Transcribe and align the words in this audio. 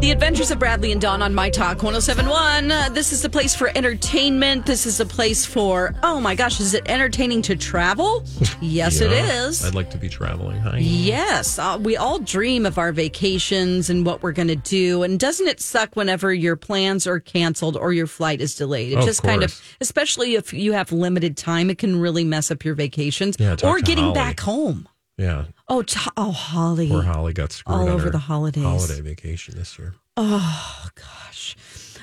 The 0.00 0.10
Adventures 0.12 0.50
of 0.50 0.58
Bradley 0.58 0.92
and 0.92 1.00
Dawn 1.00 1.22
on 1.22 1.34
My 1.34 1.48
Talk 1.50 1.82
1071. 1.82 2.70
Uh, 2.70 2.88
This 2.90 3.12
is 3.12 3.22
the 3.22 3.30
place 3.30 3.56
for 3.56 3.70
entertainment. 3.76 4.66
This 4.66 4.84
is 4.86 5.00
a 5.00 5.06
place 5.06 5.44
for, 5.46 5.94
oh 6.02 6.20
my 6.20 6.34
gosh, 6.34 6.60
is 6.60 6.74
it 6.74 6.88
entertaining 6.88 7.42
to 7.42 7.56
travel? 7.56 8.22
Yes, 8.62 9.00
it 9.02 9.10
Yeah, 9.10 9.44
is. 9.46 9.64
I'd 9.64 9.74
like 9.74 9.90
to 9.90 9.98
be 9.98 10.08
traveling. 10.08 10.58
Hi. 10.60 10.78
Yes, 10.78 11.58
uh, 11.58 11.78
we 11.80 11.96
all 11.96 12.18
dream 12.18 12.64
of 12.66 12.78
our 12.78 12.90
vacations 12.92 13.90
and 13.90 14.04
what 14.06 14.22
we're 14.22 14.32
going 14.32 14.48
to 14.48 14.56
do. 14.56 15.02
And 15.02 15.18
doesn't 15.20 15.46
it 15.46 15.60
suck 15.60 15.94
whenever 15.94 16.32
your 16.32 16.56
plans 16.56 17.06
are 17.06 17.20
canceled 17.20 17.76
or 17.76 17.92
your 17.92 18.06
flight 18.06 18.40
is 18.40 18.54
delayed? 18.54 18.92
It 18.92 18.98
Of 18.98 19.04
just 19.04 19.22
kind 19.22 19.42
of, 19.42 19.60
especially 19.80 20.36
if 20.36 20.52
you 20.54 20.72
have 20.72 20.90
limited 20.92 21.36
time, 21.36 21.68
it 21.68 21.76
can 21.78 22.00
really 22.00 22.24
mess 22.24 22.50
up 22.50 22.64
your 22.64 22.74
vacations 22.74 23.36
Yeah, 23.38 23.56
or 23.62 23.80
getting 23.80 24.04
Holly. 24.04 24.14
back 24.14 24.40
home. 24.40 24.88
Yeah. 25.18 25.44
Oh, 25.68 25.82
oh, 26.16 26.30
Holly. 26.32 26.88
Poor 26.88 27.02
Holly 27.02 27.32
got 27.32 27.52
screwed 27.52 27.74
All 27.74 27.82
on 27.82 27.88
over 27.88 28.04
her 28.04 28.10
the 28.10 28.18
holidays. 28.18 28.62
Holiday 28.64 29.00
vacation 29.00 29.54
this 29.56 29.78
year. 29.78 29.94
Oh 30.16 30.88
gosh. 30.94 31.56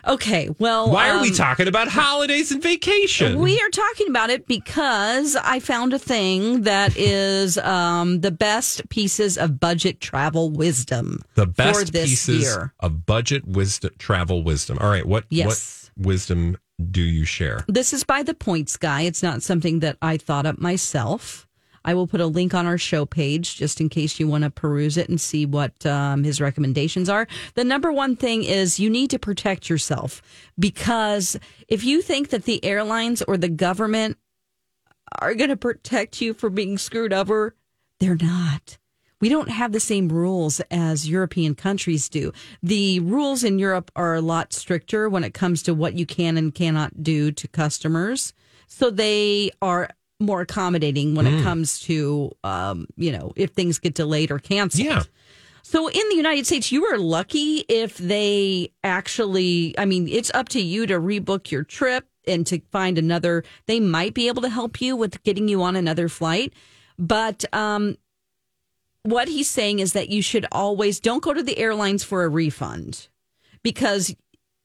Okay. 0.06 0.50
Well, 0.60 0.92
Why 0.92 1.10
are 1.12 1.22
we 1.22 1.30
um, 1.30 1.34
talking 1.36 1.68
about 1.68 1.88
holidays 1.88 2.52
and 2.52 2.62
vacation? 2.62 3.40
We 3.40 3.58
are 3.62 3.70
talking 3.70 4.10
about 4.10 4.30
it 4.30 4.48
because 4.48 5.38
I 5.38 5.60
found 5.60 5.94
a 5.94 6.00
thing 6.00 6.64
that 6.64 6.98
is 6.98 7.58
um, 7.60 8.20
the 8.20 8.32
best 8.32 8.90
pieces 8.90 9.38
of 9.38 9.60
budget 9.60 10.02
travel 10.02 10.50
wisdom 10.52 11.22
the 11.36 11.46
for 11.46 11.52
best 11.54 11.94
this 11.94 12.10
pieces 12.10 12.44
year. 12.44 12.74
of 12.82 13.06
budget 13.06 13.48
wisdom, 13.48 13.92
travel 13.98 14.44
wisdom. 14.44 14.78
All 14.82 14.90
right. 14.90 15.06
What, 15.06 15.24
Yes. 15.30 15.90
what 15.96 16.06
wisdom 16.08 16.58
do 16.92 17.02
you 17.02 17.24
share? 17.24 17.64
This 17.68 17.94
is 17.94 18.04
by 18.04 18.24
the 18.24 18.34
Points 18.34 18.76
Guy. 18.76 19.02
It's 19.04 19.24
not 19.24 19.42
something 19.42 19.80
that 19.80 19.98
I 20.02 20.18
thought 20.18 20.46
up 20.46 20.58
myself. 20.60 21.48
I 21.86 21.94
will 21.94 22.08
put 22.08 22.22
a 22.22 22.28
link 22.28 22.54
on 22.54 22.66
our 22.66 22.78
show 22.78 23.06
page 23.06 23.56
just 23.56 23.82
in 23.82 23.90
case 23.90 24.20
you 24.20 24.28
want 24.28 24.44
to 24.44 24.50
peruse 24.50 24.98
it 24.98 25.10
and 25.10 25.20
see 25.20 25.46
what 25.46 25.86
um, 25.86 26.24
his 26.24 26.40
recommendations 26.40 27.10
are. 27.10 27.28
The 27.56 27.64
number 27.64 27.92
one 27.92 28.16
thing 28.16 28.44
is 28.44 28.80
you 28.80 28.90
need 28.90 29.10
to 29.12 29.20
protect 29.20 29.70
yourself 29.70 30.22
because 30.58 31.38
if 31.68 31.84
you 31.84 32.02
think 32.02 32.30
that 32.30 32.46
the 32.46 32.64
airlines 32.64 33.22
or 33.22 33.38
the 33.38 33.50
government 33.50 34.18
are 35.20 35.36
going 35.36 35.50
to 35.50 35.58
protect 35.58 36.22
you 36.22 36.34
from 36.34 36.56
being 36.56 36.78
screwed 36.78 37.14
over, 37.14 37.56
they're 38.00 38.18
not. 38.20 38.78
We 39.24 39.30
don't 39.30 39.50
have 39.50 39.72
the 39.72 39.80
same 39.80 40.10
rules 40.10 40.60
as 40.70 41.10
European 41.10 41.56
countries 41.56 42.10
do. 42.10 42.34
The 42.62 43.00
rules 43.00 43.46
in 43.46 43.58
Europe 43.58 43.90
are 43.96 44.16
a 44.16 44.22
lot 44.22 44.52
stricter 44.52 45.08
when 45.08 45.24
it 45.24 45.34
comes 45.34 45.64
to 45.64 45.74
what 45.74 45.94
you 45.94 46.06
can 46.06 46.36
and 46.36 46.54
cannot 46.54 47.04
do 47.04 47.32
to 47.32 47.48
customers. 47.48 48.34
So 48.68 48.90
they 48.90 49.52
are 49.62 49.90
more 50.26 50.42
accommodating 50.42 51.16
when 51.16 51.28
it 51.28 51.44
comes 51.44 51.80
to, 51.82 52.32
um, 52.44 52.88
you 52.96 53.12
know, 53.12 53.34
if 53.36 53.52
things 53.52 53.80
get 53.80 53.94
delayed 53.94 54.32
or 54.32 54.40
canceled. 54.40 54.86
Yeah. 54.86 55.04
So 55.64 55.88
in 55.88 56.10
the 56.10 56.16
United 56.16 56.46
States, 56.46 56.72
you 56.72 56.86
are 56.86 56.98
lucky 56.98 57.64
if 57.70 57.98
they 57.98 58.72
actually, 58.84 59.74
I 59.78 59.86
mean, 59.86 60.08
it's 60.08 60.32
up 60.34 60.50
to 60.50 60.62
you 60.62 60.86
to 60.88 61.00
rebook 61.00 61.52
your 61.52 61.64
trip 61.64 62.06
and 62.28 62.46
to 62.48 62.60
find 62.72 62.98
another, 62.98 63.44
they 63.66 63.80
might 63.80 64.14
be 64.14 64.28
able 64.28 64.42
to 64.44 64.50
help 64.50 64.82
you 64.82 64.96
with 64.96 65.24
getting 65.24 65.48
you 65.48 65.64
on 65.64 65.76
another 65.76 66.10
flight. 66.10 66.54
But 67.00 67.46
um, 67.54 67.98
what 69.04 69.28
he's 69.28 69.50
saying 69.50 69.80
is 69.80 69.94
that 69.94 70.10
you 70.10 70.22
should 70.22 70.46
always 70.52 71.00
don't 71.00 71.24
go 71.24 71.34
to 71.34 71.44
the 71.44 71.58
airlines 71.58 72.04
for 72.04 72.24
a 72.24 72.30
refund 72.30 73.08
because, 73.64 74.16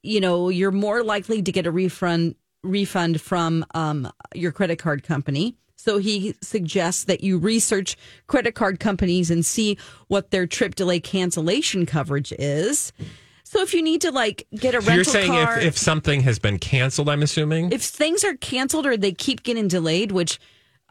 you 0.02 0.20
know, 0.20 0.48
you're 0.48 0.70
more 0.70 1.02
likely 1.02 1.42
to 1.42 1.52
get 1.52 1.66
a 1.66 1.70
refund 1.70 2.34
refund 2.62 3.20
from 3.20 3.64
um, 3.74 4.10
your 4.34 4.52
credit 4.52 4.78
card 4.78 5.02
company. 5.02 5.56
So 5.76 5.98
he 5.98 6.34
suggests 6.42 7.04
that 7.04 7.22
you 7.22 7.38
research 7.38 7.96
credit 8.26 8.54
card 8.54 8.80
companies 8.80 9.30
and 9.30 9.46
see 9.46 9.78
what 10.08 10.30
their 10.30 10.46
trip 10.46 10.74
delay 10.74 10.98
cancellation 10.98 11.86
coverage 11.86 12.32
is. 12.38 12.92
So 13.44 13.62
if 13.62 13.72
you 13.72 13.82
need 13.82 14.02
to 14.02 14.10
like 14.10 14.46
get 14.54 14.74
a 14.74 14.82
So 14.82 14.88
rental 14.88 14.94
you're 14.96 15.04
saying 15.04 15.32
car, 15.32 15.58
if, 15.58 15.64
if 15.64 15.78
something 15.78 16.20
has 16.20 16.38
been 16.38 16.58
canceled, 16.58 17.08
I'm 17.08 17.22
assuming? 17.22 17.72
if 17.72 17.82
things 17.82 18.24
are 18.24 18.34
canceled 18.34 18.86
or 18.86 18.96
they 18.96 19.12
keep 19.12 19.42
getting 19.44 19.68
delayed, 19.68 20.12
which 20.12 20.38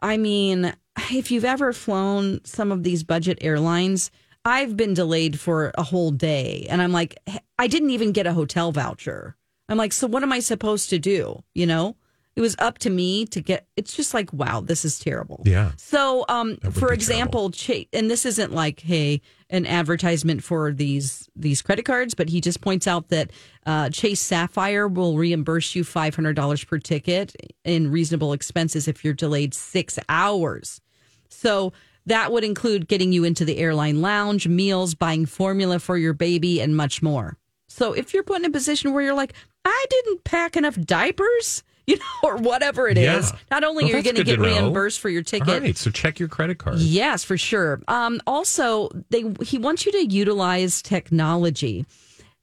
I 0.00 0.16
mean, 0.16 0.74
if 1.10 1.30
you've 1.30 1.44
ever 1.44 1.72
flown 1.72 2.40
some 2.44 2.72
of 2.72 2.82
these 2.82 3.04
budget 3.04 3.38
airlines, 3.42 4.10
I've 4.44 4.76
been 4.76 4.94
delayed 4.94 5.38
for 5.38 5.70
a 5.76 5.82
whole 5.82 6.10
day 6.10 6.66
and 6.70 6.80
I'm 6.80 6.92
like, 6.92 7.16
I 7.58 7.66
didn't 7.66 7.90
even 7.90 8.12
get 8.12 8.26
a 8.26 8.32
hotel 8.32 8.72
voucher. 8.72 9.36
I'm 9.68 9.76
like, 9.76 9.92
so 9.92 10.06
what 10.06 10.22
am 10.22 10.32
I 10.32 10.40
supposed 10.40 10.90
to 10.90 10.98
do? 10.98 11.42
You 11.54 11.66
know, 11.66 11.96
it 12.36 12.40
was 12.40 12.54
up 12.58 12.78
to 12.78 12.90
me 12.90 13.26
to 13.26 13.40
get, 13.40 13.66
it's 13.76 13.94
just 13.94 14.14
like, 14.14 14.32
wow, 14.32 14.60
this 14.60 14.84
is 14.84 14.98
terrible. 14.98 15.42
Yeah. 15.44 15.72
So, 15.76 16.24
um, 16.28 16.56
for 16.70 16.92
example, 16.92 17.50
Chase, 17.50 17.88
and 17.92 18.10
this 18.10 18.24
isn't 18.24 18.52
like, 18.52 18.80
hey, 18.80 19.20
an 19.50 19.66
advertisement 19.66 20.44
for 20.44 20.72
these 20.72 21.28
these 21.34 21.62
credit 21.62 21.84
cards, 21.84 22.14
but 22.14 22.28
he 22.28 22.40
just 22.40 22.60
points 22.60 22.86
out 22.86 23.08
that 23.08 23.30
uh, 23.66 23.88
Chase 23.90 24.20
Sapphire 24.20 24.86
will 24.86 25.16
reimburse 25.16 25.74
you 25.74 25.84
five 25.84 26.14
hundred 26.14 26.36
dollars 26.36 26.62
per 26.62 26.78
ticket 26.78 27.34
in 27.64 27.90
reasonable 27.90 28.32
expenses 28.32 28.88
if 28.88 29.04
you're 29.04 29.14
delayed 29.14 29.54
six 29.54 29.98
hours. 30.08 30.80
So 31.28 31.72
that 32.06 32.30
would 32.30 32.44
include 32.44 32.88
getting 32.88 33.12
you 33.12 33.24
into 33.24 33.44
the 33.44 33.58
airline 33.58 34.00
lounge, 34.00 34.46
meals, 34.46 34.94
buying 34.94 35.26
formula 35.26 35.78
for 35.78 35.96
your 35.96 36.12
baby, 36.12 36.60
and 36.60 36.76
much 36.76 37.02
more. 37.02 37.36
So 37.78 37.92
if 37.92 38.12
you're 38.12 38.22
put 38.24 38.38
in 38.40 38.44
a 38.44 38.50
position 38.50 38.92
where 38.92 39.02
you're 39.04 39.14
like, 39.14 39.32
I 39.64 39.86
didn't 39.88 40.24
pack 40.24 40.56
enough 40.56 40.78
diapers, 40.80 41.62
you 41.86 41.96
know, 41.96 42.04
or 42.28 42.36
whatever 42.36 42.88
it 42.88 42.98
is, 42.98 43.30
Yeah. 43.30 43.38
not 43.50 43.64
only 43.64 43.84
Well, 43.84 43.94
are 43.94 43.96
you 43.98 44.02
going 44.02 44.16
to 44.16 44.24
get 44.24 44.38
reimbursed 44.40 45.00
for 45.00 45.08
your 45.08 45.22
ticket, 45.22 45.48
All 45.48 45.60
right. 45.60 45.76
So 45.76 45.90
check 45.90 46.18
your 46.18 46.28
credit 46.28 46.58
card. 46.58 46.78
Yes, 46.78 47.24
for 47.24 47.38
sure. 47.38 47.80
Um, 47.88 48.20
also, 48.26 48.90
they 49.10 49.24
he 49.42 49.56
wants 49.58 49.86
you 49.86 49.92
to 49.92 50.04
utilize 50.06 50.82
technology. 50.82 51.86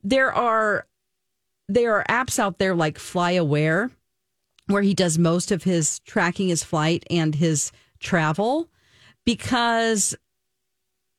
There 0.03 0.33
are 0.33 0.87
there 1.67 1.95
are 1.95 2.05
apps 2.09 2.39
out 2.39 2.57
there 2.59 2.73
like 2.75 2.97
FlightAware, 2.97 3.91
where 4.67 4.81
he 4.83 4.93
does 4.93 5.17
most 5.19 5.51
of 5.51 5.63
his 5.63 5.99
tracking 5.99 6.47
his 6.47 6.63
flight 6.63 7.03
and 7.09 7.35
his 7.35 7.71
travel, 7.99 8.69
because 9.25 10.15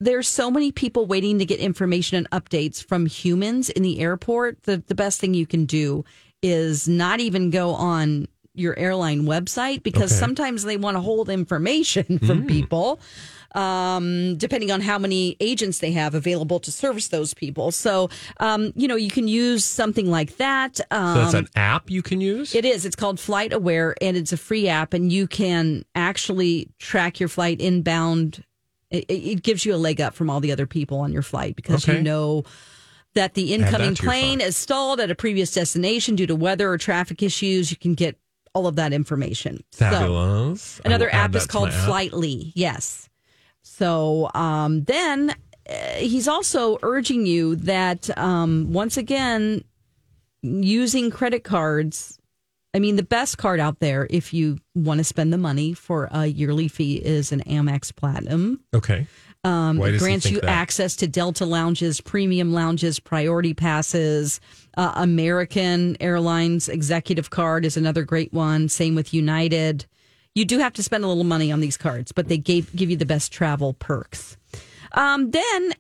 there's 0.01 0.29
so 0.29 0.51
many 0.51 0.73
people 0.73 1.07
waiting 1.07 1.39
to 1.39 1.47
get 1.47 1.59
information 1.61 2.17
and 2.19 2.31
updates 2.31 2.85
from 2.85 3.07
humans 3.07 3.71
in 3.71 3.83
the 3.83 4.01
airport. 4.01 4.63
The 4.65 4.83
the 4.87 4.95
best 4.95 5.21
thing 5.21 5.35
you 5.35 5.47
can 5.47 5.65
do 5.65 6.05
is 6.43 6.87
not 6.89 7.21
even 7.21 7.51
go 7.51 7.71
on 7.71 8.29
your 8.55 8.79
airline 8.79 9.23
website 9.23 9.83
because 9.83 10.13
Okay. 10.13 10.19
sometimes 10.21 10.63
they 10.65 10.77
want 10.79 10.97
to 10.97 11.01
hold 11.01 11.29
information 11.29 12.19
from 12.27 12.47
people 12.47 13.01
um, 13.55 14.37
depending 14.37 14.71
on 14.71 14.81
how 14.81 14.99
many 14.99 15.37
agents 15.41 15.79
they 15.79 15.93
have 15.93 16.15
available 16.15 16.61
to 16.61 16.71
service 16.71 17.09
those 17.09 17.33
people. 17.33 17.71
So, 17.71 18.11
um, 18.39 18.73
you 18.77 18.87
know, 18.89 18.97
you 18.97 19.11
can 19.11 19.29
use 19.29 19.65
something 19.65 20.11
like 20.11 20.37
that. 20.37 20.79
Um, 20.91 21.15
So 21.17 21.21
that's 21.23 21.35
an 21.35 21.49
app 21.57 21.91
you 21.91 22.03
can 22.03 22.21
use? 22.21 22.55
it 22.55 22.65
is. 22.65 22.85
It's 22.85 22.97
called 22.97 23.19
Flight 23.19 23.53
Aware, 23.53 23.95
and 24.03 24.17
it's 24.17 24.33
a 24.33 24.37
free 24.37 24.69
app, 24.69 24.93
and 24.93 25.11
you 25.11 25.27
can 25.27 25.85
actually 25.95 26.69
track 26.79 27.19
your 27.21 27.29
flight 27.31 27.61
inbound. 27.61 28.45
It, 28.91 29.05
it 29.09 29.43
gives 29.43 29.65
you 29.65 29.75
a 29.75 29.77
leg 29.77 30.01
up 30.01 30.15
from 30.15 30.31
all 30.31 30.41
the 30.41 30.53
other 30.53 30.67
people 30.67 31.01
on 31.01 31.13
your 31.13 31.23
flight 31.23 31.57
because 31.57 31.89
Okay. 31.89 31.99
you 31.99 32.05
know 32.05 32.45
that 33.15 33.35
the 33.35 33.53
incoming 33.55 33.89
your 33.89 33.97
plane 33.97 34.41
is 34.41 34.57
stalled 34.57 35.01
at 35.01 35.11
a 35.11 35.15
previous 35.15 35.53
destination 35.53 36.15
due 36.17 36.27
to 36.27 36.37
weather 36.37 36.71
or 36.71 36.79
traffic 36.79 37.23
issues. 37.23 37.71
You 37.71 37.77
can 37.77 37.95
get 37.95 38.19
all 38.55 38.67
of 38.67 38.77
that 38.77 38.93
information. 38.93 39.65
So- 39.73 39.91
Fabulous. 39.91 40.81
I 40.85 40.89
Another 40.89 41.13
app 41.13 41.35
is 41.35 41.47
called 41.47 41.71
app. 41.71 41.87
Flighty. 41.87 42.53
Yes. 42.55 43.09
So 43.63 44.31
um, 44.35 44.85
then 44.85 45.35
uh, 45.69 45.75
he's 45.97 46.29
also 46.29 46.79
urging 46.83 47.27
you 47.27 47.57
that 47.57 48.17
um, 48.17 48.73
once 48.73 48.97
again, 48.97 49.65
using 50.43 51.11
credit 51.11 51.43
cards. 51.45 52.16
I 52.75 52.79
mean, 52.79 52.97
the 52.97 53.03
best 53.03 53.39
card 53.39 53.59
out 53.59 53.79
there, 53.79 54.07
if 54.11 54.35
you 54.35 54.59
want 54.75 54.99
to 54.99 55.05
spend 55.05 55.33
the 55.33 55.39
money 55.39 55.73
for 55.73 56.09
a 56.11 56.27
yearly 56.27 56.69
fee, 56.69 56.97
is 56.97 57.33
an 57.33 57.43
Amex 57.47 57.95
Platinum. 57.95 58.61
Okay. 58.75 59.07
Um, 59.45 59.79
Why 59.79 59.89
it 59.89 59.93
does 59.93 60.03
grants 60.03 60.31
you 60.31 60.41
that? 60.41 60.51
access 60.51 60.97
to 60.97 61.07
Delta 61.07 61.47
lounges, 61.47 62.01
premium 62.01 62.53
lounges, 62.53 62.99
priority 62.99 63.55
passes. 63.55 64.41
Uh, 64.77 64.93
American 64.97 65.97
Airlines 66.01 66.69
Executive 66.69 67.31
Card 67.31 67.65
is 67.65 67.77
another 67.77 68.03
great 68.03 68.33
one. 68.33 68.69
Same 68.69 68.95
with 68.95 69.15
United. 69.15 69.87
You 70.35 70.45
do 70.45 70.59
have 70.59 70.73
to 70.75 70.83
spend 70.83 71.05
a 71.05 71.07
little 71.07 71.25
money 71.25 71.51
on 71.53 71.61
these 71.61 71.77
cards, 71.77 72.13
but 72.13 72.29
they 72.29 72.39
gave 72.39 72.75
give 72.75 72.91
you 72.91 72.97
the 72.97 73.07
best 73.07 73.33
travel 73.33 73.73
perks. 73.75 74.37
Um, 74.93 75.31
then 75.31 75.73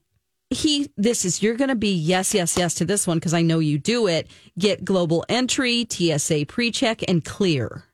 he, 0.50 0.90
this 0.96 1.24
is 1.24 1.42
you're 1.42 1.56
going 1.56 1.68
to 1.70 1.74
be 1.74 1.92
yes, 1.92 2.32
yes, 2.34 2.56
yes 2.56 2.74
to 2.74 2.84
this 2.84 3.06
one 3.06 3.18
because 3.18 3.34
I 3.34 3.42
know 3.42 3.58
you 3.58 3.78
do 3.78 4.06
it. 4.06 4.28
Get 4.58 4.84
global 4.84 5.24
entry, 5.28 5.86
TSA 5.90 6.46
pre-check, 6.46 7.02
and 7.08 7.24
clear. 7.24 7.84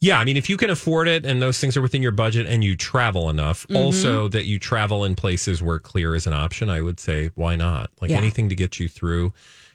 Yeah, 0.00 0.20
I 0.20 0.24
mean, 0.24 0.36
if 0.36 0.48
you 0.48 0.56
can 0.56 0.70
afford 0.70 1.08
it 1.08 1.26
and 1.26 1.42
those 1.42 1.58
things 1.58 1.76
are 1.76 1.82
within 1.82 2.00
your 2.02 2.12
budget 2.12 2.46
and 2.46 2.62
you 2.62 2.76
travel 2.76 3.28
enough, 3.28 3.66
Mm-hmm. 3.66 3.76
also 3.76 4.28
that 4.28 4.44
you 4.44 4.58
travel 4.58 5.04
in 5.04 5.14
places 5.16 5.62
where 5.62 5.78
clear 5.80 6.14
is 6.14 6.26
an 6.28 6.32
option, 6.32 6.70
I 6.70 6.80
would 6.80 7.00
say, 7.00 7.30
why 7.34 7.56
not? 7.56 7.90
Like 8.00 8.10
Yeah. 8.10 8.18
anything 8.18 8.48
to 8.50 8.54
get 8.54 8.78
you 8.78 8.88
through 8.88 9.32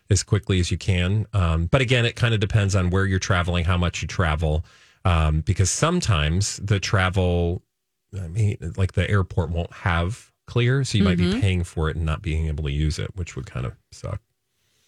as 0.09 0.23
quickly 0.23 0.59
as 0.59 0.71
you 0.71 0.77
can. 0.77 1.25
Um, 1.33 1.65
but 1.65 1.81
again, 1.81 2.05
it 2.05 2.15
kind 2.15 2.33
of 2.33 2.39
depends 2.39 2.75
on 2.75 2.91
where 2.91 3.05
you're 3.05 3.19
traveling, 3.19 3.65
how 3.65 3.77
much 3.77 4.01
you 4.01 4.07
travel, 4.07 4.63
um, 5.03 5.41
because 5.41 5.69
sometimes 5.69 6.57
the 6.63 6.79
travel, 6.79 7.61
I 8.17 8.27
mean, 8.27 8.57
like 8.77 8.93
the 8.93 9.09
airport 9.09 9.49
won't 9.49 9.71
have 9.73 10.28
clear, 10.49 10.83
so 10.83 10.97
you 10.97 11.03
might 11.03 11.17
Mm-hmm. 11.17 11.35
be 11.35 11.41
paying 11.41 11.63
for 11.63 11.89
it 11.89 11.95
and 11.95 12.05
not 12.05 12.21
being 12.21 12.47
able 12.47 12.63
to 12.65 12.71
use 12.71 12.97
it, 12.99 13.11
which 13.15 13.35
would 13.35 13.45
kind 13.45 13.65
of 13.65 13.73
suck. 13.91 14.19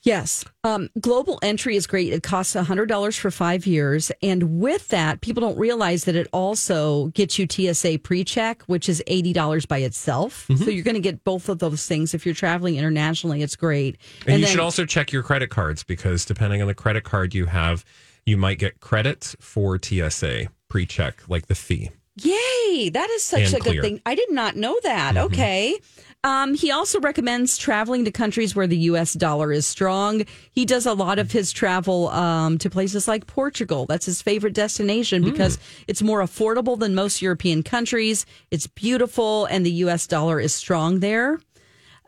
Yes. 0.04 0.44
Um, 0.64 0.90
global 1.00 1.38
entry 1.44 1.76
is 1.76 1.86
great. 1.86 2.12
It 2.12 2.24
costs 2.24 2.56
$100 2.56 3.20
for 3.20 3.30
five 3.30 3.68
years. 3.68 4.12
And 4.24 4.60
with 4.60 4.88
that, 4.88 5.22
people 5.22 5.42
don't 5.42 5.60
realize 5.60 6.06
that 6.06 6.16
it 6.16 6.28
also 6.34 7.08
gets 7.10 7.38
you 7.38 7.46
TSA 7.48 8.00
pre 8.00 8.24
check, 8.24 8.64
which 8.64 8.90
is 8.90 9.04
$80 9.08 9.68
by 9.68 9.78
itself. 9.78 10.48
Mm-hmm. 10.48 10.64
So 10.64 10.72
you're 10.72 10.84
going 10.84 10.96
to 10.96 11.02
get 11.02 11.24
both 11.24 11.50
of 11.50 11.60
those 11.60 11.86
things. 11.86 12.16
If 12.16 12.26
you're 12.26 12.34
traveling 12.34 12.78
internationally, 12.78 13.44
it's 13.44 13.56
great. 13.56 13.98
And, 14.26 14.40
you 14.40 14.46
then- 14.46 14.52
should 14.52 14.60
also 14.60 14.86
check 14.88 15.12
your 15.12 15.22
credit 15.22 15.52
cards 15.52 15.84
because 15.84 16.26
depending 16.26 16.62
on 16.64 16.68
the 16.68 16.74
credit 16.74 17.04
card 17.04 17.36
you 17.36 17.46
have, 17.46 17.86
you 18.26 18.38
might 18.38 18.58
get 18.58 18.80
credits 18.80 19.36
for 19.40 19.78
TSA 19.80 20.48
pre 20.68 20.88
check, 20.88 21.22
like 21.28 21.46
the 21.46 21.54
fee. 21.56 21.92
Yay! 22.24 22.90
That 22.90 23.10
is 23.12 23.24
such 23.24 23.46
And 23.48 23.54
a 23.56 23.60
clear. 23.60 23.74
good 23.76 23.82
thing. 23.82 24.02
I 24.06 24.16
did 24.16 24.32
not 24.32 24.56
know 24.56 24.78
that. 24.84 25.16
Mm-hmm. 25.16 25.26
Okay. 25.34 25.80
Um, 26.24 26.54
he 26.54 26.70
also 26.70 27.00
recommends 27.00 27.58
traveling 27.58 28.06
to 28.06 28.12
countries 28.12 28.56
where 28.56 28.68
the 28.68 28.78
U.S. 28.78 29.14
dollar 29.14 29.52
is 29.52 29.66
strong. 29.66 30.24
He 30.52 30.66
does 30.66 30.86
a 30.86 30.94
lot 30.94 31.18
of 31.18 31.32
his 31.32 31.52
travel 31.52 32.10
um, 32.10 32.60
to 32.60 32.70
places 32.70 33.08
like 33.08 33.26
Portugal. 33.26 33.88
That's 33.88 34.06
his 34.06 34.22
favorite 34.22 34.54
destination 34.54 35.24
Hmm. 35.24 35.32
because 35.32 35.58
it's 35.88 36.04
more 36.04 36.22
affordable 36.22 36.78
than 36.78 36.94
most 36.94 37.24
European 37.24 37.64
countries. 37.64 38.28
It's 38.52 38.68
beautiful, 38.68 39.46
and 39.46 39.66
the 39.66 39.72
U.S. 39.86 40.06
dollar 40.06 40.40
is 40.40 40.54
strong 40.54 41.00
there. 41.00 41.40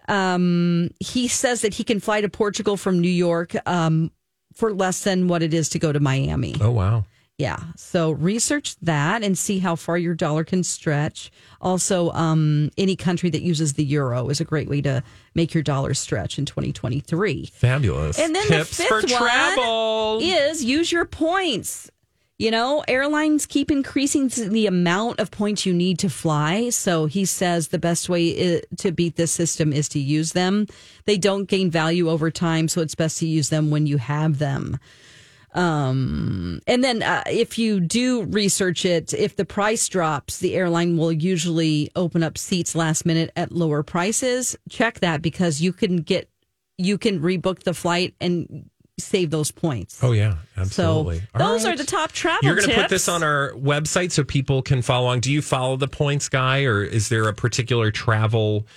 Um, 0.07 0.91
he 0.99 1.27
says 1.27 1.61
that 1.61 1.73
he 1.75 1.83
can 1.83 1.99
fly 1.99 2.21
to 2.21 2.29
Portugal 2.29 2.77
from 2.77 2.99
New 2.99 3.09
York 3.09 3.55
um, 3.67 4.11
for 4.53 4.73
less 4.73 5.03
than 5.03 5.27
what 5.27 5.41
it 5.41 5.53
is 5.53 5.69
to 5.69 5.79
go 5.79 5.91
to 5.91 5.99
Miami. 5.99 6.55
Oh, 6.61 6.71
wow. 6.71 7.05
Yeah. 7.43 7.59
So 7.75 8.11
research 8.11 8.77
that 8.83 9.21
and 9.21 9.37
see 9.37 9.59
how 9.59 9.75
far 9.75 9.97
your 9.97 10.15
dollar 10.15 10.45
can 10.45 10.63
stretch. 10.63 11.29
Also, 11.59 12.09
um, 12.11 12.71
any 12.77 12.95
country 12.95 13.29
that 13.31 13.41
uses 13.41 13.73
the 13.73 13.83
euro 13.83 14.29
is 14.29 14.39
a 14.39 14.45
great 14.45 14.69
way 14.69 14.79
to 14.83 15.03
make 15.35 15.53
your 15.53 15.61
dollar 15.61 15.93
stretch 15.93 16.39
in 16.39 16.45
2023. 16.45 17.47
Fabulous. 17.53 18.17
And 18.17 18.33
then 18.33 18.47
Tips 18.47 18.77
the 18.77 18.83
for 18.85 19.01
fifth 19.01 19.11
travel. 19.17 20.15
one 20.19 20.23
is 20.23 20.63
use 20.63 20.89
your 20.89 21.03
points. 21.03 21.91
You 22.39 22.49
know, 22.49 22.81
airlines 22.87 23.45
keep 23.45 23.69
increasing 23.69 24.29
the 24.29 24.65
amount 24.65 25.19
of 25.19 25.29
points 25.29 25.65
you 25.65 25.73
need 25.73 25.99
to 25.99 26.09
fly. 26.09 26.69
So 26.69 27.07
he 27.07 27.25
says 27.25 27.67
the 27.67 27.77
best 27.77 28.07
way 28.07 28.61
to 28.77 28.91
beat 28.93 29.17
this 29.17 29.33
system 29.33 29.73
is 29.73 29.89
to 29.89 29.99
use 29.99 30.31
them. 30.31 30.67
They 31.03 31.17
don't 31.17 31.49
gain 31.49 31.69
value 31.69 32.09
over 32.09 32.31
time, 32.31 32.69
so 32.69 32.79
it's 32.79 32.95
best 32.95 33.17
to 33.17 33.27
use 33.27 33.49
them 33.49 33.69
when 33.69 33.85
you 33.85 33.97
have 33.97 34.39
them. 34.39 34.79
Um, 35.53 36.61
and 36.67 36.83
then 36.83 37.03
uh, 37.03 37.23
if 37.27 37.57
you 37.57 37.79
do 37.79 38.23
research 38.23 38.85
it, 38.85 39.13
if 39.13 39.35
the 39.35 39.45
price 39.45 39.87
drops, 39.87 40.39
the 40.39 40.55
airline 40.55 40.97
will 40.97 41.11
usually 41.11 41.89
open 41.95 42.23
up 42.23 42.37
seats 42.37 42.75
last 42.75 43.05
minute 43.05 43.31
at 43.35 43.51
lower 43.51 43.83
prices. 43.83 44.55
Check 44.69 44.99
that 45.01 45.21
because 45.21 45.61
you 45.61 45.73
can 45.73 45.97
get 45.97 46.29
you 46.77 46.97
can 46.97 47.21
rebook 47.21 47.63
the 47.63 47.73
flight 47.73 48.15
and 48.19 48.69
save 48.99 49.29
those 49.29 49.51
points. 49.51 50.03
Oh, 50.03 50.11
yeah. 50.11 50.35
Absolutely. 50.57 51.19
So 51.19 51.25
All 51.35 51.49
those 51.49 51.65
right. 51.65 51.73
are 51.73 51.77
the 51.77 51.83
top 51.83 52.11
travel. 52.11 52.45
You're 52.45 52.55
going 52.55 52.69
to 52.69 52.75
put 52.75 52.89
this 52.89 53.07
on 53.07 53.23
our 53.23 53.51
website 53.53 54.11
so 54.11 54.23
people 54.23 54.61
can 54.61 54.81
follow 54.81 55.05
along. 55.05 55.21
Do 55.21 55.31
you 55.31 55.41
follow 55.41 55.77
the 55.77 55.87
points 55.87 56.29
guy, 56.29 56.63
or 56.63 56.83
is 56.83 57.09
there 57.09 57.27
a 57.27 57.33
particular 57.33 57.91
travel 57.91 58.67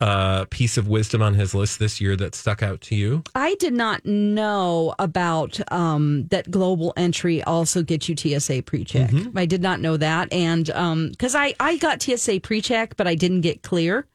uh, 0.00 0.44
piece 0.50 0.76
of 0.76 0.86
wisdom 0.88 1.22
on 1.22 1.34
his 1.34 1.54
list 1.54 1.78
this 1.78 2.00
year 2.00 2.16
that 2.16 2.34
stuck 2.34 2.62
out 2.62 2.80
to 2.82 2.94
you? 2.94 3.22
I 3.34 3.54
did 3.54 3.72
not 3.72 4.04
know 4.04 4.94
about 4.98 5.58
um, 5.72 6.26
that 6.28 6.50
global 6.50 6.92
entry 6.96 7.42
also 7.44 7.82
gets 7.82 8.08
you 8.08 8.16
TSA 8.16 8.62
pre-check. 8.64 9.10
Mm-hmm. 9.10 9.36
I 9.38 9.46
did 9.46 9.62
not 9.62 9.80
know 9.80 9.96
that, 9.96 10.32
and 10.32 10.66
because 11.10 11.34
I 11.34 11.54
I 11.60 11.76
got 11.78 12.02
TSA 12.02 12.40
pre-check, 12.40 12.96
but 12.96 13.06
I 13.06 13.14
didn't 13.14 13.40
get 13.40 13.62
clear. 13.62 14.06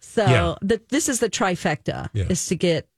So 0.00 0.22
Yeah. 0.26 0.54
the, 0.62 0.80
this 0.88 1.08
is 1.08 1.20
the 1.20 1.30
trifecta: 1.30 2.08
Yeah. 2.12 2.24
is 2.28 2.46
to 2.46 2.56
get 2.56 2.88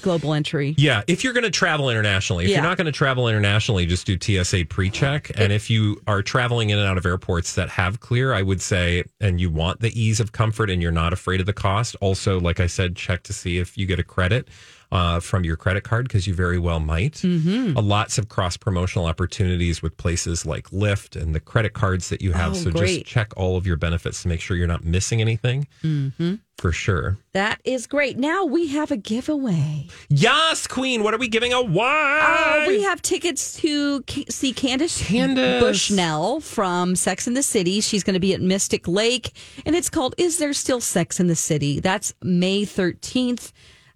global 0.00 0.34
entry. 0.34 0.74
Yeah, 0.76 1.02
if 1.06 1.22
you're 1.22 1.32
going 1.32 1.44
to 1.44 1.50
travel 1.50 1.88
internationally, 1.90 2.44
if 2.44 2.50
Yeah. 2.50 2.56
you're 2.56 2.64
not 2.64 2.76
going 2.76 2.86
to 2.86 2.92
travel 2.92 3.28
internationally, 3.28 3.86
just 3.86 4.06
do 4.06 4.16
TSA 4.20 4.64
pre-check. 4.66 5.30
And 5.36 5.52
if 5.52 5.70
you 5.70 6.00
are 6.06 6.22
traveling 6.22 6.70
in 6.70 6.78
and 6.78 6.86
out 6.88 6.98
of 6.98 7.06
airports 7.06 7.54
that 7.54 7.68
have 7.70 8.00
clear, 8.00 8.32
I 8.32 8.42
would 8.42 8.60
say, 8.60 9.04
and 9.20 9.40
you 9.40 9.50
want 9.50 9.80
the 9.80 9.98
ease 10.00 10.18
of 10.20 10.32
comfort 10.32 10.68
and 10.70 10.82
you're 10.82 10.90
not 10.92 11.12
afraid 11.12 11.40
of 11.40 11.46
the 11.46 11.52
cost, 11.52 11.94
also, 12.00 12.40
like 12.40 12.58
I 12.60 12.66
said, 12.66 12.96
check 12.96 13.22
to 13.24 13.32
see 13.32 13.58
if 13.58 13.78
you 13.78 13.86
get 13.86 13.98
a 13.98 14.04
credit 14.04 14.48
uh, 14.94 15.18
from 15.20 15.44
your 15.44 15.56
credit 15.56 15.82
card 15.82 16.06
because 16.06 16.26
you 16.26 16.32
very 16.32 16.58
well 16.58 16.78
might. 16.80 17.14
Mm-hmm. 17.14 17.76
Uh, 17.76 17.82
lots 17.82 18.16
of 18.16 18.28
cross 18.28 18.56
promotional 18.56 19.06
opportunities 19.06 19.82
with 19.82 19.96
places 19.96 20.46
like 20.46 20.70
Lyft 20.70 21.20
and 21.20 21.34
the 21.34 21.40
credit 21.40 21.72
cards 21.72 22.08
that 22.08 22.22
you 22.22 22.32
have. 22.32 22.52
Oh, 22.52 22.54
so 22.54 22.70
great. 22.70 22.98
just 22.98 23.06
check 23.06 23.32
all 23.36 23.56
of 23.56 23.66
your 23.66 23.76
benefits 23.76 24.22
to 24.22 24.28
make 24.28 24.40
sure 24.40 24.56
you're 24.56 24.68
not 24.68 24.84
missing 24.84 25.20
anything. 25.20 25.66
Mm-hmm. 25.82 26.36
For 26.58 26.70
sure. 26.70 27.18
That 27.32 27.60
is 27.64 27.88
great. 27.88 28.16
Now 28.16 28.44
we 28.44 28.68
have 28.68 28.92
a 28.92 28.96
giveaway. 28.96 29.88
Yes, 30.08 30.68
Queen. 30.68 31.02
What 31.02 31.12
are 31.12 31.18
we 31.18 31.26
giving 31.26 31.52
away? 31.52 32.20
Uh, 32.22 32.64
we 32.68 32.84
have 32.84 33.02
tickets 33.02 33.54
to 33.56 34.04
see 34.28 34.52
Candace, 34.52 35.02
Candace. 35.04 35.60
Bushnell 35.60 36.38
from 36.38 36.94
Sex 36.94 37.26
in 37.26 37.34
the 37.34 37.42
City. 37.42 37.80
She's 37.80 38.04
going 38.04 38.14
to 38.14 38.20
be 38.20 38.34
at 38.34 38.40
Mystic 38.40 38.86
Lake, 38.86 39.32
and 39.66 39.74
it's 39.74 39.90
called 39.90 40.14
"Is 40.16 40.38
There 40.38 40.52
Still 40.52 40.80
Sex 40.80 41.18
in 41.18 41.26
the 41.26 41.34
City?" 41.34 41.80
That's 41.80 42.14
May 42.22 42.64
thirteenth, 42.64 43.52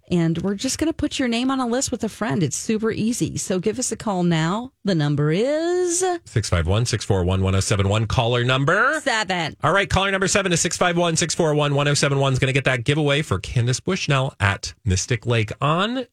and 0.09 0.37
we're 0.39 0.55
just 0.55 0.77
going 0.77 0.87
to 0.87 0.93
put 0.93 1.19
your 1.19 1.27
name 1.27 1.51
on 1.51 1.59
a 1.59 1.67
list 1.67 1.91
with 1.91 2.03
a 2.03 2.09
friend. 2.09 2.43
It's 2.43 2.55
super 2.55 2.91
easy. 2.91 3.37
So 3.37 3.59
give 3.59 3.79
us 3.79 3.91
a 3.91 3.95
call 3.95 4.23
now. 4.23 4.71
The 4.83 4.95
number 4.95 5.31
is 5.31 5.99
651 5.99 6.85
641 6.85 7.41
1071. 7.41 8.07
Caller 8.07 8.43
number. 8.43 8.99
seven. 9.01 9.55
All 9.63 9.73
right, 9.73 9.89
caller 9.89 10.11
number 10.11 10.27
seven 10.27 10.51
is 10.51 10.61
651 10.61 11.15
641 11.15 11.75
1071 11.75 12.33
is 12.33 12.39
going 12.39 12.47
to 12.47 12.53
get 12.53 12.65
that 12.65 12.83
giveaway 12.83 13.21
for 13.21 13.39
Candace 13.39 13.79
Bushnell 13.79 14.33
at 14.39 14.73
Mystic 14.85 15.25
Lake 15.25 15.51
on 15.61 16.05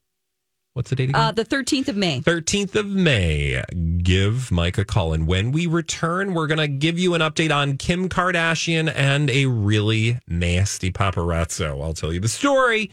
what's 0.74 0.90
the 0.90 0.96
date 0.96 1.08
again? 1.08 1.20
Uh, 1.20 1.32
the 1.32 1.44
thirteenth 1.44 1.88
of 1.88 1.96
May. 1.96 2.20
13th 2.20 2.74
of 2.74 2.86
May. 2.86 3.62
Give 4.02 4.50
Mike 4.52 4.76
a 4.76 4.84
call. 4.84 5.14
And 5.14 5.26
when 5.26 5.50
we 5.50 5.66
return, 5.66 6.34
we're 6.34 6.46
going 6.46 6.58
to 6.58 6.68
give 6.68 6.98
you 6.98 7.14
an 7.14 7.22
update 7.22 7.54
on 7.54 7.78
Kim 7.78 8.10
Kardashian 8.10 8.92
and 8.94 9.30
a 9.30 9.46
really 9.46 10.18
nasty 10.28 10.92
paparazzo. 10.92 11.82
I'll 11.82 11.94
tell 11.94 12.12
you 12.12 12.20
the 12.20 12.28
story 12.28 12.90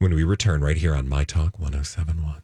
when 0.00 0.14
we 0.14 0.22
return 0.22 0.60
right 0.60 0.76
here 0.76 0.94
on 0.94 1.08
My 1.08 1.24
Talk 1.24 1.58
1071. 1.58 2.42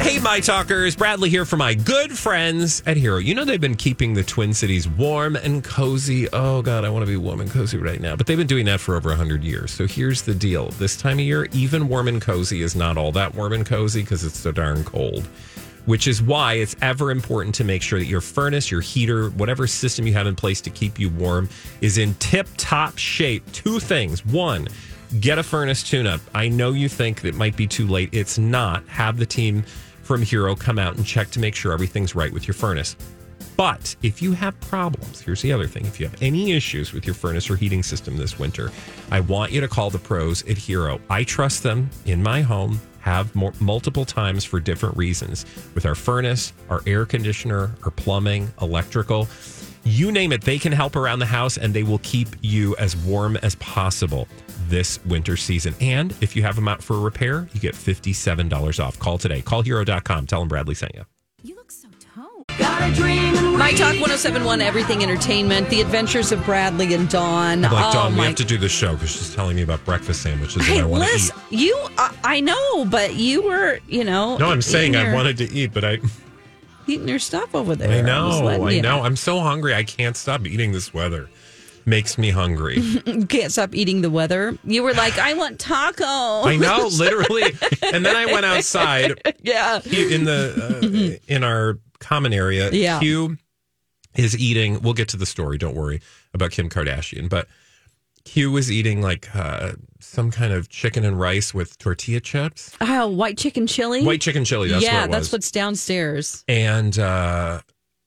Hey, 0.00 0.18
my 0.20 0.40
talkers. 0.40 0.96
Bradley 0.96 1.28
here 1.28 1.44
for 1.44 1.56
my 1.56 1.74
good 1.74 2.16
friends 2.16 2.82
at 2.86 2.96
Hero. 2.96 3.18
You 3.18 3.34
know, 3.34 3.44
they've 3.44 3.60
been 3.60 3.74
keeping 3.74 4.14
the 4.14 4.22
Twin 4.22 4.54
Cities 4.54 4.88
warm 4.88 5.36
and 5.36 5.62
cozy. 5.62 6.28
Oh, 6.32 6.62
God, 6.62 6.84
I 6.84 6.90
want 6.90 7.04
to 7.04 7.10
be 7.10 7.16
warm 7.16 7.40
and 7.40 7.50
cozy 7.50 7.78
right 7.78 8.00
now. 8.00 8.16
But 8.16 8.26
they've 8.26 8.38
been 8.38 8.46
doing 8.46 8.64
that 8.66 8.80
for 8.80 8.94
over 8.94 9.10
100 9.10 9.42
years. 9.44 9.72
So 9.72 9.86
here's 9.86 10.22
the 10.22 10.34
deal 10.34 10.70
this 10.70 10.96
time 10.96 11.18
of 11.18 11.24
year, 11.24 11.48
even 11.52 11.88
warm 11.88 12.08
and 12.08 12.22
cozy 12.22 12.62
is 12.62 12.74
not 12.74 12.96
all 12.96 13.12
that 13.12 13.34
warm 13.34 13.52
and 13.52 13.66
cozy 13.66 14.02
because 14.02 14.24
it's 14.24 14.38
so 14.38 14.52
darn 14.52 14.84
cold. 14.84 15.26
Which 15.86 16.06
is 16.06 16.22
why 16.22 16.54
it's 16.54 16.76
ever 16.80 17.10
important 17.10 17.54
to 17.56 17.64
make 17.64 17.82
sure 17.82 17.98
that 17.98 18.06
your 18.06 18.20
furnace, 18.20 18.70
your 18.70 18.80
heater, 18.80 19.30
whatever 19.30 19.66
system 19.66 20.06
you 20.06 20.12
have 20.12 20.26
in 20.28 20.36
place 20.36 20.60
to 20.62 20.70
keep 20.70 20.98
you 20.98 21.10
warm 21.10 21.48
is 21.80 21.98
in 21.98 22.14
tip 22.14 22.48
top 22.56 22.96
shape. 22.96 23.50
Two 23.52 23.80
things. 23.80 24.24
One, 24.24 24.68
get 25.18 25.38
a 25.38 25.42
furnace 25.42 25.82
tune 25.82 26.06
up. 26.06 26.20
I 26.34 26.48
know 26.48 26.72
you 26.72 26.88
think 26.88 27.24
it 27.24 27.34
might 27.34 27.56
be 27.56 27.66
too 27.66 27.86
late. 27.86 28.10
It's 28.12 28.38
not. 28.38 28.86
Have 28.86 29.16
the 29.16 29.26
team 29.26 29.64
from 30.02 30.22
Hero 30.22 30.54
come 30.54 30.78
out 30.78 30.96
and 30.96 31.04
check 31.04 31.30
to 31.30 31.40
make 31.40 31.54
sure 31.54 31.72
everything's 31.72 32.14
right 32.14 32.32
with 32.32 32.46
your 32.46 32.54
furnace. 32.54 32.96
But 33.56 33.94
if 34.02 34.22
you 34.22 34.32
have 34.32 34.58
problems, 34.60 35.20
here's 35.20 35.42
the 35.42 35.52
other 35.52 35.66
thing. 35.66 35.84
If 35.84 36.00
you 36.00 36.06
have 36.06 36.22
any 36.22 36.52
issues 36.52 36.92
with 36.92 37.04
your 37.04 37.14
furnace 37.14 37.50
or 37.50 37.56
heating 37.56 37.82
system 37.82 38.16
this 38.16 38.38
winter, 38.38 38.70
I 39.10 39.20
want 39.20 39.52
you 39.52 39.60
to 39.60 39.68
call 39.68 39.90
the 39.90 39.98
pros 39.98 40.48
at 40.48 40.56
Hero. 40.56 41.00
I 41.10 41.24
trust 41.24 41.62
them 41.62 41.90
in 42.06 42.22
my 42.22 42.40
home, 42.40 42.80
have 43.00 43.34
more, 43.34 43.52
multiple 43.60 44.04
times 44.04 44.44
for 44.44 44.60
different 44.60 44.96
reasons 44.96 45.44
with 45.74 45.84
our 45.84 45.94
furnace, 45.94 46.52
our 46.70 46.82
air 46.86 47.04
conditioner, 47.04 47.70
our 47.84 47.90
plumbing, 47.90 48.50
electrical. 48.62 49.28
You 49.84 50.12
name 50.12 50.32
it, 50.32 50.42
they 50.42 50.58
can 50.58 50.72
help 50.72 50.94
around 50.96 51.18
the 51.20 51.26
house 51.26 51.56
and 51.56 51.72
they 51.72 51.82
will 51.82 51.98
keep 52.02 52.28
you 52.42 52.76
as 52.76 52.96
warm 52.96 53.36
as 53.38 53.54
possible 53.56 54.28
this 54.68 55.02
winter 55.06 55.36
season. 55.36 55.74
And 55.80 56.14
if 56.20 56.36
you 56.36 56.42
have 56.42 56.54
them 56.54 56.68
out 56.68 56.82
for 56.82 56.96
a 56.96 57.00
repair, 57.00 57.48
you 57.52 57.60
get 57.60 57.74
$57 57.74 58.84
off. 58.84 58.98
Call 58.98 59.18
today. 59.18 59.42
Call 59.42 59.62
hero.com. 59.62 60.26
Tell 60.26 60.40
them 60.40 60.48
Bradley 60.48 60.74
sent 60.74 60.94
you. 60.94 61.04
You 61.42 61.56
look 61.56 61.70
so 61.72 61.88
toned. 62.14 62.44
My 63.58 63.72
Talk 63.72 63.94
1071, 63.94 64.60
Everything 64.60 65.02
Entertainment, 65.02 65.68
The 65.70 65.80
Adventures 65.80 66.32
of 66.32 66.44
Bradley 66.44 66.94
and 66.94 67.08
Dawn. 67.08 67.64
I'm 67.64 67.72
like, 67.72 67.86
oh, 67.86 67.92
Dawn, 67.92 68.16
we 68.16 68.24
have 68.24 68.34
to 68.36 68.44
do 68.44 68.58
this 68.58 68.72
show 68.72 68.92
because 68.94 69.10
she's 69.10 69.34
telling 69.34 69.56
me 69.56 69.62
about 69.62 69.84
breakfast 69.84 70.22
sandwiches 70.22 70.66
Hey, 70.66 70.74
and 70.78 70.82
I 70.82 70.84
want 70.86 71.04
to 71.04 71.08
eat. 71.10 71.12
listen, 71.12 71.36
you, 71.50 71.76
I, 71.98 72.14
I 72.24 72.40
know, 72.40 72.84
but 72.86 73.14
you 73.14 73.42
were, 73.42 73.78
you 73.88 74.04
know. 74.04 74.36
No, 74.38 74.50
I'm 74.50 74.62
saying 74.62 74.94
eating 74.94 75.06
I 75.06 75.14
wanted 75.14 75.36
to 75.38 75.50
eat, 75.52 75.72
but 75.74 75.84
I 75.84 75.98
Eating 76.90 77.08
your 77.08 77.18
stuff 77.18 77.54
over 77.54 77.76
there. 77.76 77.98
I 77.98 78.00
know, 78.00 78.48
I 78.48 78.70
you 78.70 78.82
know. 78.82 79.02
I'm 79.02 79.16
so 79.16 79.40
hungry. 79.40 79.74
I 79.74 79.84
can't 79.84 80.16
stop 80.16 80.46
eating 80.46 80.72
this 80.72 80.92
weather. 80.92 81.28
Makes 81.86 82.18
me 82.18 82.30
hungry. 82.30 82.82
Can't 83.28 83.50
stop 83.50 83.74
eating 83.74 84.02
the 84.02 84.10
weather. 84.10 84.56
You 84.64 84.82
were 84.82 84.92
like, 84.92 85.18
I 85.18 85.32
want 85.32 85.58
tacos. 85.58 86.44
I 86.44 86.56
know, 86.56 86.88
literally. 86.92 87.56
And 87.92 88.04
then 88.04 88.14
I 88.14 88.26
went 88.26 88.44
outside 88.44 89.20
yeah. 89.42 89.80
in 89.86 90.24
the 90.24 91.18
uh, 91.22 91.32
in 91.32 91.42
our 91.42 91.78
common 91.98 92.34
area. 92.34 92.70
Yeah. 92.70 93.00
Q 93.00 93.38
is 94.14 94.36
eating. 94.38 94.82
We'll 94.82 94.92
get 94.92 95.08
to 95.08 95.16
the 95.16 95.26
story. 95.26 95.56
Don't 95.56 95.74
worry 95.74 96.02
about 96.34 96.50
Kim 96.50 96.68
Kardashian, 96.68 97.28
but 97.30 97.48
Q 98.24 98.50
was 98.50 98.70
eating 98.70 99.00
like 99.02 99.28
uh, 99.34 99.72
some 99.98 100.30
kind 100.30 100.52
of 100.52 100.68
chicken 100.68 101.04
and 101.04 101.18
rice 101.18 101.52
with 101.54 101.78
tortilla 101.78 102.20
chips, 102.20 102.76
Oh, 102.80 103.08
white 103.08 103.38
chicken 103.38 103.66
chili? 103.66 104.04
white 104.04 104.20
chicken 104.20 104.44
chili. 104.44 104.68
That's 104.68 104.84
yeah, 104.84 105.00
what 105.02 105.08
it 105.08 105.12
that's 105.12 105.32
what's 105.32 105.50
downstairs. 105.50 106.44
and 106.48 106.98
uh, 106.98 107.60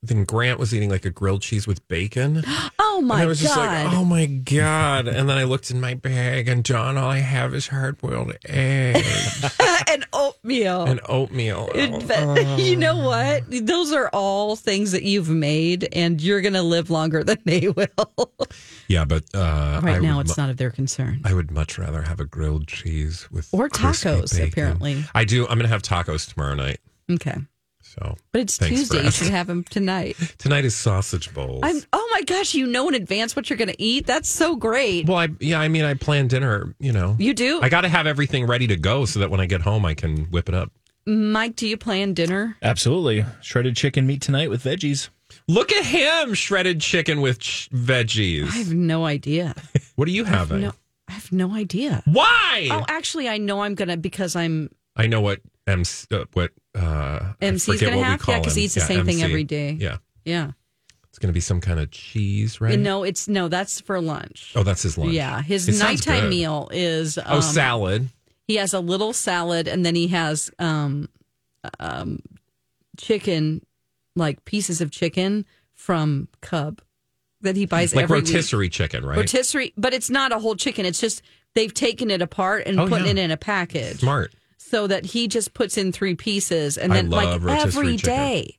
then 0.03 0.23
Grant 0.25 0.59
was 0.59 0.73
eating 0.75 0.89
like 0.89 1.05
a 1.05 1.09
grilled 1.09 1.41
cheese 1.41 1.65
with 1.65 1.87
bacon. 1.87 2.43
Oh 2.95 3.01
my 3.01 3.15
and 3.15 3.23
I 3.23 3.25
was 3.25 3.41
God. 3.41 3.47
just 3.47 3.57
like, 3.57 3.93
oh 3.93 4.05
my 4.05 4.25
God. 4.27 5.07
And 5.07 5.27
then 5.27 5.35
I 5.35 5.45
looked 5.45 5.71
in 5.71 5.81
my 5.81 5.95
bag, 5.95 6.47
and 6.47 6.63
John, 6.63 6.95
all 6.95 7.09
I 7.09 7.17
have 7.19 7.55
is 7.55 7.67
hard 7.67 7.97
boiled 7.97 8.31
eggs 8.45 9.49
and 9.89 10.05
oatmeal. 10.13 10.83
and 10.83 10.99
oatmeal. 11.09 11.69
It- 11.73 12.07
but 12.07 12.59
you 12.59 12.75
know 12.75 12.97
what? 12.97 13.43
Those 13.49 13.91
are 13.93 14.09
all 14.13 14.55
things 14.55 14.91
that 14.91 15.01
you've 15.01 15.27
made, 15.27 15.89
and 15.91 16.21
you're 16.21 16.41
going 16.41 16.53
to 16.53 16.61
live 16.61 16.91
longer 16.91 17.23
than 17.23 17.39
they 17.45 17.67
will. 17.75 18.31
yeah, 18.87 19.05
but 19.05 19.23
uh, 19.33 19.81
right 19.83 19.95
I 19.95 19.99
now, 19.99 20.19
it's 20.19 20.37
mu- 20.37 20.43
not 20.43 20.49
of 20.51 20.57
their 20.57 20.69
concern. 20.71 21.21
I 21.25 21.33
would 21.33 21.49
much 21.49 21.79
rather 21.79 22.03
have 22.03 22.19
a 22.19 22.25
grilled 22.25 22.67
cheese 22.67 23.27
with 23.31 23.49
Or 23.51 23.69
tacos, 23.69 24.39
apparently. 24.47 25.03
I 25.15 25.25
do. 25.25 25.43
I'm 25.47 25.57
going 25.57 25.61
to 25.63 25.67
have 25.69 25.81
tacos 25.81 26.31
tomorrow 26.31 26.53
night. 26.53 26.77
Okay. 27.11 27.37
So 27.93 28.15
But 28.31 28.41
it's 28.41 28.57
Tuesday. 28.57 29.03
You 29.03 29.11
should 29.11 29.27
have 29.29 29.45
them 29.47 29.63
tonight. 29.63 30.15
tonight 30.39 30.65
is 30.65 30.75
sausage 30.75 31.31
bowls. 31.33 31.59
I'm, 31.63 31.79
oh 31.91 32.09
my 32.11 32.23
gosh, 32.23 32.55
you 32.55 32.65
know 32.65 32.87
in 32.89 32.95
advance 32.95 33.35
what 33.35 33.49
you're 33.49 33.57
going 33.57 33.69
to 33.69 33.81
eat? 33.81 34.07
That's 34.07 34.29
so 34.29 34.55
great. 34.55 35.07
well, 35.07 35.17
I 35.17 35.29
yeah. 35.39 35.59
I 35.59 35.67
mean, 35.67 35.85
I 35.85 35.93
plan 35.93 36.27
dinner. 36.27 36.73
You 36.79 36.91
know, 36.91 37.15
You 37.19 37.33
do? 37.33 37.61
I 37.61 37.69
got 37.69 37.81
to 37.81 37.89
have 37.89 38.07
everything 38.07 38.47
ready 38.47 38.67
to 38.67 38.77
go 38.77 39.05
so 39.05 39.19
that 39.19 39.29
when 39.29 39.39
I 39.39 39.45
get 39.45 39.61
home, 39.61 39.85
I 39.85 39.93
can 39.93 40.25
whip 40.25 40.49
it 40.49 40.55
up. 40.55 40.71
Mike, 41.05 41.55
do 41.55 41.67
you 41.67 41.77
plan 41.77 42.13
dinner? 42.13 42.57
Absolutely. 42.61 43.25
Shredded 43.41 43.75
chicken 43.75 44.07
meat 44.07 44.21
tonight 44.21 44.49
with 44.49 44.63
veggies. 44.63 45.09
Look 45.47 45.71
at 45.71 45.85
him, 45.85 46.33
shredded 46.33 46.79
chicken 46.79 47.21
with 47.21 47.39
ch- 47.39 47.69
veggies. 47.71 48.45
I 48.45 48.57
have 48.57 48.73
no 48.73 49.05
idea. 49.05 49.53
what 49.95 50.07
are 50.07 50.11
you 50.11 50.23
having? 50.23 50.61
No, 50.61 50.71
I 51.07 51.11
have 51.11 51.31
no 51.31 51.53
idea. 51.53 52.01
Why? 52.05 52.69
Oh, 52.71 52.85
actually, 52.87 53.27
I 53.27 53.37
know 53.37 53.61
I'm 53.61 53.75
going 53.75 53.89
to 53.89 53.97
because 53.97 54.35
I'm 54.35 54.69
I 54.95 55.07
know 55.07 55.21
what 55.21 55.41
M 55.67 55.83
uh, 56.11 56.25
what 56.33 56.51
uh, 56.75 57.33
MC's 57.41 57.67
what 57.81 57.93
we 57.93 57.99
have? 58.01 58.19
call 58.19 58.35
Yeah, 58.35 58.41
'cause 58.43 58.53
him. 58.55 58.59
he 58.59 58.65
eats 58.65 58.73
the 58.75 58.81
same 58.81 59.05
thing 59.05 59.15
MC. 59.21 59.23
every 59.23 59.43
day. 59.43 59.71
Yeah, 59.79 59.97
yeah. 60.25 60.51
it's 61.09 61.19
going 61.19 61.29
to 61.29 61.33
be 61.33 61.39
some 61.39 61.61
kind 61.61 61.79
of 61.79 61.89
cheese, 61.91 62.59
right? 62.59 62.77
No, 62.77 63.03
it's 63.03 63.27
no, 63.27 63.47
that's 63.47 63.79
for 63.79 64.01
lunch. 64.01 64.51
Oh, 64.55 64.63
that's 64.63 64.81
his 64.83 64.97
lunch. 64.97 65.13
Yeah, 65.13 65.41
his 65.41 65.69
It 65.69 65.79
nighttime 65.79 66.29
meal 66.29 66.69
is 66.73 67.17
um, 67.17 67.23
Oh, 67.27 67.39
salad. 67.39 68.09
He 68.47 68.55
has 68.55 68.73
a 68.73 68.79
little 68.81 69.13
salad, 69.13 69.67
and 69.69 69.85
then 69.85 69.95
he 69.95 70.07
has 70.09 70.51
um, 70.59 71.07
um, 71.79 72.19
chicken, 72.97 73.65
like 74.15 74.43
pieces 74.45 74.81
of 74.81 74.91
chicken 74.91 75.45
from 75.73 76.27
Cub 76.41 76.81
that 77.41 77.55
he 77.55 77.65
buys 77.65 77.95
Like 77.95 78.03
every 78.03 78.19
rotisserie 78.19 78.69
chicken, 78.69 79.05
right? 79.05 79.17
Rotisserie, 79.17 79.73
but 79.77 79.93
it's 79.93 80.09
not 80.09 80.31
a 80.31 80.39
whole 80.39 80.55
chicken. 80.55 80.85
It's 80.85 80.99
just 80.99 81.21
they've 81.55 81.73
taken 81.73 82.09
it 82.11 82.21
apart 82.21 82.63
and 82.67 82.79
Oh, 82.79 82.87
putting 82.87 83.05
yeah. 83.05 83.11
it 83.23 83.25
in 83.25 83.31
a 83.31 83.37
package, 83.37 83.99
Smart. 83.99 84.33
So 84.73 84.87
that 84.87 85.05
he 85.05 85.27
just 85.27 85.53
puts 85.53 85.77
in 85.77 85.91
three 85.91 86.15
pieces, 86.15 86.79
and 86.79 86.91
then 86.91 87.11
like 87.11 87.27
every 87.47 87.97
chicken. 87.97 88.15
day. 88.15 88.57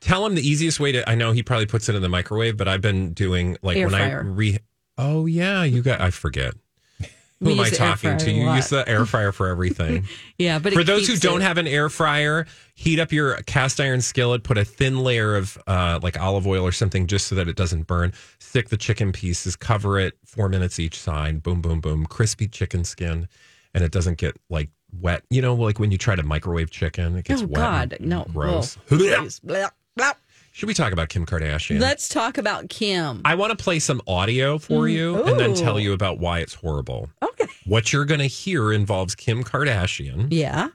Tell 0.00 0.26
him 0.26 0.34
the 0.34 0.46
easiest 0.46 0.78
way 0.78 0.92
to. 0.92 1.08
I 1.08 1.14
know 1.14 1.32
he 1.32 1.42
probably 1.42 1.64
puts 1.64 1.88
it 1.88 1.94
in 1.94 2.02
the 2.02 2.08
microwave, 2.10 2.58
but 2.58 2.68
I've 2.68 2.82
been 2.82 3.14
doing 3.14 3.56
like 3.62 3.78
Air 3.78 3.86
when 3.88 3.92
fryer. 3.98 4.20
I 4.20 4.28
re. 4.28 4.58
Oh 4.98 5.24
yeah, 5.24 5.64
you 5.64 5.80
got. 5.80 6.02
I 6.02 6.10
forget. 6.10 6.52
Who 7.40 7.46
We 7.46 7.52
am 7.54 7.60
I 7.60 7.62
use 7.68 7.78
the 7.78 7.82
air 7.84 7.88
talking 7.96 8.16
to? 8.18 8.30
You 8.30 8.52
use 8.52 8.68
the 8.68 8.86
air 8.86 9.06
fryer 9.12 9.32
for 9.32 9.48
everything. 9.48 10.06
Yeah, 10.38 10.58
but 10.58 10.74
For 10.74 10.84
those 10.84 11.08
who 11.08 11.16
don't 11.16 11.40
it- 11.40 11.44
have 11.44 11.56
an 11.56 11.66
air 11.66 11.88
fryer, 11.88 12.46
heat 12.74 13.00
up 13.00 13.10
your 13.10 13.36
cast 13.46 13.80
iron 13.80 14.02
skillet, 14.02 14.42
put 14.44 14.58
a 14.58 14.64
thin 14.66 14.98
layer 15.00 15.34
of 15.34 15.56
uh, 15.66 15.98
like 16.02 16.20
olive 16.20 16.46
oil 16.46 16.62
or 16.66 16.72
something 16.72 17.06
just 17.06 17.26
so 17.28 17.34
that 17.36 17.48
it 17.48 17.56
doesn't 17.56 17.86
burn. 17.86 18.12
Stick 18.38 18.68
the 18.68 18.76
chicken 18.76 19.12
pieces, 19.12 19.56
cover 19.56 19.98
it 19.98 20.14
four 20.26 20.50
minutes 20.50 20.78
each 20.78 20.98
side. 20.98 21.42
Boom, 21.42 21.62
boom, 21.62 21.80
boom. 21.80 22.04
Crispy 22.04 22.46
chicken 22.48 22.84
skin, 22.84 23.28
and 23.72 23.82
it 23.82 23.90
doesn't 23.92 24.18
get 24.18 24.36
like 24.50 24.68
wet. 25.00 25.22
You 25.30 25.42
know, 25.42 25.54
like 25.54 25.78
when 25.78 25.90
you 25.90 25.98
try 25.98 26.14
to 26.14 26.22
microwave 26.22 26.70
chicken, 26.70 27.16
it 27.16 27.24
gets 27.24 27.42
Oh 27.42 27.46
wet. 27.46 27.54
God, 27.54 27.92
and 27.94 28.06
no! 28.08 28.26
gross. 28.32 28.76
Oh, 28.76 28.80
please. 28.96 29.40
Blah, 29.40 29.68
blah. 29.96 30.12
Should 30.52 30.68
we 30.68 30.74
talk 30.74 30.92
about 30.92 31.08
Kim 31.08 31.26
Kardashian? 31.26 31.80
Let's 31.80 32.08
talk 32.08 32.38
about 32.38 32.68
Kim. 32.68 33.22
I 33.24 33.34
want 33.34 33.56
to 33.56 33.62
play 33.62 33.80
some 33.80 34.00
audio 34.06 34.56
for 34.58 34.82
mm. 34.84 34.92
you 34.92 35.24
and 35.24 35.38
then 35.38 35.52
tell 35.54 35.80
you 35.80 35.92
about 35.92 36.20
why 36.20 36.38
it's 36.38 36.54
horrible. 36.54 37.10
Okay. 37.20 37.46
What 37.66 37.92
you're 37.92 38.04
going 38.04 38.20
to 38.20 38.26
hear 38.26 38.72
involves 38.72 39.16
Kim 39.16 39.42
Kardashian 39.42 40.28
Yeah. 40.30 40.68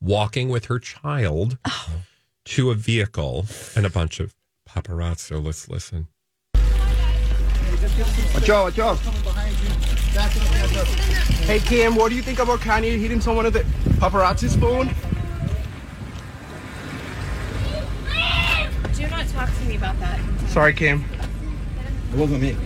walking 0.00 0.48
with 0.48 0.66
her 0.66 0.78
child 0.78 1.58
oh. 1.64 1.88
to 2.44 2.70
a 2.70 2.74
vehicle 2.74 3.46
and 3.74 3.84
a 3.84 3.90
bunch 3.90 4.20
of 4.20 4.36
paparazzi. 4.68 5.18
So 5.18 5.38
let's 5.38 5.68
listen. 5.68 6.06
Watch 8.32 8.48
out, 8.48 8.64
watch 8.64 8.78
out. 8.78 9.95
Hey 10.16 11.58
Kim, 11.60 11.94
what 11.94 12.08
do 12.08 12.16
you 12.16 12.22
think 12.22 12.38
about 12.38 12.60
Kanye 12.60 12.98
hitting 12.98 13.20
someone 13.20 13.44
with 13.44 13.54
the 13.54 13.60
paparazzi's 14.00 14.56
phone? 14.56 14.86
Do 18.96 19.06
not 19.08 19.26
talk 19.28 19.50
to 19.54 19.64
me 19.66 19.76
about 19.76 19.98
that. 20.00 20.18
Sorry, 20.48 20.72
Kim. 20.72 21.04
It 22.12 22.16
wasn't 22.18 22.40
me. 22.40 22.56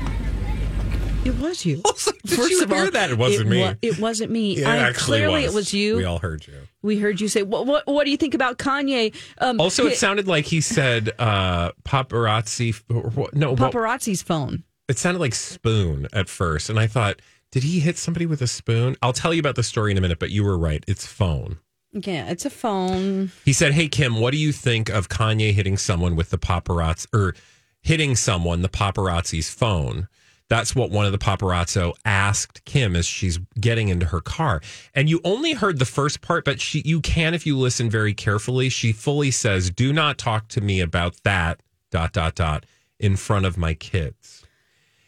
It 1.25 1.37
was 1.39 1.67
you. 1.67 1.83
Did 2.25 2.39
you 2.51 2.67
hear 2.67 2.91
that? 2.93 3.11
It 3.11 3.19
wasn't 3.19 3.49
me. 3.49 3.61
wa- 3.63 3.75
it 3.83 3.99
wasn't 3.99 4.31
me. 4.31 4.57
It 4.59 4.67
I, 4.67 4.77
actually 4.77 5.19
clearly, 5.19 5.43
was. 5.43 5.53
it 5.53 5.57
was 5.57 5.75
you. 5.75 5.97
We 5.97 6.03
We, 6.03 6.05
all 6.07 6.19
heard 6.21 6.47
you. 6.47 6.55
We 6.83 6.99
heard 6.99 7.21
you 7.21 7.27
say, 7.29 7.43
"What? 7.43 7.67
What? 7.67 7.87
What 7.87 8.05
do 8.05 8.11
you 8.13 8.17
think 8.17 8.35
about 8.35 8.59
Kanye?" 8.59 9.13
Um, 9.39 9.61
Also, 9.61 9.87
it 9.87 9.91
hit 9.91 9.99
sounded 9.99 10.29
like 10.29 10.45
he 10.47 10.61
said 10.61 11.11
uh, 11.19 11.73
paparazzi. 11.85 12.81
Or, 12.89 13.11
what- 13.11 13.35
no, 13.35 13.51
what- 13.55 13.73
paparazzi's 13.73 14.23
phone. 14.23 14.63
it 14.89 14.99
sounded 14.99 15.19
like 15.21 15.35
spoon 15.35 16.07
at 16.13 16.29
first. 16.29 16.71
And 16.71 16.79
I 16.79 16.87
thought, 16.87 17.21
did 17.51 17.63
he 17.63 17.81
hit 17.81 17.99
somebody 17.99 18.27
with 18.27 18.43
a 18.43 18.47
spoon? 18.47 18.97
I'll 19.03 19.13
tell 19.13 19.35
you 19.35 19.41
about 19.41 19.57
the 19.57 19.63
story 19.63 19.91
in 19.91 19.99
a 19.99 20.01
minute, 20.01 20.19
but 20.19 20.31
you 20.31 20.45
were 20.45 20.59
right. 20.59 20.85
It's 20.87 21.07
phone. 21.07 21.59
Yeah, 21.93 22.31
it's 22.31 22.45
a 22.45 22.51
phone. 22.51 23.33
He 23.45 23.53
said, 23.53 23.73
Hey, 23.73 23.89
Kim, 23.89 24.21
what 24.21 24.31
do 24.31 24.37
you 24.37 24.53
think 24.53 24.89
of 24.89 25.09
Kanye 25.09 25.53
hitting 25.53 25.77
someone 25.77 26.15
with 26.15 26.31
the 26.31 26.39
paparazzi 26.39 27.07
or 27.13 27.35
hitting 27.83 28.15
someone, 28.15 28.63
the 28.63 28.69
paparazzi's 28.69 29.51
phone? 29.51 30.09
That's 30.49 30.75
what 30.75 30.91
one 30.91 31.07
of 31.07 31.13
the 31.13 31.19
paparazzo 31.19 31.95
asked 32.05 32.65
Kim 32.65 32.97
as 32.97 33.07
she's 33.07 33.39
getting 33.61 33.89
into 33.89 34.07
her 34.07 34.21
car. 34.21 34.61
And 34.95 35.09
you 35.09 35.21
only 35.25 35.53
heard 35.53 35.79
the 35.79 35.85
first 35.85 36.21
part, 36.23 36.45
but 36.45 36.61
she 36.61 36.83
you 36.85 37.01
can 37.01 37.35
if 37.35 37.47
you 37.47 37.57
listen 37.57 37.89
very 37.89 38.15
carefully. 38.15 38.69
She 38.69 38.93
fully 38.93 39.31
says, 39.31 39.71
Do 39.71 39.93
not 39.93 40.19
talk 40.19 40.49
to 40.49 40.61
me 40.61 40.81
about 40.81 41.17
that 41.23 41.61
dot 41.91 42.13
dot 42.13 42.35
dot 42.35 42.67
in 42.99 43.17
front 43.17 43.47
of 43.47 43.57
my 43.57 43.75
kids. 43.75 44.45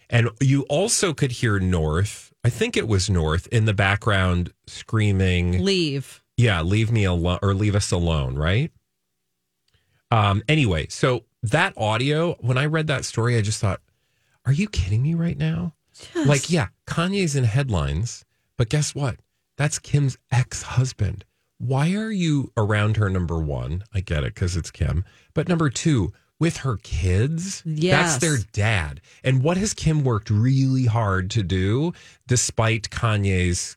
And 0.09 0.29
you 0.41 0.63
also 0.69 1.13
could 1.15 1.33
hear 1.33 1.59
North, 1.59 2.32
I 2.45 2.51
think 2.51 2.77
it 2.77 2.89
was 2.89 3.09
North, 3.09 3.47
in 3.49 3.67
the 3.67 3.75
background 3.75 4.53
screaming 4.67 5.65
Leave. 5.65 6.23
yeah, 6.37 6.61
leave 6.63 6.91
me 6.91 7.05
alone 7.05 7.39
or 7.43 7.55
leave 7.55 7.75
us 7.75 7.93
alone, 7.93 8.35
right? 8.37 8.73
Um, 10.11 10.43
anyway, 10.49 10.87
so 10.89 11.25
that 11.43 11.73
audio, 11.77 12.35
when 12.41 12.59
I 12.59 12.67
read 12.67 12.87
that 12.89 13.05
story, 13.05 13.37
I 13.37 13.41
just 13.43 13.61
thought, 13.61 13.81
are 14.45 14.53
you 14.53 14.69
kidding 14.69 15.03
me 15.03 15.15
right 15.15 15.39
now? 15.39 15.75
Like, 16.27 16.51
yeah, 16.51 16.69
Kanye's 16.87 17.37
in 17.37 17.45
headlines, 17.45 18.25
but 18.57 18.69
guess 18.69 18.95
what? 18.95 19.17
That's 19.57 19.79
Kim's 19.79 20.19
ex 20.31 20.63
husband. 20.63 21.25
Why 21.59 21.93
are 21.95 22.11
you 22.11 22.51
around 22.57 22.97
her? 22.97 23.09
Number 23.09 23.39
one, 23.39 23.85
I 23.95 24.01
get 24.01 24.25
it 24.25 24.35
because 24.35 24.57
it's 24.57 24.71
Kim. 24.73 25.05
But 25.33 25.49
number 25.49 25.71
two, 25.71 26.13
with 26.43 26.57
her 26.57 26.77
kids. 26.79 27.63
Yes. 27.65 28.15
That's 28.15 28.21
their 28.21 28.39
dad. 28.53 29.01
And 29.23 29.45
what 29.45 29.57
has 29.59 29.73
Kim 29.73 30.03
worked 30.03 30.29
really 30.29 30.87
hard 30.87 31.31
to 31.31 31.45
do 31.45 31.93
despite 32.27 32.91
Kanye's 32.91 33.77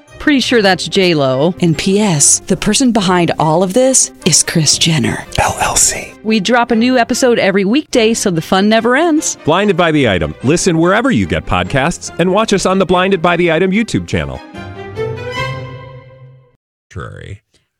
Pretty 0.21 0.39
sure 0.39 0.61
that's 0.61 0.87
J 0.87 1.15
Lo. 1.15 1.55
And 1.61 1.75
P.S. 1.75 2.41
The 2.41 2.55
person 2.55 2.91
behind 2.91 3.31
all 3.39 3.63
of 3.63 3.73
this 3.73 4.11
is 4.27 4.43
Kris 4.43 4.77
Jenner 4.77 5.15
LLC. 5.39 6.23
We 6.23 6.39
drop 6.39 6.69
a 6.69 6.75
new 6.75 6.95
episode 6.95 7.39
every 7.39 7.65
weekday, 7.65 8.13
so 8.13 8.29
the 8.29 8.39
fun 8.39 8.69
never 8.69 8.95
ends. 8.95 9.35
Blinded 9.45 9.75
by 9.75 9.91
the 9.91 10.07
item. 10.07 10.35
Listen 10.43 10.77
wherever 10.77 11.09
you 11.09 11.25
get 11.25 11.47
podcasts, 11.47 12.15
and 12.19 12.31
watch 12.31 12.53
us 12.53 12.67
on 12.67 12.77
the 12.77 12.85
Blinded 12.85 13.19
by 13.19 13.35
the 13.35 13.51
Item 13.51 13.71
YouTube 13.71 14.07
channel. 14.07 14.39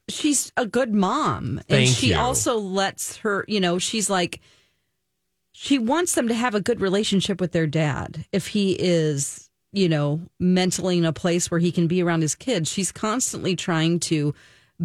She's 0.10 0.52
a 0.58 0.66
good 0.66 0.96
mom, 0.96 1.62
and 1.70 1.88
she 1.88 2.08
you. 2.08 2.18
also 2.18 2.58
lets 2.58 3.18
her. 3.18 3.46
You 3.48 3.60
know, 3.60 3.78
she's 3.78 4.10
like, 4.10 4.42
she 5.52 5.78
wants 5.78 6.16
them 6.16 6.28
to 6.28 6.34
have 6.34 6.56
a 6.56 6.60
good 6.60 6.82
relationship 6.82 7.40
with 7.40 7.52
their 7.52 7.68
dad. 7.68 8.26
If 8.32 8.48
he 8.48 8.72
is, 8.72 9.51
you 9.72 9.88
know, 9.88 10.22
mentally 10.40 10.98
in 10.98 11.06
a 11.06 11.14
place 11.14 11.50
where 11.50 11.60
he 11.60 11.72
can 11.72 11.88
be 11.88 12.04
around 12.04 12.22
his 12.22 12.36
kids, 12.36 12.70
she's 12.70 12.92
constantly 12.92 13.56
trying 13.56 14.00
to 14.00 14.34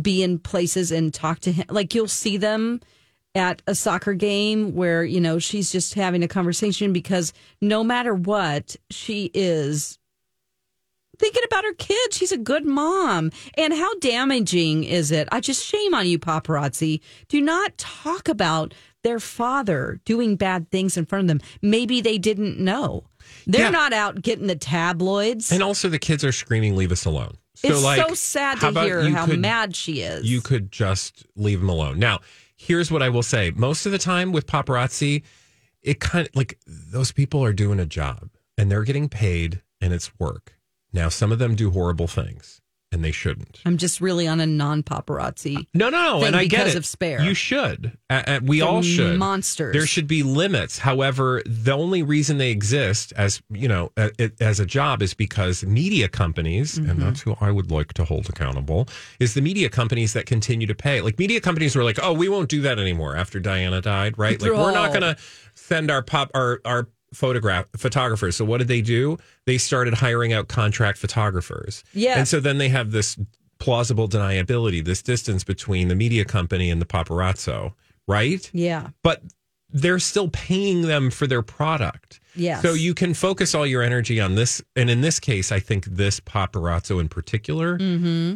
be 0.00 0.22
in 0.22 0.38
places 0.38 0.92
and 0.92 1.12
talk 1.12 1.40
to 1.40 1.52
him. 1.52 1.66
Like 1.68 1.94
you'll 1.94 2.08
see 2.08 2.36
them 2.36 2.80
at 3.34 3.62
a 3.66 3.74
soccer 3.74 4.14
game 4.14 4.74
where 4.74 5.04
you 5.04 5.20
know 5.20 5.38
she's 5.38 5.70
just 5.70 5.94
having 5.94 6.22
a 6.22 6.28
conversation 6.28 6.92
because 6.92 7.32
no 7.60 7.84
matter 7.84 8.14
what 8.14 8.76
she 8.90 9.30
is 9.34 9.98
thinking 11.18 11.42
about 11.46 11.64
her 11.64 11.74
kids. 11.74 12.16
She's 12.16 12.32
a 12.32 12.36
good 12.36 12.66
mom. 12.66 13.30
And 13.56 13.72
how 13.72 13.94
damaging 14.00 14.84
is 14.84 15.10
it? 15.10 15.28
I 15.32 15.40
just 15.40 15.64
shame 15.64 15.94
on 15.94 16.06
you 16.06 16.18
paparazzi. 16.18 17.00
Do 17.28 17.40
not 17.40 17.76
talk 17.78 18.28
about 18.28 18.74
their 19.02 19.20
father 19.20 20.00
doing 20.04 20.36
bad 20.36 20.70
things 20.70 20.96
in 20.96 21.06
front 21.06 21.24
of 21.24 21.28
them. 21.28 21.40
Maybe 21.62 22.00
they 22.00 22.18
didn't 22.18 22.58
know 22.58 23.04
they're 23.46 23.62
Yeah. 23.62 23.70
not 23.70 23.92
out 23.92 24.22
getting 24.22 24.46
the 24.46 24.56
tabloids 24.56 25.50
And 25.52 25.62
also, 25.62 25.88
the 25.88 25.98
kids 25.98 26.24
are 26.24 26.32
screaming, 26.32 26.76
"Leave 26.76 26.92
us 26.92 27.04
alone." 27.04 27.36
So, 27.54 27.68
it's 27.68 27.82
like, 27.82 28.06
so 28.06 28.14
sad 28.14 28.60
to 28.60 28.70
hear 28.82 29.08
how 29.10 29.26
could- 29.26 29.38
mad 29.40 29.74
she 29.74 30.00
is 30.02 30.24
You 30.26 30.40
could 30.42 30.70
just 30.70 31.24
leave 31.36 31.60
them 31.60 31.68
alone. 31.70 31.98
Now, 31.98 32.20
here's 32.54 32.90
what 32.90 33.02
I 33.02 33.08
will 33.08 33.22
say: 33.22 33.50
most 33.56 33.86
of 33.86 33.92
the 33.92 33.98
time 33.98 34.32
with 34.32 34.46
paparazzi, 34.46 35.22
it 35.82 36.00
kind 36.00 36.26
of 36.28 36.36
like 36.36 36.58
those 36.66 37.12
people 37.12 37.42
are 37.44 37.52
doing 37.52 37.78
a 37.80 37.86
job 37.86 38.30
and 38.58 38.70
they're 38.70 38.84
getting 38.84 39.08
paid, 39.08 39.62
and 39.80 39.92
it's 39.92 40.10
work. 40.18 40.54
Now, 40.92 41.08
some 41.08 41.32
of 41.32 41.38
them 41.38 41.54
do 41.54 41.70
horrible 41.70 42.06
things, 42.08 42.60
and 42.92 43.04
they 43.04 43.10
shouldn't. 43.10 43.60
i'm 43.66 43.76
just 43.76 44.00
really 44.00 44.26
on 44.28 44.40
a 44.40 44.46
non-paparazzi 44.46 45.66
No, 45.74 45.88
no, 45.90 46.18
thing 46.20 46.28
and 46.28 46.36
I 46.36 46.44
get 46.44 46.58
because 46.60 46.74
it. 46.74 46.78
of 46.78 46.86
Spare. 46.86 47.20
You 47.22 47.34
should. 47.34 47.96
Uh, 48.08 48.22
uh, 48.26 48.40
we 48.42 48.60
They're 48.60 48.68
all 48.68 48.82
should. 48.82 49.18
monsters. 49.18 49.72
There 49.72 49.86
should 49.86 50.06
be 50.06 50.22
limits. 50.22 50.78
However, 50.78 51.42
the 51.44 51.72
only 51.72 52.02
reason 52.02 52.38
they 52.38 52.50
exist 52.50 53.12
as 53.16 53.42
you 53.50 53.66
know 53.68 53.90
uh, 53.96 54.10
it, 54.18 54.40
as 54.40 54.60
a 54.60 54.66
job 54.66 55.02
is 55.02 55.14
because 55.14 55.64
media 55.64 56.08
companies, 56.08 56.78
Mm-hmm. 56.78 56.90
and 56.90 57.02
that's 57.02 57.20
who 57.22 57.34
I 57.40 57.50
would 57.50 57.70
like 57.70 57.92
to 57.94 58.04
hold 58.04 58.28
accountable, 58.28 58.88
is 59.20 59.34
the 59.34 59.40
media 59.40 59.68
companies 59.68 60.12
that 60.12 60.26
continue 60.26 60.66
to 60.68 60.74
pay. 60.74 61.00
Like 61.00 61.18
media 61.18 61.40
companies 61.40 61.74
were 61.76 61.84
like, 61.84 61.98
oh, 62.02 62.12
we 62.12 62.28
won't 62.28 62.48
do 62.48 62.60
that 62.62 62.78
anymore 62.78 63.16
after 63.16 63.40
Diana 63.40 63.80
died, 63.80 64.16
right? 64.18 64.40
Like 64.40 64.52
we're 64.52 64.72
not 64.72 64.90
going 64.90 65.02
to 65.02 65.16
send 65.54 65.90
our 65.90 66.02
pop 66.02 66.30
our 66.34 66.60
our 66.64 66.88
photograph 67.16 67.66
photographers. 67.76 68.36
So 68.36 68.44
what 68.44 68.58
did 68.58 68.68
they 68.68 68.82
do? 68.82 69.18
They 69.46 69.58
started 69.58 69.94
hiring 69.94 70.32
out 70.32 70.48
contract 70.48 70.98
photographers. 70.98 71.82
Yes. 71.92 72.18
And 72.18 72.28
so 72.28 72.38
then 72.40 72.58
they 72.58 72.68
have 72.68 72.90
this 72.92 73.16
plausible 73.58 74.08
deniability, 74.08 74.84
this 74.84 75.02
distance 75.02 75.42
between 75.44 75.88
the 75.88 75.94
media 75.94 76.24
company 76.24 76.70
and 76.70 76.80
the 76.80 76.86
paparazzo, 76.86 77.72
right? 78.06 78.48
yeah 78.52 78.88
But 79.02 79.22
they're 79.70 79.98
still 79.98 80.28
paying 80.28 80.82
them 80.82 81.10
for 81.10 81.26
their 81.26 81.42
product. 81.42 82.20
Yes. 82.34 82.62
So 82.62 82.74
you 82.74 82.94
can 82.94 83.14
focus 83.14 83.54
all 83.54 83.66
your 83.66 83.82
energy 83.82 84.20
on 84.20 84.34
this. 84.34 84.62
And 84.76 84.88
in 84.90 85.00
this 85.00 85.18
case, 85.18 85.50
I 85.50 85.58
think 85.60 85.86
this 85.86 86.20
paparazzo 86.20 87.00
in 87.00 87.08
particular, 87.08 87.78
Mm-hmm. 87.78 88.34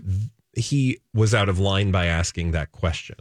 he 0.55 0.99
was 1.15 1.35
out 1.35 1.49
of 1.49 1.59
line 1.59 1.91
by 1.93 2.07
asking 2.07 2.51
that 2.53 2.73
question. 2.73 3.17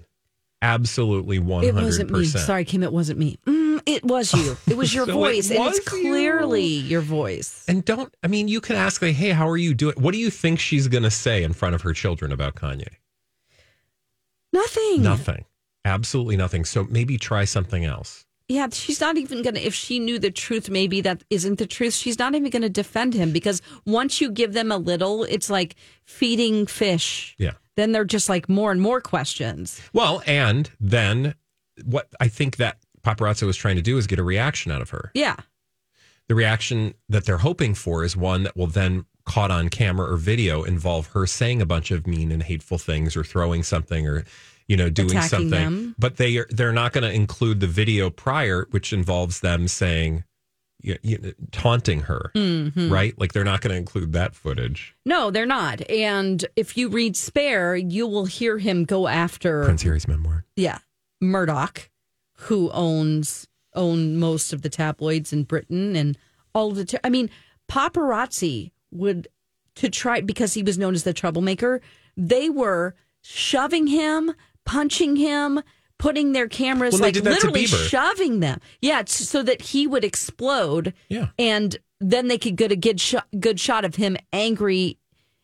Absolutely 0.61 1.39
100%. 1.39 1.63
It 1.63 1.73
wasn't 1.75 2.11
me. 2.11 2.25
Sorry, 2.25 2.65
Kim, 2.65 2.83
it 2.83 2.91
wasn't 2.91 3.17
me. 3.19 3.37
Mm, 3.45 3.81
it 3.85 4.03
was 4.03 4.33
you. 4.33 4.57
It 4.67 4.75
was 4.75 4.93
your 4.93 5.05
So 5.07 5.11
it 5.11 5.13
voice. 5.13 5.49
and 5.51 5.59
it's 5.59 5.67
was 5.67 5.77
you. 5.77 5.83
clearly 6.01 6.63
your 6.65 7.01
voice. 7.01 7.63
And 7.67 7.85
don't, 7.85 8.13
I 8.23 8.27
mean, 8.27 8.47
you 8.49 8.59
can 8.59 8.75
ask, 8.75 9.01
like, 9.01 9.15
hey, 9.15 9.29
how 9.29 9.47
are 9.47 9.55
you 9.57 9.73
doing? 9.73 9.95
What 9.97 10.11
do 10.11 10.17
you 10.17 10.29
think 10.29 10.59
she's 10.59 10.87
going 10.89 11.03
to 11.03 11.11
say 11.11 11.43
in 11.43 11.53
front 11.53 11.75
of 11.75 11.81
her 11.83 11.93
children 11.93 12.31
about 12.33 12.55
Kanye? 12.55 12.87
Nothing. 14.51 15.03
Nothing. 15.03 15.45
Absolutely 15.85 16.35
nothing. 16.37 16.65
So 16.65 16.85
maybe 16.89 17.17
try 17.17 17.45
something 17.45 17.85
else. 17.85 18.25
Yeah, 18.47 18.67
she's 18.71 18.99
not 18.99 19.15
even 19.15 19.43
going 19.43 19.53
to, 19.55 19.65
if 19.65 19.75
she 19.75 19.99
knew 19.99 20.17
the 20.17 20.31
truth, 20.31 20.69
maybe 20.71 21.01
that 21.01 21.23
isn't 21.29 21.59
the 21.59 21.67
truth, 21.67 21.93
she's 21.93 22.17
not 22.17 22.33
even 22.33 22.49
going 22.49 22.63
to 22.63 22.69
defend 22.69 23.13
him 23.13 23.31
because 23.31 23.61
once 23.85 24.19
you 24.19 24.31
give 24.31 24.53
them 24.53 24.71
a 24.71 24.77
little, 24.77 25.23
it's 25.23 25.51
like 25.51 25.75
feeding 26.03 26.65
fish. 26.65 27.35
Yeah. 27.37 27.51
Then 27.79 27.93
they're 27.93 28.03
just 28.03 28.27
like 28.27 28.49
more 28.49 28.73
and 28.73 28.81
more 28.81 28.99
questions. 28.99 29.79
Well, 29.93 30.21
and 30.27 30.69
then 30.81 31.35
what 31.85 32.09
I 32.19 32.27
think 32.27 32.57
that 32.57 32.79
paparazzo 33.03 33.43
was 33.43 33.55
trying 33.55 33.77
to 33.77 33.81
do 33.81 33.97
is 33.97 34.05
get 34.05 34.19
a 34.19 34.23
reaction 34.23 34.69
out 34.69 34.81
of 34.81 34.89
her. 34.89 35.11
Yeah. 35.13 35.37
The 36.27 36.35
reaction 36.35 36.93
that 37.07 37.25
they're 37.25 37.37
hoping 37.37 37.73
for 37.75 38.03
is 38.03 38.17
one 38.17 38.43
that 38.43 38.57
will 38.57 38.67
then 38.67 39.05
caught 39.23 39.49
on 39.49 39.69
camera 39.69 40.11
or 40.11 40.17
video 40.17 40.63
involve 40.63 41.07
her 41.07 41.25
saying 41.25 41.61
a 41.61 41.65
bunch 41.65 41.89
of 41.89 42.05
mean 42.05 42.33
and 42.33 42.43
hateful 42.43 42.77
things 42.77 43.15
or 43.15 43.23
throwing 43.23 43.63
something 43.63 44.05
or 44.05 44.25
you 44.67 44.75
know 44.75 44.89
doing 44.89 45.11
Attacking 45.11 45.29
something 45.29 45.49
them. 45.49 45.95
but 45.97 46.17
they 46.17 46.35
are 46.37 46.47
they're 46.49 46.73
not 46.73 46.91
going 46.91 47.03
to 47.03 47.11
include 47.11 47.59
the 47.61 47.67
video 47.67 48.09
prior 48.09 48.67
which 48.71 48.91
involves 48.91 49.39
them 49.39 49.67
saying 49.69 50.23
you, 50.81 50.97
you, 51.01 51.33
taunting 51.51 52.01
her 52.01 52.31
Mm-hmm. 52.35 52.89
right 52.91 53.17
like 53.19 53.33
they're 53.33 53.43
not 53.43 53.61
going 53.61 53.71
to 53.71 53.77
include 53.77 54.13
that 54.13 54.33
footage 54.35 54.95
No, 55.05 55.29
they're 55.31 55.45
not. 55.45 55.87
And 55.89 56.45
if 56.55 56.77
you 56.77 56.89
read 56.89 57.15
Spare, 57.17 57.75
you 57.75 58.07
will 58.07 58.25
hear 58.25 58.57
him 58.59 58.85
go 58.85 59.07
after 59.07 59.63
prince 59.65 59.81
harry's 59.83 60.07
memoir 60.07 60.45
yeah, 60.55 60.79
Murdoch, 61.21 61.89
who 62.33 62.69
owns 62.71 63.47
own 63.75 64.17
most 64.17 64.51
of 64.53 64.61
the 64.61 64.69
tabloids 64.69 65.31
in 65.31 65.43
Britain 65.43 65.95
and 65.95 66.17
all 66.53 66.69
of 66.71 66.75
the. 66.77 66.85
ta- 66.85 66.97
I 67.03 67.09
mean, 67.09 67.29
paparazzi 67.93 68.71
would 68.91 69.27
to 69.75 69.89
try 69.89 70.21
because 70.21 70.53
he 70.53 70.63
was 70.63 70.77
known 70.77 70.93
as 70.95 71.03
the 71.03 71.13
troublemaker. 71.13 71.81
They 72.17 72.49
were 72.49 72.95
shoving 73.21 73.87
him, 73.87 74.33
punching 74.65 75.15
him, 75.17 75.61
putting 75.99 76.31
their 76.31 76.47
cameras 76.47 76.93
Well, 76.93 77.03
like 77.03 77.13
did 77.13 77.23
that 77.25 77.29
to 77.41 77.47
literally 77.47 77.67
shoving 77.67 78.39
them. 78.39 78.59
Yeah, 78.81 79.03
so 79.05 79.43
that 79.43 79.61
he 79.61 79.85
would 79.85 80.03
explode. 80.03 80.93
Yeah. 81.09 81.27
and 81.37 81.77
then 82.01 82.27
they 82.29 82.37
could 82.37 82.55
get 82.55 82.71
a 82.71 82.75
good 82.77 82.99
shot, 82.99 83.27
good 83.39 83.59
shot 83.59 83.83
of 83.85 83.95
him 83.95 84.15
angry. 84.33 84.97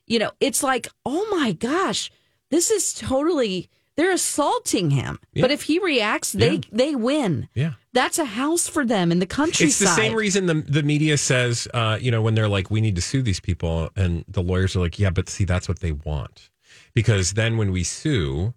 You 0.08 0.20
know, 0.20 0.32
it's 0.40 0.64
like, 0.64 0.88
oh 1.06 1.28
my 1.30 1.52
gosh, 1.52 2.10
this 2.50 2.72
is 2.72 2.94
totally. 2.94 3.70
They're 3.98 4.12
assaulting 4.12 4.92
him, 4.92 5.20
Yeah. 5.34 5.42
but 5.44 5.52
if 5.52 5.64
he 5.64 5.80
reacts, 5.80 6.34
they 6.34 6.56
Yeah. 6.56 6.60
they 6.72 6.96
win. 6.96 7.48
yeah 7.54 7.74
That's 7.94 8.20
a 8.20 8.26
house 8.26 8.68
for 8.68 8.86
them 8.86 9.10
in 9.12 9.20
the 9.20 9.26
countryside. 9.26 9.68
It's 9.68 9.80
the 9.80 9.88
same 9.88 10.14
reason 10.16 10.46
the 10.48 10.56
the 10.56 10.84
media 10.84 11.18
says, 11.18 11.66
uh, 11.74 11.98
you 12.02 12.12
know, 12.12 12.22
when 12.22 12.36
they're 12.36 12.50
like, 12.50 12.70
we 12.70 12.82
need 12.82 12.96
to 12.96 13.02
sue 13.02 13.22
these 13.22 13.40
people, 13.40 13.90
and 13.96 14.26
the 14.28 14.42
lawyers 14.44 14.76
are 14.76 14.82
like, 14.82 15.00
yeah, 15.00 15.12
but 15.12 15.30
see, 15.30 15.46
that's 15.46 15.68
what 15.70 15.80
they 15.80 15.94
want, 15.94 16.50
because 16.94 17.34
then 17.34 17.56
when 17.58 17.72
we 17.72 17.84
sue, 17.84 18.54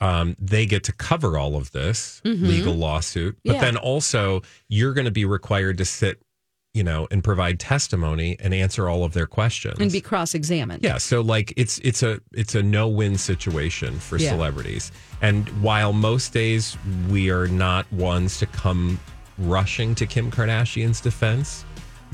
um, 0.00 0.36
they 0.40 0.64
get 0.66 0.84
to 0.84 0.92
cover 0.92 1.36
all 1.38 1.56
of 1.56 1.72
this 1.72 2.20
legal 2.24 2.74
lawsuit, 2.74 3.36
but 3.44 3.54
Yeah. 3.56 3.60
then 3.60 3.76
also 3.76 4.42
you're 4.68 4.94
going 4.94 5.04
to 5.04 5.10
be 5.10 5.24
required 5.24 5.78
to 5.78 5.84
sit 5.84 6.20
you 6.72 6.84
know, 6.84 7.08
and 7.10 7.24
provide 7.24 7.58
testimony 7.58 8.36
and 8.38 8.54
answer 8.54 8.88
all 8.88 9.02
of 9.02 9.12
their 9.12 9.26
questions. 9.26 9.74
and 9.80 9.90
be 9.90 10.00
cross 10.00 10.34
examined. 10.36 10.84
Yeah, 10.84 10.98
so 10.98 11.20
like 11.20 11.52
it's 11.56 11.78
it's 11.80 12.04
a 12.04 12.20
it's 12.32 12.54
a 12.54 12.62
no 12.62 12.86
win 12.86 13.18
situation 13.18 13.98
for 13.98 14.18
Yeah. 14.18 14.30
celebrities. 14.30 14.92
And 15.20 15.48
while 15.64 15.92
most 15.92 16.32
days 16.32 16.76
we 17.08 17.28
are 17.28 17.48
not 17.48 17.92
ones 17.92 18.38
to 18.38 18.46
come 18.46 19.00
rushing 19.36 19.96
to 19.96 20.06
Kim 20.06 20.30
Kardashian's 20.30 21.00
defense, 21.00 21.64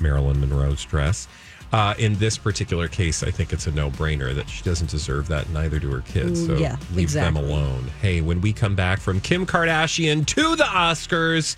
Marilyn 0.00 0.40
Monroe's 0.40 0.82
dress. 0.86 1.28
Uh, 1.72 1.94
in 1.98 2.14
this 2.18 2.38
particular 2.38 2.88
case, 2.88 3.22
I 3.22 3.30
think 3.30 3.52
it's 3.52 3.66
a 3.66 3.72
no 3.72 3.90
brainer 3.90 4.34
that 4.34 4.48
she 4.48 4.62
doesn't 4.62 4.90
deserve 4.90 5.28
that, 5.28 5.48
neither 5.50 5.78
do 5.78 5.90
her 5.90 6.00
kids. 6.02 6.46
So 6.46 6.54
Mm, 6.54 6.60
yeah, 6.60 6.76
leave 6.94 7.12
them 7.12 7.36
alone. 7.36 7.90
Hey, 8.00 8.20
when 8.20 8.40
we 8.40 8.52
come 8.52 8.74
back 8.76 9.00
from 9.00 9.20
Kim 9.20 9.44
Kardashian 9.46 10.24
to 10.26 10.54
the 10.56 10.64
Oscars, 10.64 11.56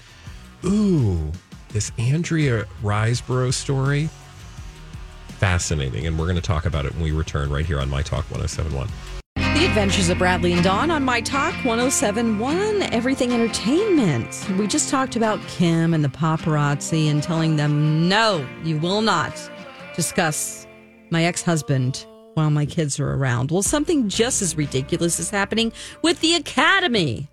ooh, 0.65 1.31
this 1.71 1.93
Andrea 1.99 2.65
Riseborough 2.83 3.53
story 3.53 4.09
fascinating. 5.39 6.07
And 6.07 6.19
we're 6.19 6.25
going 6.27 6.37
to 6.37 6.43
talk 6.43 6.67
about 6.67 6.85
it 6.85 6.93
when 6.95 7.03
we 7.03 7.13
return 7.13 7.51
right 7.51 7.65
here 7.65 7.81
on 7.81 7.89
My 7.89 8.03
Talk 8.03 8.25
1071. 8.31 8.89
The 9.37 9.67
Adventures 9.67 10.09
of 10.09 10.19
Bradley 10.19 10.53
and 10.53 10.63
Dawn 10.65 10.91
on 10.91 11.05
My 11.05 11.21
Talk 11.21 11.53
1071, 11.65 12.83
Everything 12.93 13.33
Entertainment. 13.33 14.47
We 14.59 14.67
just 14.67 14.89
talked 14.89 15.17
about 15.17 15.41
Kim 15.49 15.95
and 15.95 16.05
the 16.05 16.09
paparazzi 16.09 17.09
and 17.11 17.23
telling 17.23 17.57
them, 17.57 18.09
no, 18.09 18.47
you 18.65 18.79
will 18.79 19.01
not 19.01 19.33
discuss 19.99 20.65
my 21.11 21.25
ex 21.25 21.43
husband 21.43 22.07
while 22.35 22.51
my 22.51 22.65
kids 22.65 23.01
are 23.01 23.15
around. 23.15 23.51
Well, 23.51 23.63
something 23.63 24.09
just 24.09 24.41
as 24.43 24.57
ridiculous 24.57 25.19
is 25.19 25.29
happening 25.29 25.73
with 26.03 26.21
the 26.21 26.37
Academy. 26.37 27.29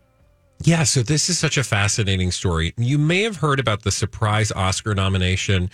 Yeah, 0.63 0.81
so 0.81 1.03
this 1.03 1.29
is 1.29 1.37
such 1.37 1.59
a 1.59 1.63
fascinating 1.63 2.31
story. 2.31 2.73
You 2.75 2.97
may 2.97 3.21
have 3.21 3.37
heard 3.37 3.59
about 3.59 3.83
the 3.83 3.91
surprise 3.91 4.51
Oscar 4.51 4.95
nomination 4.95 5.69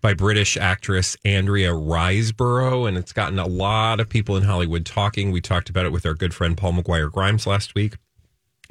by 0.00 0.14
British 0.14 0.56
actress 0.56 1.16
Andrea 1.24 1.72
Riseborough, 1.72 2.86
and 2.86 2.96
it's 2.96 3.12
gotten 3.12 3.40
a 3.40 3.46
lot 3.48 3.98
of 3.98 4.08
people 4.08 4.36
in 4.36 4.44
Hollywood 4.44 4.86
talking. 4.86 5.32
We 5.32 5.40
talked 5.40 5.68
about 5.68 5.84
it 5.84 5.90
with 5.90 6.06
our 6.06 6.14
good 6.14 6.32
friend 6.32 6.56
Paul 6.56 6.74
McGuire 6.74 7.10
Grimes 7.10 7.44
last 7.44 7.74
week. 7.74 7.96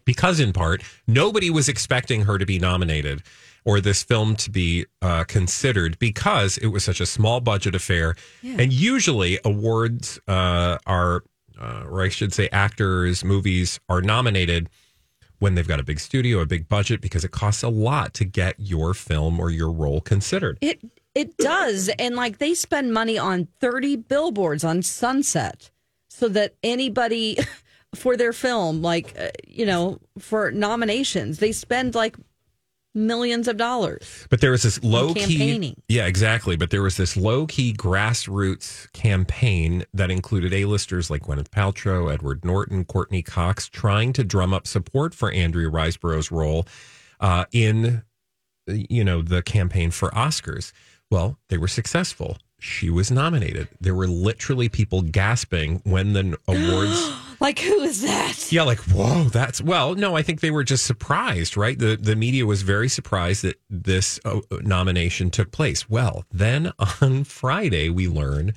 Because, 0.05 0.39
in 0.39 0.53
part, 0.53 0.81
nobody 1.07 1.49
was 1.49 1.67
expecting 1.67 2.21
her 2.21 2.37
to 2.37 2.45
be 2.45 2.57
nominated 2.57 3.21
or 3.65 3.81
this 3.81 4.03
film 4.03 4.35
to 4.35 4.51
be 4.51 4.85
uh, 5.01 5.23
considered 5.23 5.97
because 5.99 6.57
it 6.59 6.67
was 6.67 6.83
such 6.83 7.01
a 7.01 7.05
small 7.05 7.41
budget 7.41 7.75
affair. 7.75 8.15
And 8.43 8.71
usually, 8.71 9.39
awards 9.43 10.19
uh, 10.27 10.77
are, 10.85 11.23
uh, 11.59 11.83
or 11.89 12.03
I 12.03 12.09
should 12.09 12.33
say, 12.33 12.47
actors, 12.51 13.25
movies 13.25 13.79
are 13.89 14.01
nominated 14.01 14.69
when 15.39 15.55
they've 15.55 15.67
got 15.67 15.79
a 15.79 15.83
big 15.83 15.99
studio, 15.99 16.39
a 16.39 16.45
big 16.45 16.69
budget, 16.69 17.01
because 17.01 17.25
it 17.25 17.31
costs 17.31 17.63
a 17.63 17.69
lot 17.69 18.13
to 18.13 18.25
get 18.25 18.55
your 18.59 18.93
film 18.93 19.39
or 19.39 19.49
your 19.49 19.71
role 19.71 19.99
considered. 19.99 20.57
It 20.61 20.79
it 21.15 21.37
does, 21.37 21.89
and 21.97 22.15
like 22.15 22.37
they 22.37 22.53
spend 22.53 22.93
money 22.93 23.17
on 23.17 23.47
thirty 23.59 23.95
billboards 23.95 24.63
on 24.63 24.81
Sunset, 24.83 25.71
so 26.09 26.27
that 26.29 26.55
anybody 26.61 27.37
for 27.95 28.15
their 28.15 28.33
film, 28.33 28.81
like 28.81 29.15
uh, 29.19 29.29
you 29.47 29.65
know, 29.65 29.99
for 30.19 30.51
nominations, 30.51 31.39
they 31.39 31.51
spend 31.51 31.95
like 31.95 32.15
millions 32.95 33.47
of 33.47 33.57
dollars. 33.57 34.25
But 34.29 34.41
there 34.41 34.51
was 34.51 34.63
this 34.63 34.83
low 34.83 35.13
key, 35.13 35.75
yeah, 35.87 36.05
exactly. 36.05 36.55
But 36.55 36.69
there 36.69 36.81
was 36.81 36.97
this 36.97 37.17
low 37.17 37.45
key 37.45 37.73
grassroots 37.73 38.91
campaign 38.93 39.85
that 39.93 40.09
included 40.09 40.53
A-listers 40.53 41.09
like 41.09 41.23
Gwyneth 41.23 41.49
Paltrow, 41.49 42.11
Edward 42.11 42.45
Norton, 42.45 42.85
Courteney 42.85 43.21
Cox, 43.21 43.67
trying 43.67 44.13
to 44.13 44.23
drum 44.23 44.53
up 44.53 44.65
support 44.65 45.13
for 45.13 45.31
Andrea 45.31 45.69
Riseborough's 45.69 46.31
role 46.31 46.65
uh, 47.19 47.45
in, 47.51 48.03
you 48.67 49.03
know, 49.03 49.21
the 49.21 49.41
campaign 49.41 49.91
for 49.91 50.09
Oscars. 50.11 50.71
Well, 51.11 51.37
they 51.49 51.57
were 51.57 51.67
successful. 51.67 52.37
She 52.65 52.89
was 52.89 53.11
nominated. 53.11 53.67
There 53.79 53.93
were 53.93 54.07
literally 54.07 54.69
people 54.69 55.03
gasping 55.03 55.81
when 55.83 56.13
the 56.13 56.35
awards. 56.47 57.13
Like 57.39 57.59
who 57.59 57.81
is 57.81 58.01
that? 58.01 58.51
Yeah, 58.51 58.63
like 58.63 58.79
whoa, 58.79 59.25
that's 59.25 59.61
well. 59.61 59.93
No, 59.93 60.15
I 60.15 60.23
think 60.23 60.41
they 60.41 60.49
were 60.49 60.63
just 60.63 60.85
surprised, 60.85 61.55
right? 61.55 61.77
The 61.77 61.95
the 61.95 62.15
media 62.15 62.45
was 62.47 62.63
very 62.63 62.89
surprised 62.89 63.43
that 63.43 63.59
this 63.69 64.19
uh, 64.25 64.39
nomination 64.61 65.29
took 65.29 65.51
place. 65.51 65.87
Well, 65.87 66.25
then 66.31 66.71
on 67.01 67.23
Friday 67.23 67.89
we 67.89 68.07
learn 68.07 68.53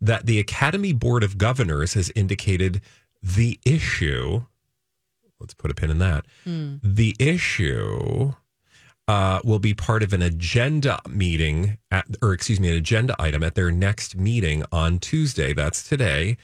that 0.00 0.26
the 0.26 0.40
Academy 0.40 0.92
Board 0.92 1.22
of 1.22 1.38
Governors 1.38 1.94
has 1.94 2.10
indicated 2.16 2.80
the 3.22 3.60
issue. 3.64 4.44
Let's 5.38 5.54
put 5.54 5.70
a 5.70 5.74
pin 5.74 5.90
in 5.90 5.98
that. 5.98 6.26
The 6.44 7.14
issue 7.20 8.34
uh, 9.08 9.40
will 9.44 9.58
be 9.58 9.74
part 9.74 10.02
of 10.02 10.12
an 10.12 10.22
agenda 10.22 11.00
meeting 11.08 11.78
at, 11.90 12.06
or 12.22 12.32
excuse 12.32 12.60
me, 12.60 12.68
an 12.68 12.76
agenda 12.76 13.14
item 13.18 13.42
at 13.42 13.54
their 13.54 13.70
next 13.70 14.16
meeting 14.16 14.64
on 14.70 14.98
Tuesday. 14.98 15.52
That's 15.52 15.88
today. 15.88 16.36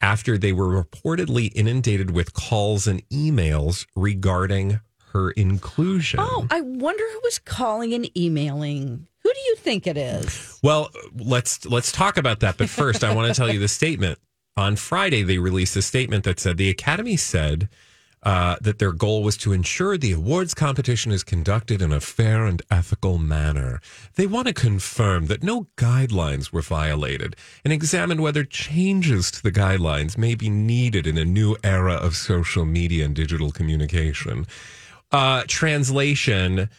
After 0.00 0.36
they 0.36 0.52
were 0.52 0.82
reportedly 0.82 1.52
inundated 1.54 2.10
with 2.10 2.34
calls 2.34 2.86
and 2.88 3.08
emails 3.10 3.86
regarding 3.94 4.80
her 5.12 5.30
inclusion. 5.30 6.18
Oh, 6.20 6.46
I 6.50 6.60
wonder 6.60 7.04
who 7.12 7.20
was 7.22 7.38
calling 7.38 7.94
and 7.94 8.16
emailing. 8.18 9.06
Who 9.22 9.32
do 9.32 9.40
you 9.46 9.56
think 9.56 9.86
it 9.86 9.96
is? 9.96 10.58
Well, 10.62 10.90
let's 11.16 11.64
let's 11.66 11.92
talk 11.92 12.16
about 12.16 12.40
that. 12.40 12.56
But 12.56 12.68
first, 12.68 13.04
I 13.04 13.14
want 13.14 13.28
to 13.32 13.34
tell 13.38 13.52
you 13.52 13.60
the 13.60 13.68
statement. 13.68 14.18
On 14.56 14.76
Friday, 14.76 15.22
they 15.22 15.38
released 15.38 15.76
a 15.76 15.82
statement 15.82 16.24
that 16.24 16.40
said 16.40 16.56
the 16.56 16.68
Academy 16.68 17.16
said 17.16 17.68
uh, 18.22 18.56
that 18.60 18.78
their 18.78 18.92
goal 18.92 19.22
was 19.22 19.36
to 19.38 19.52
ensure 19.52 19.98
the 19.98 20.12
awards 20.12 20.54
competition 20.54 21.10
is 21.10 21.24
conducted 21.24 21.82
in 21.82 21.92
a 21.92 22.00
fair 22.00 22.46
and 22.46 22.62
ethical 22.70 23.18
manner. 23.18 23.80
They 24.14 24.26
want 24.26 24.46
to 24.46 24.54
confirm 24.54 25.26
that 25.26 25.42
no 25.42 25.66
guidelines 25.76 26.52
were 26.52 26.62
violated 26.62 27.34
and 27.64 27.72
examine 27.72 28.22
whether 28.22 28.44
changes 28.44 29.30
to 29.32 29.42
the 29.42 29.52
guidelines 29.52 30.16
may 30.16 30.34
be 30.34 30.50
needed 30.50 31.06
in 31.06 31.18
a 31.18 31.24
new 31.24 31.56
era 31.64 31.94
of 31.94 32.14
social 32.14 32.64
media 32.64 33.04
and 33.04 33.14
digital 33.14 33.50
communication. 33.50 34.46
Uh, 35.10 35.44
translation 35.46 36.70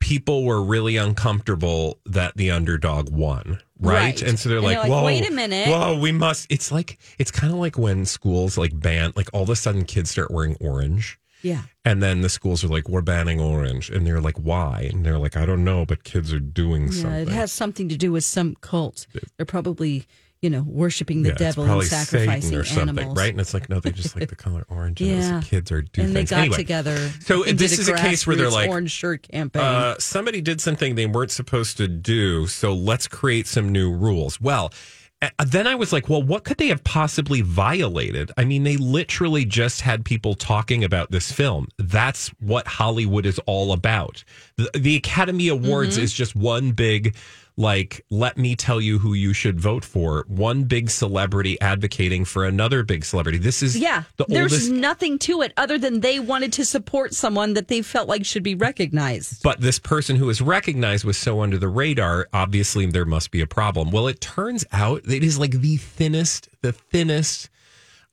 people 0.00 0.44
were 0.44 0.62
really 0.62 0.96
uncomfortable 0.96 1.98
that 2.06 2.36
the 2.36 2.50
underdog 2.50 3.10
won, 3.10 3.60
right? 3.80 3.94
Right. 3.94 4.22
And 4.22 4.38
so 4.38 4.48
they're 4.48 4.58
And 4.58 4.66
like, 4.66 4.74
they're 4.76 4.82
like, 4.88 4.90
"Whoa, 4.90 5.04
"Wait 5.04 5.28
a 5.28 5.32
minute." 5.32 5.68
Whoa, 5.68 5.98
we 5.98 6.12
must." 6.12 6.46
It's 6.50 6.70
like 6.72 6.98
it's 7.18 7.30
kind 7.30 7.52
of 7.52 7.58
like 7.58 7.76
when 7.78 8.04
schools 8.06 8.56
like 8.58 8.78
ban, 8.78 9.12
like 9.16 9.28
all 9.32 9.42
of 9.42 9.50
a 9.50 9.56
sudden 9.56 9.84
kids 9.84 10.10
start 10.10 10.30
wearing 10.30 10.56
orange. 10.60 11.18
Yeah. 11.42 11.62
And 11.84 12.02
then 12.02 12.20
the 12.22 12.28
schools 12.28 12.64
are 12.64 12.68
like, 12.68 12.88
we're 12.88 13.00
banning 13.00 13.40
orange. 13.40 13.90
And 13.90 14.04
they're 14.04 14.20
like, 14.20 14.36
why? 14.38 14.88
And 14.92 15.06
they're 15.06 15.18
like, 15.18 15.36
I 15.36 15.46
don't 15.46 15.62
know, 15.62 15.86
but 15.86 16.02
kids 16.02 16.32
are 16.32 16.40
doing 16.40 16.86
Yeah, 16.86 16.90
something. 17.02 17.22
it 17.22 17.28
has 17.28 17.52
something 17.52 17.88
to 17.90 17.96
do 17.96 18.10
with 18.10 18.24
some 18.24 18.56
cult. 18.60 19.06
They're 19.36 19.46
probably, 19.46 20.04
you 20.40 20.50
know, 20.50 20.62
worshiping 20.62 21.22
the 21.22 21.30
Yeah, 21.30 21.34
devil 21.34 21.64
and 21.64 21.82
sacrificing 21.84 22.42
Satan 22.42 22.58
or 22.60 22.64
something, 22.64 22.98
animals. 22.98 23.16
right? 23.18 23.30
And 23.30 23.40
it's 23.40 23.54
like, 23.54 23.68
no, 23.68 23.80
they 23.80 23.90
just 23.90 24.14
like 24.18 24.28
the 24.28 24.36
color 24.36 24.64
orange. 24.68 25.00
And 25.00 25.10
Yeah. 25.20 25.40
those 25.40 25.48
kids 25.48 25.72
are 25.72 25.82
do 25.82 26.02
and 26.02 26.10
they 26.10 26.20
things. 26.20 26.30
got 26.30 26.38
Anyway, 26.40 26.56
together. 26.56 26.96
So 27.24 27.42
this 27.42 27.78
is 27.78 27.88
a 27.88 27.94
case 27.94 28.26
where 28.26 28.36
they're 28.36 28.50
like, 28.50 28.68
orange 28.70 28.90
shirt 28.92 29.26
campaign. 29.28 29.62
Uh, 29.62 29.96
somebody 29.98 30.40
did 30.40 30.60
something 30.60 30.94
they 30.94 31.06
weren't 31.06 31.30
supposed 31.32 31.76
to 31.78 31.88
do, 31.88 32.46
so 32.46 32.72
let's 32.72 33.08
create 33.08 33.46
some 33.46 33.70
new 33.70 33.92
rules. 33.92 34.40
Well, 34.40 34.72
uh, 35.20 35.28
then 35.44 35.66
I 35.66 35.74
was 35.74 35.92
like, 35.92 36.08
well, 36.08 36.22
what 36.22 36.44
could 36.44 36.58
they 36.58 36.68
have 36.68 36.84
possibly 36.84 37.40
violated? 37.40 38.30
I 38.36 38.44
mean, 38.44 38.62
they 38.62 38.76
literally 38.76 39.44
just 39.44 39.80
had 39.80 40.04
people 40.04 40.34
talking 40.34 40.84
about 40.84 41.10
this 41.10 41.32
film. 41.32 41.66
That's 41.76 42.28
what 42.38 42.68
Hollywood 42.68 43.26
is 43.26 43.40
all 43.40 43.72
about. 43.72 44.22
The, 44.58 44.70
the 44.78 44.94
Academy 44.94 45.48
Awards 45.48 45.96
Mm-hmm. 45.96 46.04
is 46.04 46.12
just 46.12 46.36
one 46.36 46.70
big, 46.70 47.16
like, 47.58 48.04
let 48.08 48.38
me 48.38 48.54
tell 48.54 48.80
you 48.80 49.00
who 49.00 49.14
you 49.14 49.32
should 49.32 49.58
vote 49.58 49.84
for. 49.84 50.24
One 50.28 50.62
big 50.62 50.88
celebrity 50.90 51.60
advocating 51.60 52.24
for 52.24 52.44
another 52.44 52.84
big 52.84 53.04
celebrity. 53.04 53.36
This 53.38 53.64
is 53.64 53.76
yeah, 53.76 54.04
the 54.16 54.26
there's 54.28 54.52
oldest. 54.52 54.70
nothing 54.70 55.18
to 55.20 55.42
it 55.42 55.52
other 55.56 55.76
than 55.76 55.98
they 56.00 56.20
wanted 56.20 56.52
to 56.54 56.64
support 56.64 57.14
someone 57.14 57.54
that 57.54 57.66
they 57.66 57.82
felt 57.82 58.08
like 58.08 58.24
should 58.24 58.44
be 58.44 58.54
recognized. 58.54 59.42
But 59.42 59.60
this 59.60 59.80
person 59.80 60.14
who 60.14 60.26
was 60.26 60.40
recognized 60.40 61.04
was 61.04 61.18
so 61.18 61.40
under 61.42 61.58
the 61.58 61.66
radar, 61.68 62.28
obviously 62.32 62.86
there 62.86 63.04
must 63.04 63.32
be 63.32 63.40
a 63.40 63.46
problem. 63.46 63.90
Well, 63.90 64.06
it 64.06 64.20
turns 64.20 64.64
out 64.70 65.02
it 65.08 65.24
is 65.24 65.36
like 65.36 65.50
the 65.60 65.78
thinnest, 65.78 66.48
the 66.62 66.72
thinnest 66.72 67.50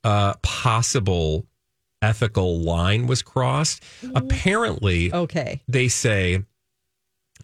uh, 0.02 0.34
possible 0.42 1.46
ethical 2.02 2.58
line 2.60 3.06
was 3.06 3.22
crossed. 3.22 3.82
Apparently, 4.14 5.12
Okay. 5.12 5.62
they 5.68 5.86
say 5.88 6.44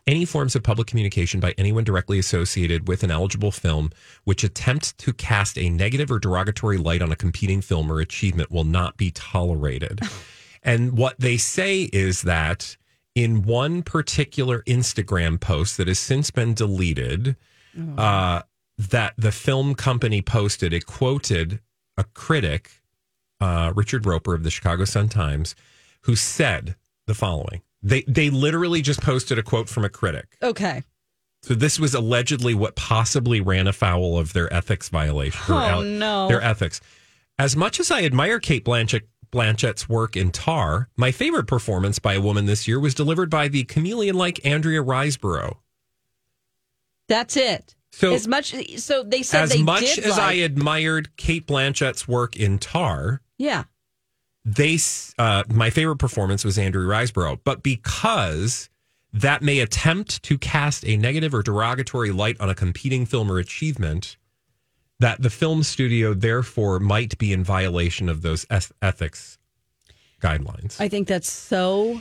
any 0.07 0.25
forms 0.25 0.57
of 0.57 0.63
public 0.63 0.87
communication 0.89 1.41
by 1.41 1.55
anyone 1.59 1.85
directly 1.85 2.19
associated 2.19 2.89
with 2.89 3.03
an 3.03 3.11
eligible 3.11 3.53
film 3.53 3.91
which 4.25 4.43
attempt 4.43 4.97
to 4.99 5.13
cast 5.13 5.59
a 5.59 5.69
negative 5.69 6.11
or 6.11 6.19
derogatory 6.19 6.79
light 6.79 7.03
on 7.03 7.13
a 7.13 7.17
competing 7.17 7.61
film 7.61 7.91
or 7.91 8.01
achievement 8.01 8.51
will 8.51 8.65
not 8.65 8.97
be 8.97 9.11
tolerated. 9.11 10.01
and 10.63 10.97
what 10.97 11.19
they 11.21 11.37
say 11.37 11.83
is 11.93 12.23
that 12.23 12.77
in 13.15 13.43
one 13.43 13.83
particular 13.83 14.63
Instagram 14.63 15.39
post 15.39 15.77
that 15.77 15.89
has 15.89 15.99
since 15.99 16.31
been 16.31 16.55
deleted, 16.55 17.37
uh, 17.99 18.43
that 18.79 19.15
the 19.17 19.33
film 19.33 19.75
company 19.75 20.23
posted, 20.23 20.73
it 20.73 20.87
quoted 20.87 21.61
a 21.97 22.05
critic, 22.05 22.83
uh, 23.41 23.73
Richard 23.75 24.07
Roeper 24.07 24.35
of 24.35 24.45
the 24.45 24.51
Chicago 24.51 24.85
Sun 24.85 25.11
Times, 25.11 25.55
who 26.03 26.17
said 26.17 26.77
the 27.07 27.15
following. 27.15 27.63
They 27.83 28.03
they 28.03 28.31
literally 28.31 28.83
just 28.83 29.01
posted 29.01 29.39
a 29.39 29.43
quote 29.43 29.69
from 29.69 29.85
a 29.85 29.89
critic. 29.89 30.37
Okay. 30.43 30.83
So 31.43 31.55
this 31.55 31.81
was 31.81 31.93
allegedly 31.95 32.55
what 32.55 32.77
possibly 32.77 33.41
ran 33.41 33.67
afoul 33.67 34.17
of 34.19 34.33
their 34.33 34.53
ethics 34.53 34.89
violation. 34.89 35.41
Oh, 35.49 35.59
al- 35.59 35.83
no. 35.83 36.29
Their 36.29 36.41
ethics. 36.43 36.81
As 37.39 37.57
much 37.57 37.81
as 37.81 37.91
I 37.91 38.05
admire 38.05 38.39
Cate 38.39 38.65
Blanchett, 38.65 39.03
Blanchett's 39.33 39.89
work 39.89 40.17
in 40.17 40.31
Tar, 40.31 40.89
my 40.97 41.11
favorite 41.11 41.49
performance 41.49 41.99
by 41.99 42.15
a 42.15 42.21
woman 42.21 42.47
this 42.47 42.69
year 42.69 42.79
was 42.79 42.95
delivered 42.95 43.29
by 43.31 43.49
the 43.49 43.65
chameleon-like 43.65 44.45
Andrea 44.47 44.83
Riseborough. 44.83 45.57
That's 47.09 47.37
it. 47.37 47.75
So- 47.91 48.15
as 48.15 48.29
much 48.29 48.55
so 48.79 49.03
they 49.03 49.23
said 49.23 49.43
As 49.43 49.51
they 49.51 49.63
much 49.63 49.99
as 49.99 50.19
I 50.19 50.33
admired 50.35 51.15
Cate 51.17 51.47
Blanchett's 51.47 52.07
work 52.09 52.37
in 52.37 52.59
Tar, 52.59 53.21
yeah. 53.37 53.65
They 54.45 54.79
uh, 55.19 55.45
my 55.49 55.71
favorite 55.71 55.99
performance 55.99 56.45
was 56.45 56.59
Andrew 56.59 56.87
Riseborough, 56.87 57.41
but 57.45 57.63
because 57.63 58.69
that 59.13 59.43
may 59.43 59.61
attempt 59.61 60.23
to 60.25 60.39
cast 60.39 60.87
a 60.87 60.97
negative 60.97 61.35
or 61.35 61.43
derogatory 61.43 62.11
light 62.11 62.41
on 62.41 62.49
a 62.51 62.55
competing 62.55 63.05
film 63.07 63.31
or 63.31 63.39
achievement, 63.39 64.17
that 65.01 65.21
the 65.23 65.31
film 65.31 65.63
studio 65.63 66.15
therefore 66.15 66.81
might 66.81 67.19
be 67.19 67.33
in 67.33 67.45
violation 67.45 68.09
of 68.09 68.23
those 68.23 68.47
eth- 68.51 68.73
ethics 68.81 69.39
guidelines. 70.21 70.81
I 70.81 70.89
think 70.89 71.09
that's 71.09 71.31
so 71.31 72.01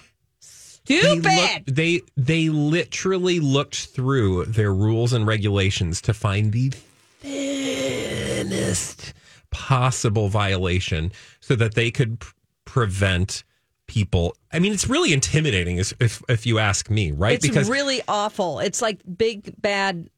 They, 0.86 1.00
stupid. 1.00 1.64
they 1.68 2.02
they 2.18 2.50
literally 2.50 3.40
looked 3.40 3.88
through 3.88 4.46
their 4.46 4.74
rules 4.74 5.14
and 5.14 5.28
regulations 5.28 6.02
to 6.02 6.14
find 6.14 6.52
the 6.54 6.72
thinnest 7.20 9.14
possible 9.52 10.28
violation 10.30 11.12
so 11.40 11.56
that 11.56 11.76
they 11.76 11.92
could 11.92 12.22
prevent 12.66 13.44
people. 13.88 14.36
I 14.52 14.60
mean, 14.60 14.72
it's 14.74 14.88
really 14.88 15.14
intimidating, 15.14 15.78
if 15.78 15.94
if, 16.00 16.22
if 16.30 16.46
you 16.46 16.58
ask 16.60 16.90
me, 16.90 17.12
right? 17.12 17.44
It's 17.44 17.70
really 17.70 18.02
awful. 18.08 18.60
It's 18.60 18.82
like 18.82 19.00
big 19.18 19.54
bad 19.62 20.10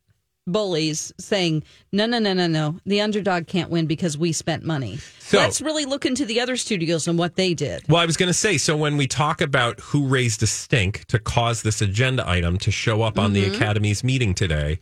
bullies 0.46 1.13
saying, 1.19 1.63
"No, 1.91 2.06
no, 2.06 2.19
no, 2.19 2.34
no, 2.34 2.48
no. 2.48 2.78
The 2.86 3.02
underdog 3.02 3.48
can't 3.48 3.69
win 3.69 3.88
because 3.88 4.17
we 4.17 4.32
spent 4.34 4.63
money." 4.63 4.98
So- 5.19 5.38
Let's 5.39 5.62
really 5.62 5.86
look 5.86 6.06
into 6.06 6.26
the 6.26 6.39
other 6.41 6.58
studios 6.58 7.08
and 7.08 7.17
what 7.17 7.36
they 7.36 7.54
did. 7.54 7.84
Well, 7.88 8.02
I 8.02 8.06
was 8.06 8.17
going 8.17 8.28
to 8.28 8.34
say, 8.34 8.58
so 8.58 8.76
when 8.78 8.98
we 8.98 9.08
talk 9.08 9.41
about 9.41 9.80
who 9.80 10.06
raised 10.06 10.43
a 10.43 10.48
stink 10.48 11.06
to 11.06 11.17
cause 11.17 11.62
this 11.63 11.82
agenda 11.82 12.28
item 12.30 12.58
to 12.60 12.72
show 12.72 13.02
up 13.02 13.17
on 13.17 13.34
the 13.34 13.46
Mhm. 13.46 13.56
Academy's 13.56 14.04
meeting 14.04 14.34
today, 14.36 14.80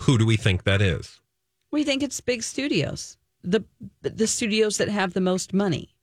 who 0.00 0.18
do 0.18 0.26
we 0.26 0.36
think 0.36 0.64
that 0.64 0.82
is? 0.82 1.20
We 1.70 1.84
think 1.84 2.02
it's 2.02 2.20
big 2.20 2.42
studios, 2.42 3.16
the 3.46 3.64
the 4.02 4.26
studios 4.26 4.76
that 4.78 4.88
have 4.88 5.12
the 5.14 5.20
most 5.20 5.54
money. 5.54 5.94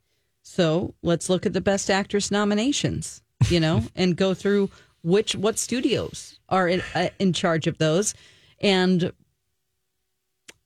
So 0.41 0.93
let's 1.03 1.29
look 1.29 1.45
at 1.45 1.53
the 1.53 1.61
best 1.61 1.89
actress 1.89 2.31
nominations, 2.31 3.21
you 3.49 3.59
know, 3.59 3.83
and 3.95 4.15
go 4.15 4.33
through 4.33 4.69
which 5.03 5.35
what 5.35 5.59
studios 5.59 6.39
are 6.49 6.67
in, 6.67 6.81
uh, 6.95 7.09
in 7.19 7.33
charge 7.33 7.67
of 7.67 7.77
those, 7.77 8.13
and 8.61 9.11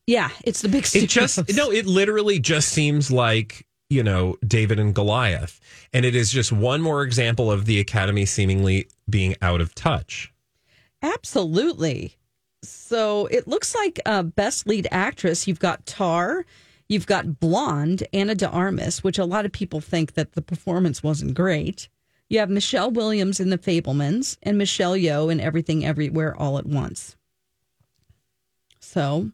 yeah, 0.06 0.30
it's 0.46 0.62
the 0.62 0.70
big 0.70 0.84
It 0.84 0.88
studios. 0.88 1.36
just 1.36 1.56
no, 1.58 1.72
it 1.72 1.86
literally 1.86 2.40
just 2.40 2.70
seems 2.70 3.12
like 3.12 3.66
you 3.90 4.04
know 4.04 4.38
David 4.46 4.80
and 4.80 4.94
Goliath, 4.96 5.60
and 5.94 6.06
it 6.06 6.16
is 6.16 6.32
just 6.32 6.52
one 6.52 6.82
more 6.82 7.04
example 7.04 7.52
of 7.52 7.66
the 7.66 7.80
Academy 7.80 8.26
seemingly 8.26 8.88
being 9.10 9.36
out 9.42 9.60
of 9.62 9.74
touch. 9.76 10.32
Absolutely. 11.02 12.16
So 12.64 13.28
it 13.28 13.48
looks 13.48 13.76
like 13.76 14.00
uh, 14.06 14.24
best 14.24 14.68
lead 14.68 14.88
actress. 14.92 15.48
You've 15.48 15.60
got 15.60 15.86
Tar, 15.86 16.46
you've 16.90 17.08
got 17.08 17.40
Blonde, 17.40 18.08
Ana 18.14 18.36
de 18.36 18.50
Armas, 18.50 19.04
which 19.04 19.18
a 19.18 19.26
lot 19.26 19.46
of 19.46 19.52
people 19.52 19.82
think 19.82 20.14
that 20.14 20.34
the 20.34 20.42
performance 20.42 21.04
wasn't 21.04 21.34
great. 21.34 21.90
You 22.30 22.40
have 22.40 22.50
Michelle 22.50 22.92
Williams 22.92 23.40
in 23.40 23.50
The 23.50 23.58
Fabelmans 23.58 24.38
and 24.44 24.58
Michelle 24.58 24.96
Yeoh 24.96 25.32
in 25.32 25.40
Everything 25.40 25.86
Everywhere 25.86 26.36
All 26.36 26.58
at 26.58 26.66
Once. 26.66 27.16
So, 28.80 29.32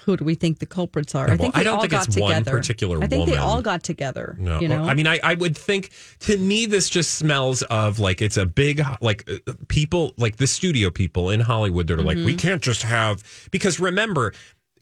who 0.00 0.16
do 0.16 0.24
we 0.24 0.34
think 0.34 0.58
the 0.58 0.66
culprits 0.66 1.14
are? 1.14 1.26
Well, 1.26 1.34
I 1.34 1.36
think 1.36 1.56
I 1.56 1.58
they 1.58 1.64
don't 1.64 1.74
all 1.74 1.80
think 1.80 1.90
got 1.90 2.06
it's 2.06 2.18
one 2.18 2.30
together. 2.32 2.56
particular 2.56 3.02
I 3.02 3.06
think 3.08 3.28
they 3.28 3.36
all 3.36 3.62
got 3.62 3.82
together. 3.82 4.36
No, 4.38 4.60
you 4.60 4.68
know, 4.68 4.84
I 4.84 4.94
mean, 4.94 5.06
I, 5.06 5.18
I 5.22 5.34
would 5.34 5.56
think 5.56 5.90
to 6.20 6.38
me 6.38 6.66
this 6.66 6.88
just 6.88 7.14
smells 7.14 7.62
of 7.62 7.98
like 7.98 8.22
it's 8.22 8.36
a 8.36 8.46
big 8.46 8.80
like 9.00 9.28
people 9.68 10.14
like 10.16 10.36
the 10.36 10.46
studio 10.46 10.90
people 10.90 11.30
in 11.30 11.40
Hollywood 11.40 11.88
that 11.88 11.98
are 11.98 12.02
like 12.02 12.16
mm-hmm. 12.16 12.26
we 12.26 12.34
can't 12.34 12.62
just 12.62 12.82
have 12.82 13.22
because 13.50 13.80
remember. 13.80 14.32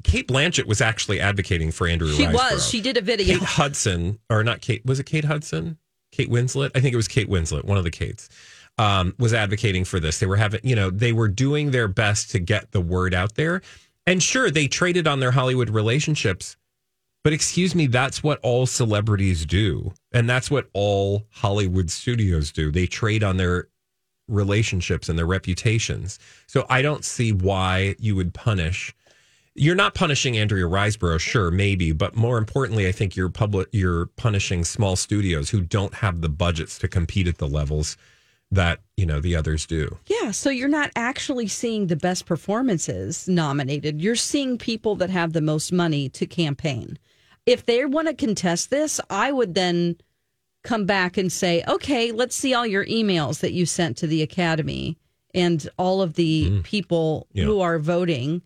Cate 0.06 0.28
Blanchett 0.28 0.66
was 0.66 0.80
actually 0.80 1.20
advocating 1.20 1.72
for 1.72 1.86
Andrew. 1.86 2.12
she 2.12 2.24
Riseborough. 2.24 2.32
was. 2.32 2.68
She 2.68 2.80
did 2.80 2.96
a 2.96 3.00
video. 3.00 3.38
Kate 3.38 3.42
Hudson, 3.42 4.18
or 4.30 4.44
not 4.44 4.60
Kate, 4.60 4.84
was 4.86 5.00
it 5.00 5.06
Kate 5.06 5.24
Hudson? 5.24 5.78
Kate 6.12 6.30
Winslet? 6.30 6.70
I 6.74 6.80
think 6.80 6.94
it 6.94 6.96
was 6.96 7.08
Kate 7.08 7.28
Winslet, 7.28 7.64
one 7.64 7.76
of 7.76 7.84
the 7.84 7.90
Kates, 7.90 8.28
um, 8.78 9.14
was 9.18 9.34
advocating 9.34 9.84
for 9.84 9.98
this. 9.98 10.20
They 10.20 10.26
were 10.26 10.36
having, 10.36 10.60
you 10.62 10.76
know, 10.76 10.90
they 10.90 11.12
were 11.12 11.28
doing 11.28 11.72
their 11.72 11.88
best 11.88 12.30
to 12.30 12.38
get 12.38 12.70
the 12.70 12.80
word 12.80 13.14
out 13.14 13.34
there. 13.34 13.62
And 14.06 14.22
sure, 14.22 14.50
they 14.50 14.68
traded 14.68 15.08
on 15.08 15.18
their 15.18 15.32
Hollywood 15.32 15.70
relationships. 15.70 16.56
But 17.24 17.32
excuse 17.32 17.74
me, 17.74 17.88
that's 17.88 18.22
what 18.22 18.38
all 18.44 18.66
celebrities 18.66 19.44
do. 19.44 19.92
And 20.12 20.30
that's 20.30 20.48
what 20.48 20.68
all 20.72 21.24
Hollywood 21.30 21.90
studios 21.90 22.52
do. 22.52 22.70
They 22.70 22.86
trade 22.86 23.24
on 23.24 23.36
their 23.36 23.66
relationships 24.28 25.08
and 25.08 25.18
their 25.18 25.26
reputations. 25.26 26.20
So 26.46 26.66
I 26.70 26.82
don't 26.82 27.04
see 27.04 27.32
why 27.32 27.96
you 27.98 28.14
would 28.14 28.32
punish 28.32 28.94
you're 29.56 29.74
not 29.74 29.94
punishing 29.94 30.36
Andrea 30.36 30.64
Riseborough, 30.64 31.20
sure, 31.20 31.50
maybe, 31.50 31.92
but 31.92 32.14
more 32.14 32.38
importantly, 32.38 32.86
I 32.86 32.92
think 32.92 33.16
you're 33.16 33.28
public 33.28 33.68
you're 33.72 34.06
punishing 34.16 34.64
small 34.64 34.96
studios 34.96 35.50
who 35.50 35.60
don't 35.60 35.94
have 35.94 36.20
the 36.20 36.28
budgets 36.28 36.78
to 36.80 36.88
compete 36.88 37.26
at 37.26 37.38
the 37.38 37.48
levels 37.48 37.96
that, 38.50 38.80
you 38.96 39.06
know, 39.06 39.18
the 39.20 39.34
others 39.34 39.66
do. 39.66 39.98
Yeah, 40.06 40.30
so 40.30 40.50
you're 40.50 40.68
not 40.68 40.90
actually 40.94 41.48
seeing 41.48 41.88
the 41.88 41.96
best 41.96 42.26
performances 42.26 43.26
nominated. 43.26 44.00
You're 44.00 44.14
seeing 44.14 44.56
people 44.56 44.94
that 44.96 45.10
have 45.10 45.32
the 45.32 45.40
most 45.40 45.72
money 45.72 46.08
to 46.10 46.26
campaign. 46.26 46.98
If 47.44 47.66
they 47.66 47.84
want 47.84 48.08
to 48.08 48.14
contest 48.14 48.70
this, 48.70 49.00
I 49.10 49.32
would 49.32 49.54
then 49.54 49.96
come 50.62 50.84
back 50.84 51.16
and 51.16 51.32
say, 51.32 51.64
okay, 51.66 52.12
let's 52.12 52.36
see 52.36 52.54
all 52.54 52.66
your 52.66 52.86
emails 52.86 53.40
that 53.40 53.52
you 53.52 53.66
sent 53.66 53.96
to 53.98 54.06
the 54.06 54.22
Academy 54.22 54.96
and 55.34 55.68
all 55.76 56.02
of 56.02 56.14
the 56.14 56.50
mm. 56.50 56.62
people 56.62 57.26
Yeah. 57.32 57.44
who 57.44 57.60
are 57.60 57.78
voting. 57.78 58.42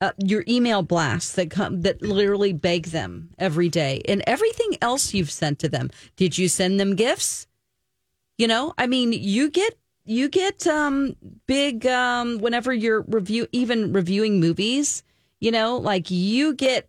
Uh, 0.00 0.12
your 0.24 0.44
email 0.46 0.82
blasts 0.82 1.32
that 1.32 1.50
come 1.50 1.82
that 1.82 2.00
literally 2.02 2.52
beg 2.52 2.86
them 2.86 3.30
every 3.36 3.68
day 3.68 4.00
and 4.06 4.22
everything 4.28 4.76
else 4.80 5.12
you've 5.12 5.30
sent 5.30 5.58
to 5.58 5.68
them. 5.68 5.90
Did 6.14 6.38
you 6.38 6.48
send 6.48 6.78
them 6.78 6.94
gifts? 6.94 7.48
You 8.36 8.46
know, 8.46 8.74
I 8.78 8.86
mean, 8.86 9.12
you 9.12 9.50
get 9.50 9.76
you 10.04 10.28
get 10.28 10.66
um 10.68 11.16
big 11.48 11.84
um 11.86 12.38
whenever 12.38 12.72
you're 12.72 13.00
review 13.08 13.48
even 13.50 13.92
reviewing 13.92 14.38
movies, 14.38 15.02
you 15.40 15.50
know, 15.50 15.78
like 15.78 16.12
you 16.12 16.54
get 16.54 16.88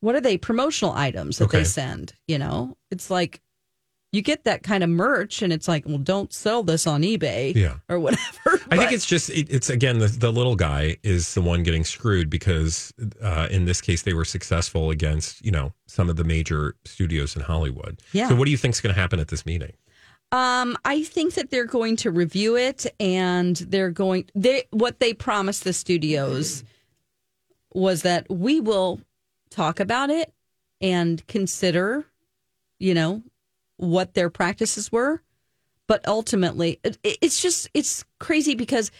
what 0.00 0.14
are 0.14 0.20
they 0.20 0.36
promotional 0.36 0.92
items 0.92 1.38
that 1.38 1.44
Okay. 1.46 1.58
they 1.60 1.64
send, 1.64 2.12
you 2.28 2.38
know? 2.38 2.76
It's 2.90 3.10
like 3.10 3.40
you 4.14 4.22
get 4.22 4.44
that 4.44 4.62
kind 4.62 4.84
of 4.84 4.90
merch 4.90 5.42
and 5.42 5.52
it's 5.52 5.66
like, 5.66 5.84
well, 5.86 5.98
don't 5.98 6.32
sell 6.32 6.62
this 6.62 6.86
on 6.86 7.02
eBay 7.02 7.54
Yeah. 7.54 7.76
or 7.88 7.98
whatever. 7.98 8.60
I 8.70 8.76
think 8.76 8.92
it's 8.92 9.06
just 9.06 9.30
it, 9.30 9.48
it's 9.50 9.70
again 9.70 9.98
the, 9.98 10.06
the 10.06 10.32
little 10.32 10.56
guy 10.56 10.96
is 11.02 11.34
the 11.34 11.40
one 11.42 11.62
getting 11.62 11.84
screwed 11.84 12.30
because 12.30 12.92
uh, 13.22 13.48
in 13.50 13.64
this 13.64 13.80
case 13.80 14.02
they 14.02 14.14
were 14.14 14.24
successful 14.24 14.90
against 14.90 15.44
you 15.44 15.50
know 15.50 15.72
some 15.86 16.08
of 16.08 16.16
the 16.16 16.24
major 16.24 16.76
studios 16.84 17.34
in 17.36 17.42
Hollywood. 17.42 18.00
Yeah. 18.12 18.28
So 18.28 18.34
what 18.36 18.44
do 18.46 18.50
you 18.50 18.56
think 18.56 18.74
is 18.74 18.80
going 18.80 18.94
to 18.94 19.00
happen 19.00 19.18
at 19.20 19.28
this 19.28 19.44
meeting? 19.44 19.72
Um, 20.32 20.76
I 20.84 21.02
think 21.04 21.34
that 21.34 21.50
they're 21.50 21.64
going 21.66 21.96
to 21.96 22.10
review 22.10 22.56
it 22.56 22.86
and 22.98 23.56
they're 23.56 23.90
going 23.90 24.26
they 24.34 24.64
what 24.70 24.98
they 25.00 25.12
promised 25.14 25.64
the 25.64 25.72
studios 25.72 26.64
was 27.72 28.02
that 28.02 28.26
we 28.30 28.60
will 28.60 29.00
talk 29.50 29.80
about 29.80 30.10
it 30.10 30.32
and 30.80 31.26
consider, 31.26 32.04
you 32.78 32.94
know, 32.94 33.22
what 33.76 34.14
their 34.14 34.30
practices 34.30 34.90
were. 34.90 35.22
But 35.86 36.06
ultimately, 36.08 36.80
it, 36.82 36.98
it's 37.02 37.40
just 37.40 37.68
it's 37.74 38.04
crazy 38.18 38.54
because 38.54 38.90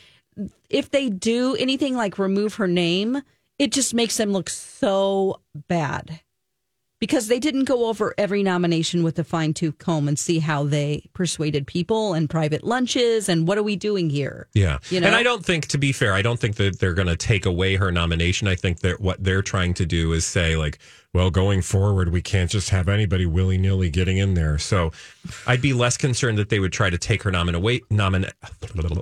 if 0.69 0.91
they 0.91 1.09
do 1.09 1.57
anything 1.57 1.95
like 1.97 2.19
remove 2.19 2.55
her 2.55 2.69
name, 2.69 3.23
it 3.59 3.73
just 3.73 3.95
makes 3.95 4.17
them 4.17 4.33
look 4.33 4.51
so 4.51 5.41
bad 5.69 6.21
because 7.05 7.29
they 7.29 7.38
didn't 7.38 7.64
go 7.64 7.85
over 7.85 8.14
every 8.17 8.43
nomination 8.43 9.03
with 9.03 9.19
a 9.19 9.25
fine 9.25 9.53
tooth 9.53 9.77
comb 9.77 10.09
and 10.09 10.19
see 10.19 10.38
how 10.38 10.64
they 10.64 11.05
persuaded 11.12 11.67
people 11.67 12.14
and 12.14 12.31
private 12.31 12.64
lunches 12.64 13.29
and 13.29 13.47
what 13.47 13.59
are 13.59 13.62
we 13.62 13.77
doing 13.77 14.09
here? 14.09 14.49
Yeah. 14.55 14.79
You 14.88 15.01
know? 15.01 15.09
And 15.09 15.14
I 15.14 15.23
don't 15.23 15.45
think, 15.45 15.67
to 15.67 15.77
be 15.77 15.93
fair, 15.93 16.14
I 16.14 16.23
don't 16.23 16.40
think 16.40 16.57
that 16.57 16.79
they're 16.79 16.95
going 16.95 17.09
to 17.09 17.17
take 17.17 17.45
away 17.45 17.77
her 17.77 17.93
nomination. 17.93 18.49
I 18.49 18.55
think 18.55 18.81
that 18.81 19.03
what 19.03 19.23
they're 19.23 19.43
trying 19.43 19.75
to 19.75 19.85
do 19.85 20.14
is 20.14 20.25
say, 20.25 20.57
like, 20.57 20.79
well, 21.12 21.29
going 21.29 21.61
forward, 21.61 22.09
we 22.09 22.23
can't 22.23 22.51
just 22.51 22.71
have 22.71 22.88
anybody 22.88 23.27
willy 23.27 23.59
nilly 23.59 23.90
getting 23.90 24.17
in 24.17 24.33
there. 24.33 24.57
So 24.57 24.90
I'd 25.47 25.61
be 25.61 25.75
less 25.75 25.99
concerned 25.99 26.38
that 26.38 26.49
they 26.49 26.59
would 26.59 26.73
try 26.73 26.88
to 26.88 26.97
take 26.97 27.23
her 27.25 27.31
nomin- 27.31 27.55
away, 27.55 27.81
nomin- 27.90 28.33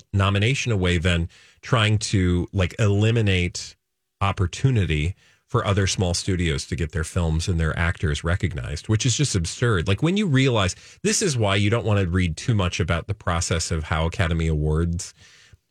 nomination 0.13 0.73
away 0.73 0.99
than 0.99 1.29
trying 1.61 1.99
to, 1.99 2.49
like, 2.53 2.75
eliminate 2.81 3.77
opportunity 4.21 5.15
for 5.53 5.67
other 5.67 5.87
small 5.87 6.15
studios 6.15 6.65
to 6.67 6.75
get 6.75 6.93
their 6.93 7.05
films 7.05 7.47
and 7.47 7.61
their 7.61 7.79
actors 7.79 8.25
recognized, 8.25 8.89
which 8.89 9.05
is 9.05 9.15
just 9.15 9.35
absurd. 9.35 9.87
Like 9.87 10.03
when 10.03 10.17
you 10.17 10.27
realize 10.27 10.75
this 11.03 11.21
is 11.21 11.37
why 11.37 11.57
you 11.57 11.69
don't 11.69 11.85
want 11.85 12.01
to 12.01 12.09
read 12.09 12.39
too 12.39 12.55
much 12.55 12.81
about 12.81 13.07
the 13.07 13.13
process 13.13 13.71
of 13.71 13.85
how 13.85 14.07
Academy 14.07 14.47
Awards 14.47 15.13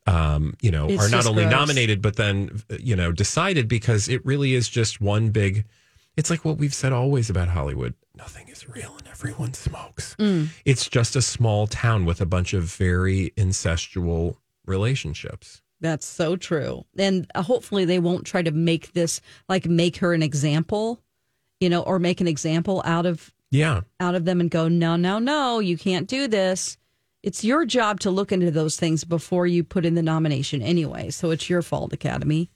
um, 0.06 0.54
you 0.62 0.70
know, 0.70 0.88
It's 0.88 1.04
are 1.04 1.08
not 1.08 1.26
only 1.26 1.44
gross. 1.44 1.52
nominated 1.52 2.02
but 2.02 2.16
then 2.16 2.62
you 2.78 2.96
know 2.96 3.12
decided 3.12 3.68
because 3.68 4.08
it 4.08 4.24
really 4.24 4.54
is 4.54 4.68
just 4.68 5.00
one 5.00 5.30
big. 5.30 5.64
It's 6.16 6.28
like 6.30 6.44
what 6.44 6.58
we've 6.58 6.74
said 6.74 6.92
always 6.92 7.30
about 7.30 7.48
Hollywood: 7.48 7.94
nothing 8.16 8.48
is 8.48 8.68
real 8.68 8.94
and 8.98 9.06
everyone 9.08 9.54
smokes. 9.54 10.16
Mm. 10.18 10.48
It's 10.64 10.88
just 10.88 11.14
a 11.14 11.22
small 11.22 11.66
town 11.66 12.04
with 12.04 12.20
a 12.20 12.26
bunch 12.26 12.52
of 12.52 12.64
very 12.64 13.32
incestual 13.36 14.36
relationships. 14.66 15.61
That's 15.82 16.06
so 16.06 16.36
true. 16.36 16.86
And 16.96 17.26
uh, 17.34 17.42
hopefully 17.42 17.84
they 17.84 17.98
won't 17.98 18.24
try 18.24 18.40
to 18.40 18.52
make 18.52 18.92
this 18.92 19.20
like 19.48 19.66
make 19.66 19.96
her 19.98 20.14
an 20.14 20.22
example, 20.22 21.02
you 21.60 21.68
know, 21.68 21.82
or 21.82 21.98
make 21.98 22.20
an 22.20 22.28
example 22.28 22.82
out 22.86 23.04
of 23.04 23.34
Yeah, 23.50 23.82
out 24.00 24.14
of 24.14 24.24
them 24.24 24.40
and 24.40 24.50
go, 24.50 24.68
"No, 24.68 24.96
no, 24.96 25.18
no, 25.18 25.58
you 25.58 25.76
can't 25.76 26.08
do 26.08 26.28
this." 26.28 26.78
It's 27.22 27.44
your 27.44 27.64
job 27.64 28.00
to 28.00 28.10
look 28.10 28.32
into 28.32 28.50
those 28.50 28.76
things 28.76 29.04
before 29.04 29.46
you 29.46 29.62
put 29.62 29.84
in 29.84 29.94
the 29.94 30.02
nomination 30.02 30.62
anyway. 30.62 31.10
So 31.10 31.30
it's 31.30 31.50
your 31.50 31.62
fault, 31.62 31.92
Academy. 31.92 32.50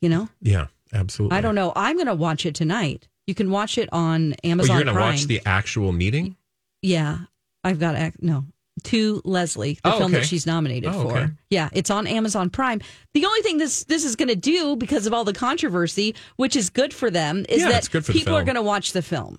You 0.00 0.08
know? 0.08 0.28
yeah, 0.40 0.68
absolutely. 0.94 1.36
I 1.36 1.42
don't 1.42 1.54
know. 1.54 1.74
I'm 1.76 1.96
going 1.96 2.06
to 2.06 2.14
watch 2.14 2.46
it 2.46 2.54
tonight. 2.54 3.08
You 3.26 3.34
can 3.34 3.50
watch 3.50 3.76
it 3.76 3.90
on 3.92 4.32
Oh, 4.32 4.48
Amazon 4.48 4.76
you're 4.76 4.84
going 4.84 4.96
to 4.96 5.00
watch 5.02 5.24
the 5.24 5.42
actual 5.44 5.92
meeting? 5.92 6.36
Yeah, 6.80 7.18
I've 7.62 7.78
got 7.78 8.14
no 8.22 8.46
to 8.80 9.20
Leslie, 9.24 9.78
the 9.82 9.92
Oh, 9.94 9.98
film 9.98 10.12
okay. 10.12 10.20
that 10.20 10.26
she's 10.26 10.46
nominated 10.46 10.90
Oh, 10.90 11.02
for. 11.08 11.16
okay. 11.18 11.32
Yeah, 11.50 11.68
it's 11.72 11.90
on 11.90 12.06
Amazon 12.06 12.50
Prime. 12.50 12.80
The 13.14 13.24
only 13.24 13.42
thing 13.42 13.58
this 13.58 13.84
this 13.84 14.04
is 14.04 14.16
going 14.16 14.28
to 14.28 14.36
do 14.36 14.76
because 14.76 15.06
of 15.06 15.12
all 15.12 15.24
the 15.24 15.32
controversy, 15.32 16.14
which 16.36 16.56
is 16.56 16.70
good 16.70 16.92
for 16.94 17.10
them, 17.10 17.44
is 17.48 17.60
Yeah, 17.62 17.68
that 17.70 17.86
for 17.88 18.00
people 18.00 18.34
are 18.36 18.44
going 18.44 18.54
to 18.56 18.62
watch 18.62 18.92
the 18.92 19.02
film. 19.02 19.38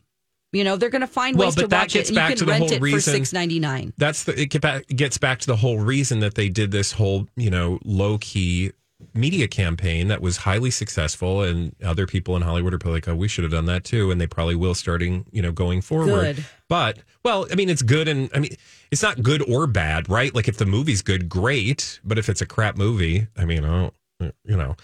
You 0.53 0.65
know, 0.65 0.75
they're 0.75 0.89
going 0.89 0.99
to 0.99 1.07
find 1.07 1.37
Well, 1.37 1.47
ways 1.47 1.55
but 1.55 1.61
to 1.61 1.67
that 1.69 1.81
watch 1.83 1.93
gets 1.93 2.09
it. 2.09 2.17
and 2.17 2.29
you 2.29 2.35
to 2.35 2.39
can 2.39 2.45
the 2.45 2.51
rent 2.51 2.63
whole 2.63 2.71
it 2.73 2.77
for 2.79 2.83
reason- 2.83 3.13
six 3.13 3.31
ninety 3.31 3.59
nine. 3.59 3.93
That's 3.97 4.25
the 4.25 4.39
it 4.41 4.47
gets 4.95 5.17
back 5.17 5.39
to 5.39 5.47
the 5.47 5.55
whole 5.55 5.77
reason 5.79 6.19
that 6.19 6.35
they 6.35 6.49
did 6.49 6.71
this 6.71 6.91
whole 6.91 7.27
you 7.37 7.49
know 7.49 7.79
low 7.85 8.17
key 8.17 8.71
media 9.13 9.47
campaign 9.47 10.07
that 10.07 10.21
was 10.21 10.37
highly 10.37 10.71
successful, 10.71 11.41
and 11.41 11.75
other 11.83 12.07
people 12.07 12.35
in 12.35 12.41
Hollywood 12.41 12.73
are 12.73 12.77
probably 12.77 12.97
like, 12.97 13.07
oh, 13.07 13.15
we 13.15 13.27
should 13.27 13.43
have 13.43 13.51
done 13.51 13.65
that 13.65 13.83
too, 13.83 14.11
and 14.11 14.19
they 14.19 14.27
probably 14.27 14.55
will 14.55 14.75
starting 14.75 15.25
you 15.31 15.41
know 15.41 15.51
going 15.51 15.81
forward. 15.81 16.35
Good. 16.35 16.45
But 16.67 16.99
well, 17.23 17.47
I 17.51 17.55
mean, 17.55 17.69
it's 17.69 17.81
good, 17.81 18.07
and 18.07 18.29
I 18.33 18.39
mean, 18.39 18.55
it's 18.91 19.03
not 19.03 19.21
good 19.21 19.41
or 19.49 19.67
bad, 19.67 20.09
right? 20.09 20.33
Like 20.33 20.47
if 20.47 20.57
the 20.57 20.65
movie's 20.65 21.01
good, 21.01 21.29
great, 21.29 21.99
but 22.03 22.17
if 22.17 22.29
it's 22.29 22.41
a 22.41 22.45
crap 22.45 22.77
movie, 22.77 23.27
I 23.37 23.45
mean, 23.45 23.65
I 23.65 23.91
don't, 24.19 24.35
you 24.43 24.57
know. 24.57 24.75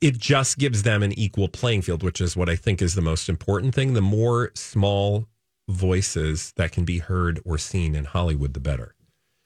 It 0.00 0.18
just 0.18 0.58
gives 0.58 0.82
them 0.84 1.02
an 1.02 1.12
equal 1.18 1.48
playing 1.48 1.82
field, 1.82 2.02
which 2.02 2.20
is 2.20 2.36
what 2.36 2.48
I 2.48 2.54
think 2.54 2.80
is 2.80 2.94
the 2.94 3.02
most 3.02 3.28
important 3.28 3.74
thing. 3.74 3.94
The 3.94 4.00
more 4.00 4.52
small 4.54 5.26
voices 5.68 6.52
that 6.56 6.70
can 6.70 6.84
be 6.84 6.98
heard 6.98 7.40
or 7.44 7.58
seen 7.58 7.94
in 7.96 8.04
Hollywood, 8.04 8.54
the 8.54 8.60
better. 8.60 8.94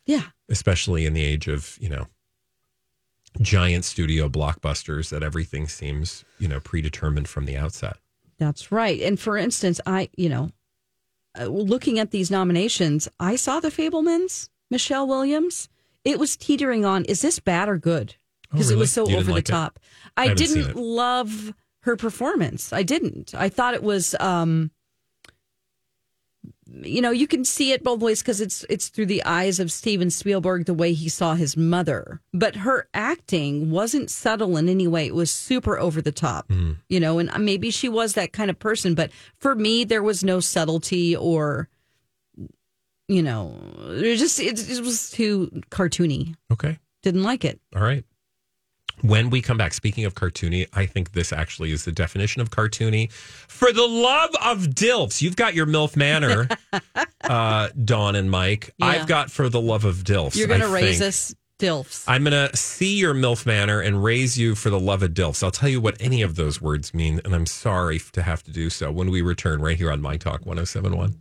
Yeah, 0.06 0.24
Especially 0.48 1.06
in 1.06 1.14
the 1.14 1.24
age 1.24 1.46
of, 1.48 1.78
you 1.80 1.88
know, 1.88 2.08
giant 3.40 3.84
studio 3.84 4.28
blockbusters 4.28 5.10
that 5.10 5.22
everything 5.22 5.68
seems, 5.68 6.24
you 6.38 6.48
know, 6.48 6.60
predetermined 6.60 7.28
from 7.28 7.44
the 7.46 7.56
outset. 7.56 7.96
that's 8.38 8.72
right. 8.72 9.00
And 9.00 9.18
for 9.20 9.36
instance, 9.36 9.80
I 9.86 10.08
you 10.16 10.28
know, 10.28 10.50
uh, 11.38 11.44
looking 11.46 11.98
at 11.98 12.10
these 12.10 12.30
nominations, 12.30 13.08
I 13.20 13.36
saw 13.36 13.60
the 13.60 13.68
Fabelmans, 13.70 14.48
Michelle 14.70 15.06
Williams. 15.06 15.68
It 16.04 16.18
was 16.18 16.36
teetering 16.36 16.84
on. 16.84 17.04
Is 17.04 17.20
this 17.22 17.38
bad 17.38 17.68
or 17.68 17.76
good? 17.78 18.16
Oh, 18.16 18.48
Because 18.52 18.70
it 18.70 18.76
was 18.78 18.90
so 18.90 19.08
You 19.08 19.18
over 19.18 19.30
like 19.32 19.40
it? 19.40 19.44
the 19.46 19.52
top. 19.52 19.78
I 20.16 20.30
I, 20.30 20.34
didn't 20.34 20.74
love 20.74 21.52
her 21.82 21.96
performance. 21.96 22.72
I 22.72 22.82
didn't. 22.82 23.34
I 23.34 23.48
thought 23.48 23.74
it 23.74 23.82
was. 23.82 24.14
um 24.18 24.70
you 26.82 27.00
know, 27.00 27.10
you 27.10 27.26
can 27.26 27.44
see 27.44 27.72
it 27.72 27.82
both 27.82 28.00
ways 28.00 28.22
because 28.22 28.40
it's 28.40 28.64
it's 28.68 28.88
through 28.88 29.06
the 29.06 29.24
eyes 29.24 29.58
of 29.60 29.72
Steven 29.72 30.10
Spielberg 30.10 30.66
the 30.66 30.74
way 30.74 30.92
he 30.92 31.08
saw 31.08 31.34
his 31.34 31.56
mother. 31.56 32.20
But 32.32 32.56
her 32.56 32.88
acting 32.94 33.70
wasn't 33.70 34.10
subtle 34.10 34.56
in 34.56 34.68
any 34.68 34.86
way. 34.86 35.06
It 35.06 35.14
was 35.14 35.30
super 35.30 35.78
over 35.78 36.00
the 36.00 36.12
top. 36.12 36.48
Mm. 36.48 36.76
You 36.88 37.00
know, 37.00 37.18
and 37.18 37.30
maybe 37.44 37.70
she 37.70 37.88
was 37.88 38.14
that 38.14 38.32
kind 38.32 38.50
of 38.50 38.58
person, 38.58 38.94
but 38.94 39.10
for 39.38 39.54
me 39.54 39.84
there 39.84 40.02
was 40.02 40.22
no 40.22 40.40
subtlety 40.40 41.16
or 41.16 41.68
you 43.08 43.22
know, 43.22 43.56
it 43.88 44.16
just 44.16 44.38
it, 44.38 44.70
it 44.70 44.80
was 44.82 45.10
too 45.10 45.50
cartoony. 45.70 46.36
Okay. 46.52 46.78
Didn't 47.02 47.24
like 47.24 47.44
it. 47.44 47.60
All 47.74 47.82
right. 47.82 48.04
When 49.02 49.30
we 49.30 49.42
come 49.42 49.56
back, 49.56 49.72
speaking 49.72 50.04
of 50.04 50.14
cartoony, 50.14 50.66
I 50.72 50.86
think 50.86 51.12
this 51.12 51.32
actually 51.32 51.72
is 51.72 51.84
the 51.84 51.92
definition 51.92 52.42
of 52.42 52.50
cartoony. 52.50 53.10
For 53.12 53.72
the 53.72 53.86
love 53.86 54.30
of 54.42 54.66
DILFs, 54.68 55.22
you've 55.22 55.36
got 55.36 55.54
your 55.54 55.66
MILF 55.66 55.96
Manor, 55.96 56.48
uh, 57.24 57.68
Dawn 57.84 58.16
and 58.16 58.30
Mike. 58.30 58.74
Yeah. 58.78 58.86
I've 58.86 59.06
got 59.06 59.30
For 59.30 59.48
the 59.48 59.60
Love 59.60 59.84
of 59.84 59.96
DILFs. 60.04 60.36
You're 60.36 60.48
going 60.48 60.60
to 60.60 60.68
raise 60.68 60.98
think. 60.98 61.08
us 61.08 61.34
dilfs. 61.60 62.04
I'm 62.08 62.24
going 62.24 62.48
to 62.48 62.56
see 62.56 62.96
your 62.98 63.14
MILF 63.14 63.46
Manor 63.46 63.80
and 63.80 64.02
raise 64.02 64.36
you 64.36 64.54
for 64.54 64.70
the 64.70 64.80
love 64.80 65.02
of 65.02 65.12
DILFs. 65.12 65.44
I'll 65.44 65.50
tell 65.50 65.68
you 65.68 65.80
what 65.80 65.96
any 66.00 66.22
of 66.22 66.36
those 66.36 66.60
words 66.60 66.92
mean, 66.92 67.20
and 67.24 67.34
I'm 67.34 67.46
sorry 67.46 68.00
to 68.12 68.22
have 68.22 68.42
to 68.44 68.50
do 68.50 68.70
so 68.70 68.90
when 68.90 69.10
we 69.10 69.22
return 69.22 69.60
right 69.60 69.76
here 69.76 69.92
on 69.92 70.00
My 70.00 70.16
Talk 70.16 70.46
1071. 70.46 71.20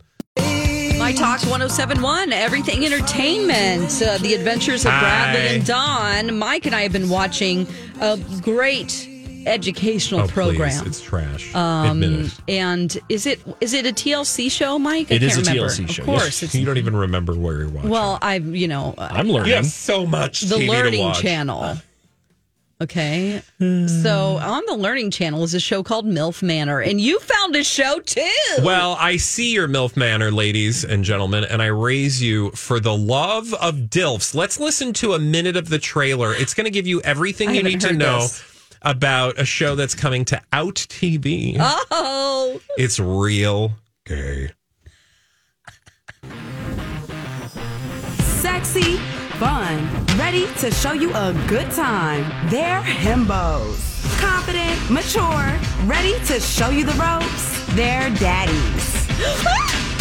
My 1.10 1.16
Talk 1.16 1.40
1071, 1.40 2.32
Everything 2.32 2.84
Entertainment, 2.86 4.00
uh, 4.00 4.16
The 4.18 4.32
Adventures 4.32 4.84
of 4.84 4.92
Hi. 4.92 5.00
Bradley 5.00 5.56
and 5.56 5.66
Dawn. 5.66 6.38
Mike 6.38 6.66
and 6.66 6.74
I 6.74 6.82
have 6.82 6.92
been 6.92 7.08
watching 7.08 7.66
a 8.00 8.16
great 8.42 9.08
educational 9.44 10.20
Oh, 10.20 10.26
program. 10.28 10.70
please. 10.70 10.86
It's 10.86 11.00
trash. 11.00 11.52
Um, 11.52 12.00
Admit 12.04 12.26
it. 12.26 12.32
and 12.46 12.98
is 13.08 13.26
it 13.26 13.40
is 13.60 13.74
it 13.74 13.86
a 13.86 13.92
TLC 13.92 14.48
show, 14.52 14.78
Mike? 14.78 15.10
I 15.10 15.16
It 15.16 15.24
is 15.24 15.34
can't 15.34 15.48
a 15.48 15.50
remember. 15.50 15.72
TLC 15.72 15.90
show, 15.90 16.02
Of 16.02 16.06
course, 16.06 16.24
yes. 16.26 16.42
it's 16.44 16.54
You 16.54 16.64
don't 16.64 16.78
even 16.78 16.94
remember 16.94 17.34
where 17.34 17.58
you're 17.58 17.68
watching. 17.70 17.90
well. 17.90 18.16
I've 18.22 18.46
you 18.54 18.68
know 18.68 18.94
uh, 18.96 19.08
I'm 19.10 19.28
learning. 19.28 19.48
you 19.48 19.54
have 19.56 19.66
so 19.66 20.06
much 20.06 20.42
the 20.42 20.54
TV 20.54 20.66
to 20.66 20.70
Learning 20.70 21.00
watch. 21.06 21.20
Channel. 21.22 21.76
Okay, 22.82 23.42
so 23.58 24.38
on 24.38 24.62
the 24.66 24.74
Learning 24.74 25.10
Channel 25.10 25.42
is 25.44 25.52
a 25.52 25.60
show 25.60 25.82
called 25.82 26.06
MILF 26.06 26.42
Manor, 26.42 26.80
and 26.80 26.98
you 27.00 27.18
found 27.20 27.54
a 27.54 27.62
show 27.62 28.00
too. 28.00 28.26
Well, 28.62 28.96
I 28.98 29.16
see 29.18 29.52
your 29.52 29.68
MILF 29.68 29.96
Manor, 29.98 30.30
ladies 30.30 30.82
and 30.84 31.04
gentlemen, 31.04 31.44
and 31.44 31.60
I 31.60 31.66
raise 31.66 32.22
you 32.22 32.50
for 32.52 32.80
the 32.80 32.96
love 32.96 33.52
of 33.54 33.74
DILFs. 33.90 34.34
Let's 34.34 34.58
listen 34.58 34.94
to 34.94 35.12
a 35.12 35.18
minute 35.18 35.56
of 35.56 35.68
the 35.68 35.78
trailer. 35.78 36.32
It's 36.34 36.54
going 36.54 36.64
to 36.64 36.70
give 36.70 36.86
you 36.86 37.02
everything 37.02 37.50
I 37.50 37.52
you 37.52 37.62
need 37.64 37.80
to 37.82 37.92
know 37.92 38.20
this. 38.20 38.42
about 38.80 39.38
a 39.38 39.44
show 39.44 39.74
that's 39.74 39.94
coming 39.94 40.24
to 40.26 40.40
Out 40.52 40.76
TV. 40.76 41.56
oh, 41.60 42.60
It's 42.78 42.98
real 42.98 43.72
gay. 44.06 44.52
Sexy, 48.40 48.98
fun, 49.40 49.80
ready 50.18 50.46
to 50.58 50.70
show 50.70 50.92
you 50.92 51.10
a 51.14 51.32
good 51.48 51.70
time. 51.70 52.30
They're 52.50 52.82
himbos. 52.82 53.80
Confident, 54.20 54.78
mature, 54.90 55.58
ready 55.86 56.12
to 56.26 56.38
show 56.38 56.68
you 56.68 56.84
the 56.84 56.92
ropes. 56.92 57.64
They're 57.74 58.10
daddies. 58.16 59.08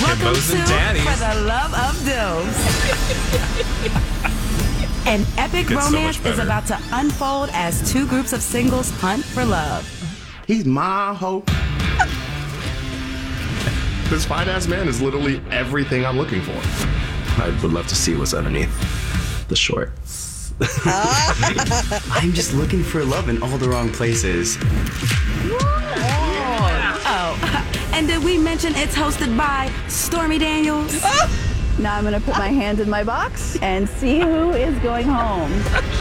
Welcome 0.01 0.35
Himbos 0.35 0.51
to 0.51 0.57
daddies. 0.67 1.03
For 1.03 1.15
the 1.15 1.35
Love 1.47 1.73
of 1.73 1.95
DILFs. 2.03 2.59
An 5.07 5.25
epic 5.37 5.67
Gets 5.69 5.85
romance 5.85 6.21
much 6.21 6.33
is 6.33 6.39
about 6.39 6.65
to 6.67 6.77
unfold 6.91 7.49
as 7.53 7.89
two 7.89 8.05
groups 8.07 8.33
of 8.33 8.41
singles 8.41 8.91
hunt 8.99 9.23
for 9.23 9.45
love. 9.45 9.87
He's 10.47 10.65
my 10.65 11.13
hope. 11.13 11.45
this 14.09 14.25
fine 14.25 14.49
ass 14.49 14.67
man 14.67 14.89
is 14.89 15.01
literally 15.01 15.41
everything 15.49 16.05
I'm 16.05 16.17
looking 16.17 16.41
for. 16.41 16.59
I 17.41 17.57
would 17.61 17.71
love 17.71 17.87
to 17.87 17.95
see 17.95 18.17
what's 18.17 18.33
underneath 18.33 18.98
the 19.49 19.55
shorts. 19.55 20.53
Ah. 20.85 22.01
I'm 22.21 22.33
just 22.33 22.53
looking 22.53 22.83
for 22.83 23.03
love 23.03 23.29
in 23.29 23.41
all 23.41 23.57
the 23.57 23.67
wrong 23.69 23.91
places. 23.91 24.57
Oh, 27.11 27.39
and 27.93 28.07
did 28.07 28.23
we 28.23 28.37
mention 28.37 28.73
it's 28.75 28.95
hosted 28.95 29.35
by 29.37 29.71
Stormy 29.87 30.37
Daniels? 30.37 30.99
Ah. 31.03 31.49
Now 31.79 31.95
I'm 31.95 32.03
going 32.03 32.13
to 32.13 32.19
put 32.19 32.37
my 32.37 32.49
hand 32.49 32.81
in 32.81 32.89
my 32.89 33.05
box 33.05 33.57
and 33.61 33.87
see 33.87 34.19
who 34.19 34.51
is 34.51 34.77
going 34.79 35.07
home. 35.07 35.49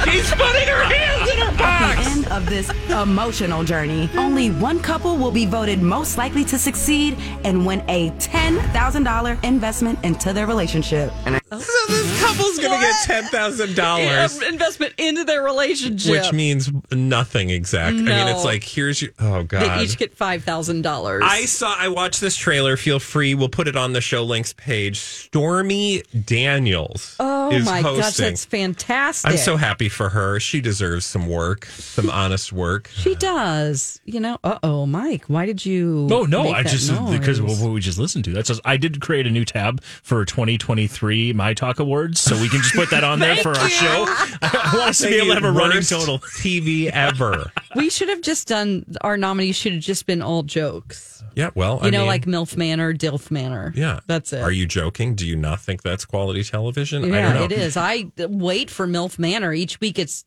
She's 0.05 0.29
putting 0.33 0.67
her 0.67 0.83
hands 0.83 1.31
in 1.31 1.39
her 1.39 1.57
box! 1.57 1.61
At 1.61 1.95
the 1.95 2.11
end 2.11 2.27
of 2.33 2.47
this 2.47 2.69
emotional 2.91 3.63
journey, 3.63 4.11
only 4.17 4.51
one 4.51 4.81
couple 4.81 5.17
will 5.17 5.31
be 5.31 5.47
voted 5.47 5.81
most 5.81 6.19
likely 6.19 6.45
to 6.47 6.59
succeed 6.59 7.17
and 7.45 7.65
win 7.65 7.85
a 7.87 8.11
$10,000 8.11 9.45
investment 9.45 10.01
into 10.03 10.33
their 10.33 10.49
relationship. 10.49 11.13
So 11.59 11.93
this 11.93 12.21
couple's 12.21 12.59
going 12.59 12.79
to 12.79 12.87
get 13.09 13.31
$10,000. 13.33 14.49
investment 14.49 14.93
into 14.99 15.25
their 15.25 15.43
relationship, 15.43 16.11
Which 16.13 16.33
means 16.33 16.71
nothing 16.93 17.51
exact. 17.51 17.97
I 17.97 18.01
mean, 18.01 18.29
it's 18.29 18.45
like, 18.45 18.63
here's 18.63 19.01
your. 19.01 19.13
Oh, 19.19 19.43
God. 19.43 19.79
they 19.79 19.83
each 19.85 19.97
get 19.97 20.15
five 20.17 20.45
thousand 20.45 20.83
dollars. 20.83 21.23
I 21.25 21.47
saw. 21.47 21.75
I 21.79 21.89
watched 21.89 22.21
this 22.21 22.37
trailer. 22.37 22.77
Feel 22.77 22.99
free. 22.99 23.35
We'll 23.35 23.49
put 23.49 23.67
it 23.69 23.77
on 23.77 23.93
the 23.93 24.01
show 24.01 24.25
links 24.25 24.53
page. 24.53 24.99
Stormy 24.99 26.03
Daniels. 26.25 27.17
Oh 27.19 27.51
is 27.53 27.65
my 27.65 27.83
gosh, 27.83 28.17
that's 28.17 28.45
fantastic! 28.45 29.31
I'm 29.31 29.37
so 29.39 29.57
happy 29.57 29.89
for 29.89 30.11
her. 30.11 30.39
She 30.41 30.61
deserves 30.61 31.07
some 31.07 31.29
work, 31.29 31.67
some 31.67 32.11
honest 32.11 32.53
work. 32.53 32.89
She 32.95 33.15
does. 33.15 34.01
You 34.05 34.21
know. 34.21 34.39
Uh 34.45 34.59
oh, 34.63 34.87
Mike. 34.87 35.25
Why 35.27 35.47
did 35.47 35.65
you? 35.65 36.07
No, 36.09 36.25
no, 36.25 36.45
make 36.45 36.55
I 36.57 36.63
that 36.65 36.71
just 36.71 36.91
because 37.11 37.39
of 37.39 37.47
what 37.63 37.73
we 37.73 37.81
just 37.81 37.99
listened 37.99 38.25
to. 38.27 38.33
That's 38.33 38.49
just, 38.49 38.61
I 38.65 38.77
did 38.77 39.01
create 39.01 39.27
a 39.27 39.31
new 39.31 39.45
tab 39.45 39.83
for 39.83 40.25
2023 40.25 41.33
My 41.39 41.55
Talk 41.55 41.79
Awards, 41.79 42.21
so 42.21 42.39
we 42.39 42.49
can 42.51 42.61
just 42.61 42.75
put 42.75 42.91
that 42.91 43.05
on 43.05 43.19
there 43.21 43.37
for 43.43 43.57
our 43.57 43.69
show. 43.69 44.05
I 44.43 44.71
want 44.75 44.91
us 44.91 44.99
to 44.99 45.07
be 45.09 45.15
able 45.17 45.29
to 45.29 45.35
have 45.35 45.45
a 45.45 45.51
running 45.53 45.77
Worst 45.79 45.89
total. 45.91 46.19
TV 46.19 46.91
ever. 46.91 47.51
We 47.77 47.89
should 47.89 48.09
have 48.11 48.21
just 48.21 48.49
done 48.49 48.85
our 49.01 49.17
nominees. 49.17 49.57
Should 49.57 49.73
have 49.75 49.83
just 49.83 50.05
been 50.05 50.21
all 50.21 50.43
jokes. 50.43 51.23
yeah, 51.37 51.51
well, 51.55 51.79
You 51.81 51.87
I 51.87 51.91
know, 51.91 51.99
mean, 52.01 52.07
like 52.09 52.27
MILF 52.27 52.57
Manor, 52.57 52.93
DILF 52.93 53.31
Manor. 53.31 53.73
yeah, 53.77 54.01
that's 54.07 54.33
it. 54.33 54.43
Are 54.43 54.51
you 54.51 54.67
joking? 54.67 55.15
Do 55.15 55.27
you 55.27 55.37
not 55.37 55.61
think 55.61 55.83
that's 55.83 56.05
quality 56.05 56.43
television? 56.45 57.05
I 57.05 57.07
don't 57.07 57.15
Yeah, 57.15 57.33
know. 57.35 57.45
it 57.45 57.53
is. 57.53 57.77
I 57.77 58.11
wait 58.19 58.69
for 58.69 58.87
MILF 58.87 59.19
Manor 59.19 59.55
each 59.55 59.81
week. 59.81 59.99
It's 59.99 60.25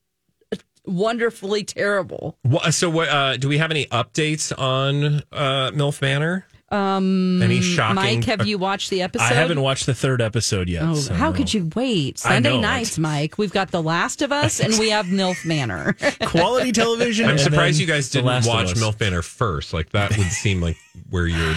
wonderfully 0.86 1.64
terrible. 1.64 2.38
So, 2.72 2.90
what 2.90 3.10
uh, 3.10 3.38
do 3.38 3.48
we 3.48 3.58
have 3.60 3.70
any 3.72 3.86
updates 3.88 4.52
on 4.58 5.22
uh, 5.32 5.72
MILF 5.72 6.02
Manor? 6.02 6.48
Um, 6.72 7.42
Any 7.42 7.62
shocking- 7.62 7.96
Mike, 7.96 8.24
have 8.26 8.48
you 8.48 8.58
watched 8.58 8.90
the 8.90 9.02
episode? 9.02 9.26
I 9.26 9.34
haven't 9.34 9.62
watched 9.62 9.86
the 9.86 9.94
third 9.94 10.22
episode 10.22 10.70
yet. 10.70 10.84
Oh, 10.84 10.96
so 10.96 11.14
how 11.14 11.32
no. 11.32 11.36
could 11.38 11.54
you 11.54 11.70
wait? 11.76 12.18
Sunday 12.18 12.54
know 12.54 12.62
nights, 12.62 12.98
Mike. 12.98 13.38
We've 13.38 13.52
got 13.52 13.72
The 13.72 13.84
Last 13.84 14.22
of 14.22 14.32
Us 14.32 14.60
and 14.62 14.78
we 14.80 14.90
have 14.92 15.08
MILF 15.08 15.46
Manor. 15.46 15.96
Quality 16.26 16.72
television. 16.72 17.26
I'm 17.30 17.38
surprised 17.38 17.80
you 17.80 17.88
guys 17.88 18.10
didn't 18.10 18.26
Last 18.28 18.48
watch 18.48 18.72
Us. 18.72 18.82
MILF 18.82 19.00
Manor 19.00 19.22
first. 19.22 19.74
Like 19.74 19.90
that 19.90 20.16
would 20.18 20.28
seem 20.32 20.62
like 20.62 20.78
where 21.10 21.28
you're. 21.28 21.56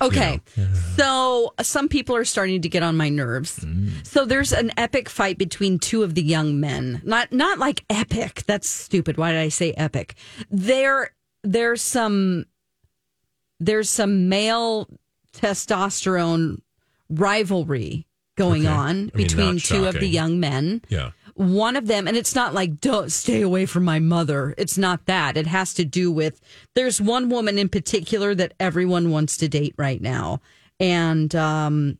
Okay. 0.00 0.40
So 0.96 1.54
some 1.62 1.88
people 1.88 2.16
are 2.16 2.24
starting 2.24 2.62
to 2.62 2.68
get 2.68 2.82
on 2.82 2.96
my 2.96 3.08
nerves. 3.08 3.64
So 4.02 4.24
there's 4.24 4.52
an 4.52 4.72
epic 4.76 5.08
fight 5.08 5.38
between 5.38 5.78
two 5.78 6.02
of 6.02 6.14
the 6.14 6.22
young 6.22 6.58
men. 6.58 7.00
Not 7.04 7.32
not 7.32 7.58
like 7.58 7.84
epic. 7.88 8.42
That's 8.46 8.68
stupid. 8.68 9.16
Why 9.16 9.32
did 9.32 9.40
I 9.40 9.48
say 9.50 9.72
epic? 9.72 10.14
There 10.50 11.12
there's 11.44 11.80
some 11.82 12.46
there's 13.60 13.90
some 13.90 14.28
male 14.28 14.88
testosterone 15.32 16.60
rivalry 17.08 18.06
going 18.36 18.66
Okay. 18.66 18.74
on 18.74 18.88
I 18.90 18.94
mean, 18.96 19.10
between 19.26 19.58
two 19.58 19.86
of 19.86 19.94
the 19.98 20.06
young 20.08 20.38
men. 20.40 20.82
Yeah. 20.88 21.10
one 21.34 21.76
of 21.76 21.86
them 21.86 22.06
and 22.08 22.16
it's 22.16 22.34
not 22.34 22.52
like 22.54 22.80
don't 22.80 23.10
stay 23.12 23.42
away 23.42 23.64
from 23.66 23.84
my 23.84 23.98
mother. 24.00 24.54
It's 24.58 24.76
not 24.78 25.06
that. 25.06 25.36
It 25.36 25.46
has 25.46 25.72
to 25.74 25.84
do 25.84 26.10
with 26.10 26.40
there's 26.74 27.00
one 27.00 27.28
woman 27.28 27.58
in 27.58 27.68
particular 27.68 28.34
that 28.34 28.54
everyone 28.58 29.10
wants 29.10 29.36
to 29.38 29.48
date 29.48 29.74
right 29.76 30.00
now. 30.00 30.40
And 30.80 31.34
um 31.34 31.98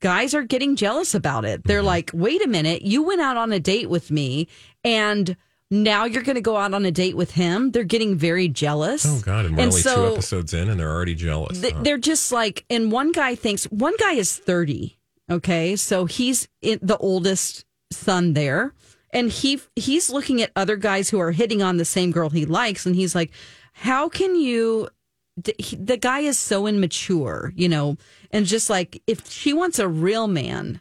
guys 0.00 0.34
are 0.34 0.42
getting 0.44 0.76
jealous 0.76 1.14
about 1.14 1.44
it. 1.44 1.64
They're 1.64 1.82
like 1.82 2.10
wait 2.14 2.44
a 2.44 2.48
minute. 2.48 2.82
You 2.82 3.02
went 3.02 3.20
out 3.20 3.36
on 3.36 3.52
a 3.52 3.60
date 3.60 3.88
with 3.88 4.10
me 4.10 4.48
and 4.84 5.36
now 5.70 6.04
you're 6.04 6.22
going 6.22 6.34
to 6.36 6.40
go 6.42 6.56
out 6.56 6.74
on 6.74 6.84
a 6.84 6.90
date 6.90 7.16
with 7.16 7.32
him 7.32 7.70
they're 7.70 7.84
getting 7.84 8.16
very 8.16 8.48
jealous 8.48 9.06
Oh 9.06 9.20
God! 9.24 9.46
And 9.46 9.56
we're 9.56 9.64
only 9.64 9.82
two 9.82 9.88
episodes 10.12 10.54
in, 10.54 10.68
and 10.68 10.78
they're 10.78 10.90
already 10.90 11.14
jealous. 11.14 11.60
Th- 11.60 11.72
huh? 11.72 11.82
They're 11.82 11.98
just 11.98 12.30
like, 12.32 12.64
and 12.70 12.92
one 12.92 13.12
guy 13.12 13.34
thinks 13.34 13.64
one 13.64 13.94
guy 13.98 14.12
is 14.12 14.36
thirty. 14.36 14.98
Okay, 15.30 15.74
so 15.76 16.04
he's 16.04 16.48
in, 16.60 16.78
the 16.82 16.98
oldest 16.98 17.64
son 17.90 18.34
there, 18.34 18.74
and 19.10 19.30
he 19.30 19.60
he's 19.74 20.10
looking 20.10 20.42
at 20.42 20.52
other 20.54 20.76
guys 20.76 21.10
who 21.10 21.18
are 21.18 21.32
hitting 21.32 21.62
on 21.62 21.76
the 21.78 21.84
same 21.84 22.10
girl 22.12 22.28
he 22.30 22.44
likes, 22.44 22.84
and 22.86 22.94
he's 22.94 23.14
like, 23.14 23.30
"How 23.72 24.08
can 24.08 24.36
you?" 24.36 24.88
The 25.36 25.96
guy 25.96 26.20
is 26.20 26.38
so 26.38 26.66
immature, 26.66 27.52
you 27.56 27.68
know, 27.68 27.96
and 28.30 28.46
just 28.46 28.70
like 28.70 29.02
if 29.06 29.28
she 29.30 29.52
wants 29.52 29.78
a 29.78 29.88
real 29.88 30.28
man, 30.28 30.80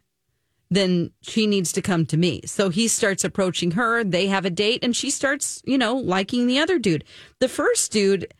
then 0.75 1.11
she 1.21 1.47
needs 1.47 1.71
to 1.73 1.81
come 1.81 2.05
to 2.07 2.17
me. 2.17 2.41
So 2.45 2.69
he 2.69 2.87
starts 2.87 3.23
approaching 3.23 3.71
her. 3.71 4.03
They 4.03 4.27
have 4.27 4.45
a 4.45 4.49
date, 4.49 4.83
and 4.83 4.95
she 4.95 5.09
starts, 5.09 5.61
you 5.65 5.77
know, 5.77 5.95
liking 5.95 6.47
the 6.47 6.59
other 6.59 6.79
dude. 6.79 7.03
The 7.39 7.47
first 7.49 7.91
dude 7.91 8.33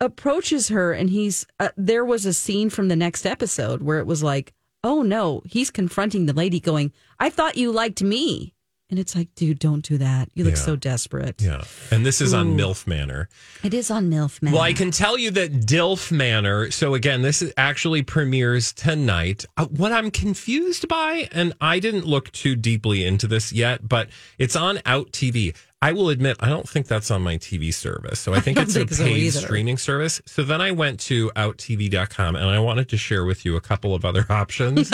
approaches 0.00 0.68
her, 0.68 0.92
and 0.92 1.10
he's 1.10 1.46
uh, 1.58 1.70
there 1.76 2.04
was 2.04 2.26
a 2.26 2.32
scene 2.32 2.70
from 2.70 2.88
the 2.88 2.96
next 2.96 3.26
episode 3.26 3.82
where 3.82 3.98
it 3.98 4.06
was 4.06 4.22
like, 4.22 4.52
oh 4.84 5.02
no, 5.02 5.42
he's 5.44 5.70
confronting 5.70 6.26
the 6.26 6.32
lady, 6.32 6.60
going, 6.60 6.92
"I 7.18 7.30
thought 7.30 7.56
you 7.56 7.72
liked 7.72 8.02
me," 8.02 8.54
and 8.88 8.98
it's 8.98 9.16
like, 9.16 9.34
dude, 9.34 9.58
don't 9.58 9.84
do 9.84 9.98
that. 9.98 10.28
You 10.34 10.44
look 10.44 10.54
Yeah. 10.54 10.60
so 10.60 10.76
desperate. 10.76 11.42
yeah, 11.42 11.64
and 11.90 12.06
this 12.06 12.20
is 12.20 12.32
on. 12.32 12.56
MILF 12.56 12.86
Manor. 12.86 13.28
It 13.64 13.74
is 13.74 13.90
on 13.90 14.08
MILF 14.10 14.40
man. 14.42 14.52
Well, 14.52 14.62
I 14.62 14.72
can 14.72 14.90
tell 14.90 15.18
you 15.18 15.30
that 15.32 15.66
DILF 15.66 16.12
Manor. 16.12 16.70
So 16.70 16.94
again, 16.94 17.22
this 17.22 17.42
is 17.42 17.52
actually 17.56 18.02
premieres 18.02 18.72
tonight. 18.72 19.44
Uh, 19.56 19.66
what 19.66 19.92
I'm 19.92 20.10
confused 20.10 20.86
by, 20.88 21.28
and 21.32 21.52
I 21.60 21.80
didn't 21.80 22.06
look 22.06 22.30
too 22.32 22.54
deeply 22.56 23.04
into 23.04 23.26
this 23.26 23.52
yet, 23.52 23.88
but 23.88 24.08
it's 24.38 24.54
on 24.56 24.80
Out 24.86 25.10
TV. 25.12 25.54
I 25.82 25.92
will 25.92 26.08
admit, 26.08 26.36
I 26.40 26.48
don't 26.48 26.66
think 26.68 26.86
that's 26.86 27.10
on 27.10 27.20
my 27.22 27.36
TV 27.36 27.72
service. 27.72 28.18
So 28.18 28.32
I 28.32 28.40
think 28.40 28.56
don't 28.56 28.64
it's 28.64 28.74
think 28.74 28.90
a 28.90 28.94
so 28.94 29.04
paid 29.04 29.16
either. 29.18 29.40
streaming 29.40 29.76
service. 29.76 30.22
So 30.24 30.42
then 30.42 30.60
I 30.62 30.70
went 30.72 30.98
to 31.00 31.30
outtv.com 31.36 32.34
and 32.34 32.46
I 32.46 32.58
wanted 32.58 32.88
to 32.88 32.96
share 32.96 33.24
with 33.26 33.44
you 33.44 33.56
a 33.56 33.60
couple 33.60 33.94
of 33.94 34.04
other 34.04 34.24
options. 34.30 34.90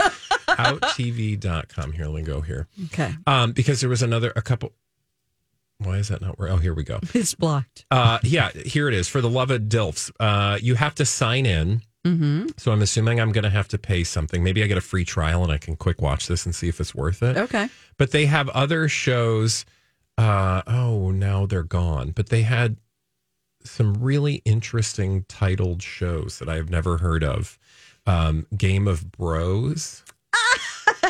outtv.com. 0.56 1.92
Here, 1.92 2.06
let 2.06 2.14
me 2.14 2.22
go 2.22 2.40
here. 2.40 2.68
Okay, 2.86 3.14
Um, 3.26 3.52
because 3.52 3.80
there 3.80 3.90
was 3.90 4.02
another, 4.02 4.32
a 4.36 4.42
couple. 4.42 4.72
Why 5.78 5.96
is 5.98 6.08
that 6.08 6.20
not 6.20 6.38
where? 6.38 6.48
Oh, 6.48 6.56
here 6.58 6.74
we 6.74 6.84
go. 6.84 7.00
it's 7.14 7.34
blocked. 7.34 7.84
Uh, 7.90 8.18
yeah, 8.22 8.50
here 8.50 8.88
it 8.88 8.94
is. 8.94 9.08
For 9.08 9.20
the 9.20 9.30
love 9.30 9.50
of 9.50 9.62
DILFs, 9.62 10.12
uh, 10.20 10.58
you 10.62 10.76
have 10.76 10.94
to 10.96 11.04
sign 11.04 11.44
in. 11.46 11.82
Mm-hmm. 12.06 12.46
So 12.56 12.72
I'm 12.72 12.82
assuming 12.82 13.20
I'm 13.20 13.32
going 13.32 13.44
to 13.44 13.50
have 13.50 13.68
to 13.68 13.78
pay 13.78 14.02
something. 14.04 14.42
Maybe 14.42 14.62
I 14.62 14.66
get 14.66 14.76
a 14.78 14.82
free 14.82 15.04
trial 15.04 15.42
and 15.44 15.52
I 15.52 15.58
can 15.58 15.76
quick 15.76 16.00
watch 16.00 16.26
this 16.26 16.44
and 16.44 16.54
see 16.54 16.68
if 16.68 16.80
it's 16.80 16.94
worth 16.94 17.22
it. 17.22 17.36
Okay. 17.36 17.68
But 17.96 18.10
they 18.10 18.26
have 18.26 18.48
other 18.50 18.88
shows. 18.88 19.64
Uh, 20.18 20.62
oh, 20.66 21.10
now 21.12 21.46
they're 21.46 21.62
gone. 21.62 22.10
But 22.10 22.28
they 22.28 22.42
had 22.42 22.76
some 23.64 23.94
really 23.94 24.42
interesting 24.44 25.24
titled 25.28 25.82
shows 25.82 26.38
that 26.40 26.48
I've 26.48 26.70
never 26.70 26.98
heard 26.98 27.22
of. 27.22 27.58
Um, 28.04 28.46
Game 28.56 28.88
of 28.88 29.12
Bros. 29.12 30.02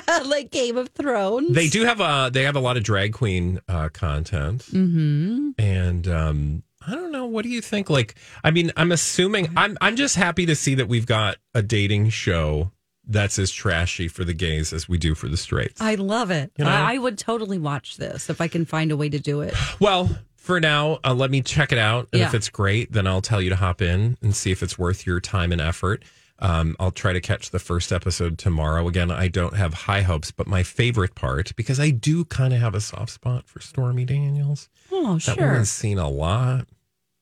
like 0.25 0.51
Game 0.51 0.77
of 0.77 0.89
Thrones. 0.91 1.55
They 1.55 1.69
do 1.69 1.85
have 1.85 2.01
a 2.01 2.31
they 2.33 2.45
have 2.45 2.57
a 2.57 2.61
lot 2.61 2.77
of 2.77 2.83
drag 2.83 3.13
queen 3.13 3.61
uh, 3.69 3.89
content. 3.91 4.63
Mm-hmm. 4.63 5.51
and 5.59 6.09
um 6.09 6.63
I 6.87 6.95
don't 6.95 7.13
know. 7.13 7.27
What 7.27 7.45
do 7.45 7.49
you 7.49 7.61
think? 7.61 7.89
Like, 7.89 8.17
I 8.43 8.51
mean, 8.51 8.73
I'm 8.77 8.91
assuming 8.93 9.51
I'm 9.57 9.79
I'm 9.81 9.97
just 9.97 10.17
happy 10.17 10.47
to 10.47 10.57
see 10.57 10.75
that 10.77 10.89
we've 10.89 11.07
got 11.07 11.37
a 11.55 11.63
dating 11.63 12.11
show 12.11 12.73
that's 13.07 13.39
as 13.39 13.51
trashy 13.51 14.09
for 14.09 14.25
the 14.25 14.33
gays 14.33 14.73
as 14.73 14.89
we 14.89 14.99
do 14.99 15.15
for 15.15 15.29
the 15.29 15.37
straights. 15.37 15.81
I 15.81 15.97
love 15.97 16.31
it. 16.31 16.53
You 16.57 16.65
know? 16.65 16.71
I, 16.71 16.95
I 16.95 16.99
would 16.99 17.19
totally 17.19 17.59
watch 17.59 17.97
this 17.97 18.31
if 18.31 18.41
I 18.41 18.49
can 18.49 18.65
find 18.65 18.93
a 18.93 18.97
way 18.97 19.09
to 19.09 19.19
do 19.19 19.41
it. 19.41 19.55
well, 19.81 20.11
for 20.37 20.61
now, 20.61 20.99
uh, 21.05 21.15
let 21.15 21.31
me 21.31 21.41
check 21.41 21.71
it 21.71 21.79
out, 21.79 22.09
and 22.13 22.23
if 22.23 22.35
it's 22.35 22.49
great, 22.49 22.93
then 22.93 23.07
I'll 23.07 23.23
tell 23.23 23.41
you 23.41 23.51
to 23.51 23.57
hop 23.57 23.81
in 23.81 24.17
and 24.23 24.35
see 24.35 24.51
if 24.51 24.63
it's 24.63 24.77
worth 24.77 25.07
your 25.07 25.21
time 25.21 25.53
and 25.53 25.61
effort. 25.61 26.03
Um, 26.43 26.75
I'll 26.81 26.91
try 26.91 27.13
to 27.13 27.21
catch 27.21 27.51
the 27.51 27.61
first 27.61 27.93
episode 27.93 28.37
tomorrow. 28.37 28.89
Again, 28.89 29.11
I 29.13 29.29
don't 29.29 29.55
have 29.55 29.73
high 29.75 30.03
hopes, 30.03 30.33
but 30.33 30.49
my 30.49 30.65
favorite 30.65 31.15
part, 31.15 31.55
because 31.55 31.79
I 31.79 31.91
do 31.91 32.25
kind 32.25 32.53
of 32.53 32.59
have 32.61 32.75
a 32.75 32.81
soft 32.81 33.11
spot 33.13 33.47
for 33.47 33.61
Stormy 33.61 34.05
Daniels. 34.05 34.69
Oh, 34.91 35.15
That 35.15 35.21
sure. 35.23 35.47
woman's 35.47 35.71
seen 35.71 35.99
a 35.99 36.09
lot. 36.11 36.67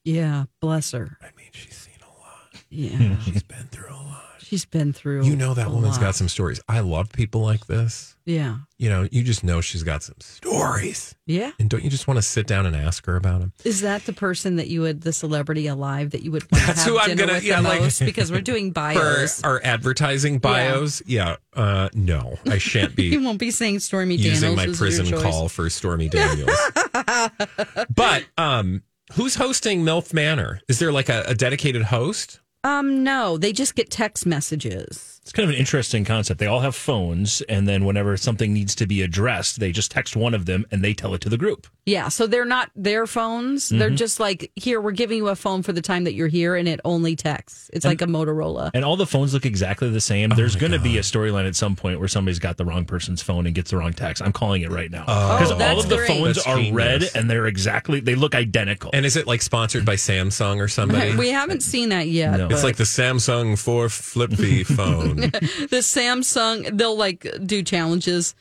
Yeah, 0.05 0.45
bless 0.61 0.93
her. 0.93 1.19
I 1.21 1.27
mean, 1.37 1.51
she's 1.53 1.77
seen 1.77 1.99
a 2.03 2.19
lot. 2.19 2.63
Yeah, 2.71 3.19
She's 3.21 3.43
been 3.43 3.67
through 3.71 3.91
a 3.91 3.93
lot. 3.95 4.30
She's 4.51 4.65
been 4.65 4.93
through. 4.93 5.25
You 5.25 5.37
know 5.37 5.55
that 5.55 5.71
woman's 5.71 5.97
lot. 5.97 6.07
got 6.07 6.15
some 6.17 6.29
stories. 6.29 6.61
I 6.69 6.81
love 6.81 7.13
people 7.13 7.41
like 7.41 7.67
this. 7.67 8.17
Yeah, 8.27 8.59
You 8.79 8.91
know, 8.91 9.09
you 9.11 9.23
just 9.25 9.43
know 9.43 9.61
she's 9.61 9.83
got 9.83 10.03
some 10.05 10.15
stories. 10.21 11.17
yeah. 11.27 11.51
And 11.59 11.69
don't 11.71 11.83
you 11.83 11.91
just 11.91 12.07
want 12.07 12.19
to 12.19 12.23
sit 12.23 12.47
down 12.47 12.65
and 12.67 12.77
ask 12.77 13.05
her 13.07 13.17
about 13.17 13.41
them? 13.41 13.53
Is 13.65 13.81
that 13.81 14.05
the 14.05 14.13
person 14.13 14.57
that 14.57 14.69
you 14.69 14.83
would, 14.83 15.01
the 15.01 15.13
celebrity 15.13 15.67
alive 15.67 16.11
that 16.11 16.23
you 16.23 16.31
would 16.31 16.43
want 16.53 16.65
That's 16.67 16.85
to 16.85 16.97
have 16.97 17.07
who 17.07 17.11
I'm 17.13 17.17
gonna- 17.17 17.41
yeah, 17.41 17.59
like- 17.61 17.99
Because 17.99 18.31
we're 18.31 18.41
doing 18.41 18.71
bios. 18.73 19.43
Our 19.43 19.61
advertising 19.65 20.39
bios, 20.39 21.03
yeah. 21.07 21.37
Uh, 21.55 21.89
no, 21.95 22.39
I 22.47 22.59
shan't 22.59 22.95
be 22.95 23.05
you 23.13 23.23
won't 23.23 23.39
be 23.41 23.51
saying 23.51 23.81
Stormy 23.81 24.15
using 24.17 24.51
Daniels 24.55 24.57
my 24.57 24.73
is 24.73 24.79
prison 24.79 25.21
call 25.21 25.49
for 25.49 25.69
Stormy 25.71 26.09
Daniels. 26.09 26.51
but 27.95 28.25
um, 28.39 28.83
who's 29.15 29.35
hosting 29.35 29.83
MILF 29.85 30.13
Manor? 30.15 30.61
Is 30.69 30.79
there 30.79 30.93
like 30.93 31.09
a, 31.09 31.25
a 31.27 31.35
dedicated 31.35 31.83
host? 31.83 32.41
Um, 32.63 33.05
no, 33.05 33.39
they 33.39 33.53
just 33.53 33.75
get 33.75 33.91
text 33.91 34.27
messages. 34.27 35.20
It's 35.31 35.37
kind 35.37 35.49
of 35.49 35.55
an 35.55 35.61
interesting 35.61 36.05
concept. 36.05 36.41
They 36.41 36.47
all 36.49 36.59
have 36.59 36.75
phones, 36.75 37.41
and 37.43 37.69
then 37.69 37.85
whenever 37.85 38.17
something 38.17 38.53
needs 38.53 38.75
to 38.75 38.85
be 38.89 39.01
addressed, 39.03 39.61
they 39.61 39.71
just 39.71 39.93
text 39.93 40.17
one 40.17 40.35
of 40.35 40.45
them 40.47 40.67
and 40.73 40.83
they 40.83 40.93
tell 40.93 41.15
it 41.15 41.21
to 41.21 41.29
the 41.29 41.37
group. 41.39 41.69
Yeah, 41.87 42.09
so 42.09 42.27
they're 42.27 42.45
not 42.45 42.71
their 42.75 43.07
phones. 43.07 43.69
They're 43.69 43.91
Mhm. 43.91 43.97
just 43.97 44.19
like, 44.19 44.51
here, 44.57 44.81
we're 44.81 44.91
giving 44.91 45.19
you 45.19 45.29
a 45.29 45.37
phone 45.37 45.63
for 45.63 45.73
the 45.73 45.81
time 45.83 46.03
that 46.05 46.15
you're 46.15 46.27
here, 46.29 46.57
and 46.57 46.67
it 46.69 46.81
only 46.85 47.15
texts. 47.15 47.71
It's 47.73 47.85
And- 47.85 47.91
like 47.93 48.03
a 48.03 48.07
Motorola. 48.07 48.71
And 48.75 48.85
all 48.85 48.97
the 48.97 49.07
phones 49.07 49.33
look 49.33 49.47
exactly 49.47 49.89
the 49.89 49.97
Oh 49.97 50.01
same. 50.01 50.31
There's 50.31 50.57
going 50.57 50.73
to 50.73 50.79
be 50.81 50.99
a 50.99 51.03
storyline 51.03 51.47
at 51.47 51.55
some 51.55 51.77
point 51.77 52.01
where 52.01 52.09
somebody's 52.09 52.41
got 52.41 52.57
the 52.57 52.65
wrong 52.65 52.85
person's 52.85 53.23
phone 53.23 53.47
and 53.47 53.55
gets 53.55 53.71
the 53.71 53.77
wrong 53.77 53.93
text. 53.93 54.21
I'm 54.23 54.33
calling 54.33 54.63
it 54.63 54.71
right 54.73 54.91
now 54.91 55.05
Oh, 55.07 55.39
because 55.39 55.53
all 55.53 55.79
of 55.81 55.89
the 55.89 55.97
great. 55.97 56.09
phones 56.09 56.37
That's 56.45 56.47
are 56.49 56.73
red 56.73 57.09
and 57.15 57.31
they're 57.31 57.47
exactly 57.47 58.01
they 58.01 58.17
look 58.17 58.35
identical. 58.35 58.91
And 58.93 59.07
is 59.07 59.15
it 59.17 59.29
like 59.29 59.43
sponsored 59.43 59.85
by 59.85 59.95
Samsung 59.95 60.59
or 60.61 60.67
somebody? 60.69 61.15
we 61.17 61.29
haven't 61.31 61.63
seen 61.63 61.91
that 61.91 62.09
yet. 62.09 62.37
No. 62.37 62.49
It's 62.49 62.65
like 62.65 62.77
the 62.77 62.85
Samsung 62.85 63.57
4 63.59 63.89
Flip-B 63.89 64.65
phone. 64.65 65.20
the 65.71 65.81
Samsung. 65.83 66.77
They'll 66.77 66.97
like 66.97 67.27
do 67.45 67.63
challenges, 67.63 68.35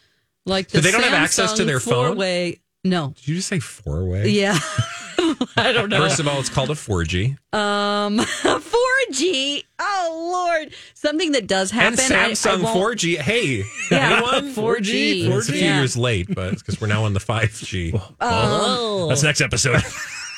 like 0.46 0.70
the 0.70 0.78
So 0.78 0.82
they 0.82 0.92
don't 0.92 1.04
have 1.04 1.14
access 1.14 1.54
to 1.54 1.66
their 1.66 1.80
phone? 1.80 2.08
four-way- 2.10 2.60
No, 2.84 3.14
Did 3.18 3.28
you 3.28 3.36
just 3.36 3.48
say 3.50 3.60
four 3.60 4.06
way? 4.06 4.30
yeah, 4.30 4.58
I 5.58 5.72
don't 5.74 5.90
know. 5.90 6.00
First 6.00 6.20
of 6.20 6.28
all, 6.28 6.40
it's 6.40 6.50
called 6.50 6.70
a 6.70 6.74
4G. 6.76 7.38
Um, 7.54 8.18
4G. 8.20 8.74
4G. 9.12 9.64
Oh 9.82 10.30
Lord, 10.32 10.74
something 10.94 11.32
that 11.34 11.48
does 11.48 11.72
happen. 11.72 12.00
and 12.00 12.14
I- 12.14 12.26
I 12.28 12.32
Samsung 12.32 12.62
4G. 12.64 13.18
Hey, 13.18 13.64
Yeah, 13.92 14.22
anyone? 14.32 14.54
4G. 14.54 15.28
It's 15.30 15.50
a 15.50 15.52
few 15.54 15.62
Yeah. 15.62 15.80
years 15.80 15.98
late, 15.98 16.34
but 16.34 16.54
it's 16.54 16.62
because 16.62 16.80
we're 16.80 16.88
now 16.88 17.04
on 17.06 17.14
the 17.14 17.20
5G. 17.20 18.00
Oh. 18.22 19.08
That's 19.10 19.24
next 19.24 19.42
episode. 19.42 19.82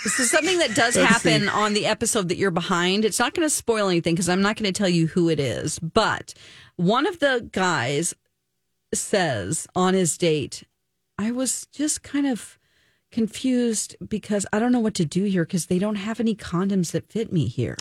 This 0.03 0.19
is 0.19 0.31
something 0.31 0.57
that 0.59 0.75
does 0.75 0.95
happen 0.95 1.47
on 1.47 1.73
the 1.73 1.85
episode 1.85 2.29
that 2.29 2.37
you're 2.37 2.49
behind. 2.49 3.05
It's 3.05 3.19
not 3.19 3.35
going 3.35 3.45
to 3.45 3.53
spoil 3.53 3.87
anything 3.87 4.15
because 4.15 4.29
I'm 4.29 4.41
not 4.41 4.55
going 4.55 4.71
to 4.71 4.77
tell 4.77 4.89
you 4.89 5.07
who 5.07 5.29
it 5.29 5.39
is. 5.39 5.77
But 5.79 6.33
one 6.75 7.05
of 7.05 7.19
the 7.19 7.47
guys 7.51 8.15
says 8.93 9.67
on 9.75 9.93
his 9.93 10.17
date, 10.17 10.63
I 11.17 11.31
was 11.31 11.67
just 11.71 12.01
kind 12.01 12.25
of 12.25 12.57
confused 13.11 13.95
because 14.07 14.45
I 14.51 14.59
don't 14.59 14.71
know 14.71 14.79
what 14.79 14.95
to 14.95 15.05
do 15.05 15.25
here 15.25 15.45
because 15.45 15.67
they 15.67 15.77
don't 15.77 15.95
have 15.95 16.19
any 16.19 16.35
condoms 16.35 16.91
that 16.91 17.11
fit 17.11 17.31
me 17.31 17.47
here. 17.47 17.77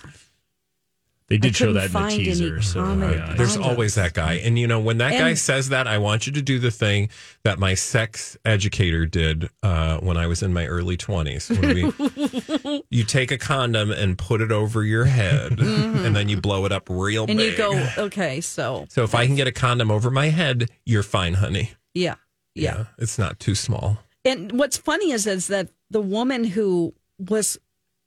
They 1.31 1.39
did 1.39 1.55
show 1.57 1.72
that 1.74 1.87
in 1.87 1.93
the 1.93 1.99
find 1.99 2.12
any 2.12 2.24
teaser. 2.24 2.61
So 2.61 2.85
yeah, 2.99 3.35
There's 3.37 3.57
always 3.57 3.95
that 3.95 4.14
guy. 4.14 4.35
And 4.45 4.59
you 4.59 4.66
know, 4.66 4.81
when 4.81 4.99
that 4.99 5.12
guy 5.12 5.35
says 5.35 5.68
that, 5.68 5.87
I 5.87 5.97
want 5.99 6.26
you 6.26 6.33
to 6.33 6.43
do 6.43 6.59
the 6.59 6.72
thing 6.72 7.09
that 7.45 7.59
my 7.61 7.74
sex 7.74 8.37
educator 8.45 9.07
did 9.07 9.49
uh, 9.62 9.99
when 10.01 10.16
I 10.16 10.26
was 10.26 10.43
in 10.43 10.53
my 10.53 10.66
early 10.66 10.97
20s. 10.97 11.49
When 11.61 12.72
we, 12.72 12.83
you 12.91 13.05
take 13.05 13.31
a 13.31 13.39
condom 13.39 13.93
and 13.93 14.18
put 14.18 14.41
it 14.41 14.51
over 14.51 14.83
your 14.85 15.05
head, 15.05 15.61
and 15.61 16.16
then 16.16 16.28
you 16.28 16.41
blow 16.41 16.64
it 16.66 16.72
up 16.72 16.89
real 16.91 17.26
Mm-hmm. 17.26 17.31
And 17.31 17.39
big. 17.39 17.53
you 17.53 17.57
go, 17.59 17.89
okay, 18.07 18.41
so 18.41 18.87
so 18.89 19.05
if 19.05 19.14
I 19.14 19.26
can 19.26 19.37
get 19.37 19.47
a 19.47 19.53
condom 19.53 19.91
over 19.91 20.11
my 20.11 20.31
head, 20.31 20.68
you're 20.85 21.03
fine, 21.05 21.35
honey. 21.35 21.70
yeah, 21.95 22.16
yeah. 22.57 22.87
It's 22.99 23.18
not 23.18 23.39
too 23.39 23.55
small. 23.55 23.99
And 24.24 24.59
what's 24.59 24.76
funny 24.76 25.12
is 25.12 25.26
is 25.28 25.47
that 25.47 25.68
the 25.91 26.01
woman 26.01 26.43
who 26.45 26.93
was 27.18 27.57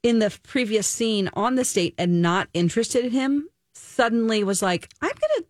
in 0.04 0.20
the 0.20 0.30
previous 0.44 0.86
scene 0.86 1.28
on 1.34 1.56
the 1.56 1.64
state 1.64 1.94
and 1.98 2.22
not 2.22 2.48
interested 2.54 3.04
in 3.04 3.10
him 3.10 3.48
suddenly 3.74 4.44
was 4.44 4.62
like, 4.62 4.88
"I'm 5.02 5.10
gonna, 5.10 5.46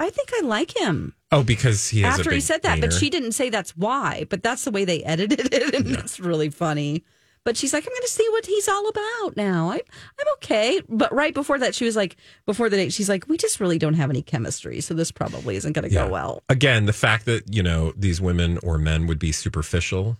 I 0.00 0.08
think 0.08 0.30
I 0.34 0.40
like 0.46 0.74
him." 0.78 1.14
Oh, 1.30 1.42
because 1.42 1.88
he 1.88 2.00
has 2.00 2.16
a 2.16 2.20
After 2.20 2.32
he 2.32 2.40
said 2.40 2.62
that, 2.62 2.80
but 2.80 2.92
she 2.94 3.10
didn't 3.10 3.32
say 3.32 3.50
that's 3.50 3.76
why. 3.76 4.24
But 4.30 4.42
that's 4.42 4.64
the 4.64 4.70
way 4.70 4.86
they 4.86 5.02
edited 5.04 5.52
it, 5.52 5.74
and 5.74 5.86
it's 5.88 6.18
really 6.18 6.48
funny. 6.48 7.04
But 7.44 7.56
she's 7.56 7.72
like, 7.72 7.84
"I'm 7.84 7.92
going 7.92 8.02
to 8.02 8.08
see 8.08 8.26
what 8.30 8.46
he's 8.46 8.68
all 8.68 8.88
about 8.88 9.36
now. 9.36 9.70
I, 9.70 9.76
I'm 9.76 10.26
okay." 10.36 10.80
But 10.88 11.12
right 11.12 11.34
before 11.34 11.58
that, 11.58 11.74
she 11.74 11.84
was 11.84 11.96
like, 11.96 12.16
before 12.46 12.68
the 12.68 12.76
date, 12.76 12.92
she's 12.92 13.08
like, 13.08 13.26
"We 13.28 13.36
just 13.36 13.58
really 13.58 13.78
don't 13.78 13.94
have 13.94 14.10
any 14.10 14.22
chemistry, 14.22 14.80
so 14.80 14.94
this 14.94 15.10
probably 15.10 15.56
isn't 15.56 15.72
going 15.72 15.88
to 15.88 15.94
Yeah. 15.94 16.06
go 16.06 16.12
well." 16.12 16.42
Again, 16.48 16.86
the 16.86 16.92
fact 16.92 17.24
that, 17.26 17.52
you 17.52 17.62
know, 17.62 17.92
these 17.96 18.20
women 18.20 18.58
or 18.62 18.76
men 18.78 19.06
would 19.06 19.18
be 19.18 19.32
superficial, 19.32 20.18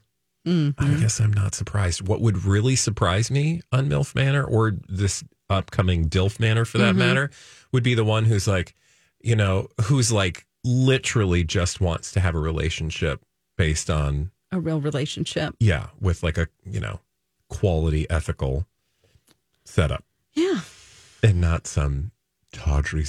Mhm. 0.49 0.75
I 0.79 1.01
guess 1.01 1.21
I'm 1.21 1.33
not 1.33 1.55
surprised. 1.55 2.07
What 2.09 2.21
would 2.21 2.45
really 2.45 2.75
surprise 2.77 3.31
me 3.31 3.61
on 3.73 3.89
MILF 3.89 4.15
Manor 4.15 4.43
or 4.45 4.73
this 4.89 5.23
upcoming 5.51 6.09
DILF 6.09 6.41
Manor 6.41 6.65
for 6.65 6.79
that 6.79 6.95
Mhm. 6.95 6.99
matter 6.99 7.31
would 7.73 7.83
be 7.83 7.95
the 7.95 8.05
one 8.05 8.25
who's 8.25 8.47
like, 8.49 8.75
you 9.21 9.37
know, 9.37 9.69
who's 9.83 10.11
like 10.13 10.47
literally 10.65 11.45
just 11.45 11.81
wants 11.81 12.13
to 12.13 12.21
have 12.21 12.35
a 12.35 12.39
relationship 12.41 13.23
based 13.57 13.91
on, 13.91 14.31
A 14.53 14.61
real 14.61 14.81
relationship. 14.81 15.55
yeah, 15.61 15.89
with 16.01 16.23
like 16.23 16.39
a, 16.39 16.49
you 16.65 16.81
know, 16.81 17.01
quality 17.49 18.09
ethical 18.11 18.67
setup 19.65 20.05
Yeah. 20.35 20.61
and 21.23 21.41
not 21.41 21.67
some 21.67 22.13
tawdry 22.53 23.07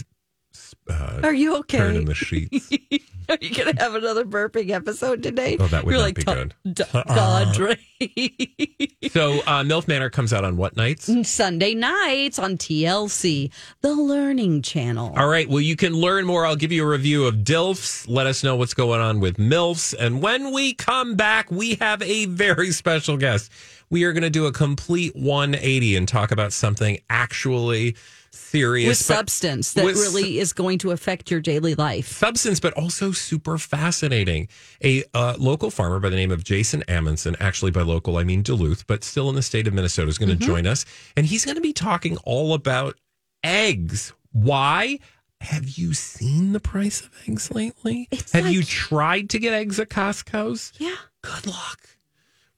uh, 0.90 1.22
Are 1.24 1.34
you 1.34 1.58
okay? 1.58 1.78
turn 1.78 1.96
in 1.96 2.06
the 2.06 2.14
sheets. 2.16 2.70
Are 3.30 3.38
you 3.42 3.54
going 3.54 3.76
to 3.76 3.82
have 3.82 3.94
another 3.94 4.26
burping 4.26 4.72
episode 4.72 5.22
today? 5.22 5.56
Oh, 5.60 5.68
that 5.68 5.86
would 5.86 5.92
You're 5.92 6.00
not 6.00 6.06
like, 6.06 6.16
be 6.16 6.24
good." 6.24 6.54
da- 6.74 6.86
Dodre. 7.04 7.78
So, 9.12 9.40
uh, 9.40 9.64
MILF 9.64 9.88
Manor 9.88 10.10
comes 10.10 10.32
out 10.34 10.44
on 10.46 10.56
what 10.56 10.78
nights? 10.78 11.10
Sunday 11.28 11.74
nights 11.74 12.38
on 12.38 12.58
TLC, 12.58 13.52
the 13.82 13.94
Learning 13.94 14.62
Channel. 14.62 15.14
All 15.18 15.28
right. 15.28 15.50
Well, 15.50 15.62
you 15.62 15.76
can 15.76 15.94
learn 15.94 16.26
more. 16.26 16.46
I'll 16.46 16.56
give 16.56 16.72
you 16.72 16.84
a 16.84 16.88
review 16.88 17.26
of 17.26 17.36
DILFs. 17.38 18.08
Let 18.08 18.28
us 18.28 18.44
know 18.44 18.56
what's 18.56 18.74
going 18.74 19.02
on 19.02 19.20
with 19.20 19.38
MILFs. 19.38 19.96
And 20.00 20.22
when 20.22 20.52
we 20.54 20.74
come 20.74 21.16
back, 21.16 21.50
we 21.52 21.76
have 21.76 22.02
a 22.04 22.26
very 22.28 22.72
special 22.72 23.18
guest. 23.18 23.52
We 23.90 24.04
are 24.04 24.14
going 24.14 24.24
to 24.24 24.30
do 24.30 24.46
a 24.46 24.52
complete 24.52 25.16
180 25.16 25.96
and 25.96 26.08
talk 26.08 26.32
about 26.32 26.54
something 26.54 27.00
actually 27.10 27.96
serious. 28.32 28.88
with 28.88 28.98
substance 28.98 29.74
that 29.74 29.86
with 29.86 29.96
really 29.96 30.40
is 30.40 30.54
going 30.54 30.78
to 30.80 30.92
affect 30.92 31.30
your 31.32 31.40
daily 31.42 31.76
life. 31.76 32.08
substance, 32.08 32.60
but 32.60 32.74
also 32.74 33.12
super 33.12 33.58
fascinating. 33.58 34.48
A 34.84 35.04
uh, 35.14 35.36
local 35.38 35.72
farmer 35.72 36.00
by 36.00 36.10
the 36.10 36.16
name 36.16 36.32
of 36.32 36.44
Jason 36.44 36.84
Amundsen, 36.88 37.36
actually 37.40 37.72
by 37.72 37.82
local, 37.82 38.18
I 38.18 38.24
mean 38.24 38.42
Duluth, 38.42 38.86
but 38.88 39.04
still 39.04 39.30
in 39.30 39.36
the 39.36 39.42
state 39.42 39.68
of 39.68 39.74
Minnesota, 39.74 40.10
is 40.10 40.18
going 40.18 40.30
to 40.30 40.36
Mm-hmm. 40.36 40.46
join 40.46 40.68
us. 40.68 40.86
And 41.18 41.26
he's 41.26 41.44
going 41.46 41.56
to 41.56 41.62
be 41.62 41.74
talking 41.74 42.18
all 42.24 42.54
about 42.54 42.98
eggs. 43.44 44.14
Why? 44.32 45.00
Have 45.42 45.70
you 45.70 45.94
seen 45.94 46.52
the 46.52 46.60
price 46.60 47.02
of 47.02 47.10
eggs 47.28 47.50
lately? 47.52 48.08
Have 48.34 48.50
you 48.52 48.64
tried 48.64 49.30
to 49.32 49.40
get 49.40 49.54
eggs 49.54 49.80
at 49.80 49.90
Costco's? 49.90 50.74
Yeah. 50.78 50.96
Good 51.22 51.48
luck. 51.48 51.80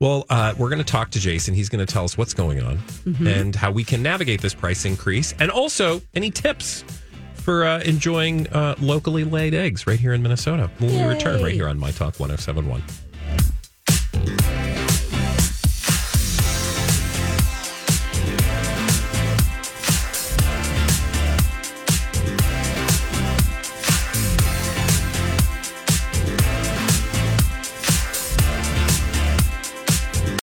Well, 0.02 0.26
uh, 0.32 0.56
we're 0.58 0.70
going 0.70 0.80
to 0.80 0.84
talk 0.84 1.12
to 1.12 1.20
Jason. 1.20 1.54
He's 1.54 1.70
going 1.70 1.86
to 1.86 1.92
tell 1.92 2.04
us 2.04 2.18
what's 2.18 2.34
going 2.34 2.60
on 2.62 2.80
Mhm. 3.06 3.28
and 3.40 3.56
how 3.56 3.70
we 3.70 3.84
can 3.84 4.02
navigate 4.02 4.42
this 4.42 4.56
price 4.56 4.84
increase, 4.84 5.36
and 5.40 5.52
also 5.52 6.02
any 6.16 6.32
tips 6.32 6.84
for 7.36 7.64
uh, 7.66 7.82
enjoying 7.82 8.48
uh, 8.48 8.74
locally 8.82 9.24
laid 9.24 9.54
eggs 9.54 9.86
right 9.86 10.00
here 10.00 10.14
in 10.14 10.24
Minnesota 10.24 10.72
when 10.80 10.92
we 10.92 11.04
return 11.04 11.44
right 11.44 11.54
here 11.54 11.68
on 11.68 11.78
My 11.78 11.92
Talk 11.92 12.20
1071. 12.20 12.82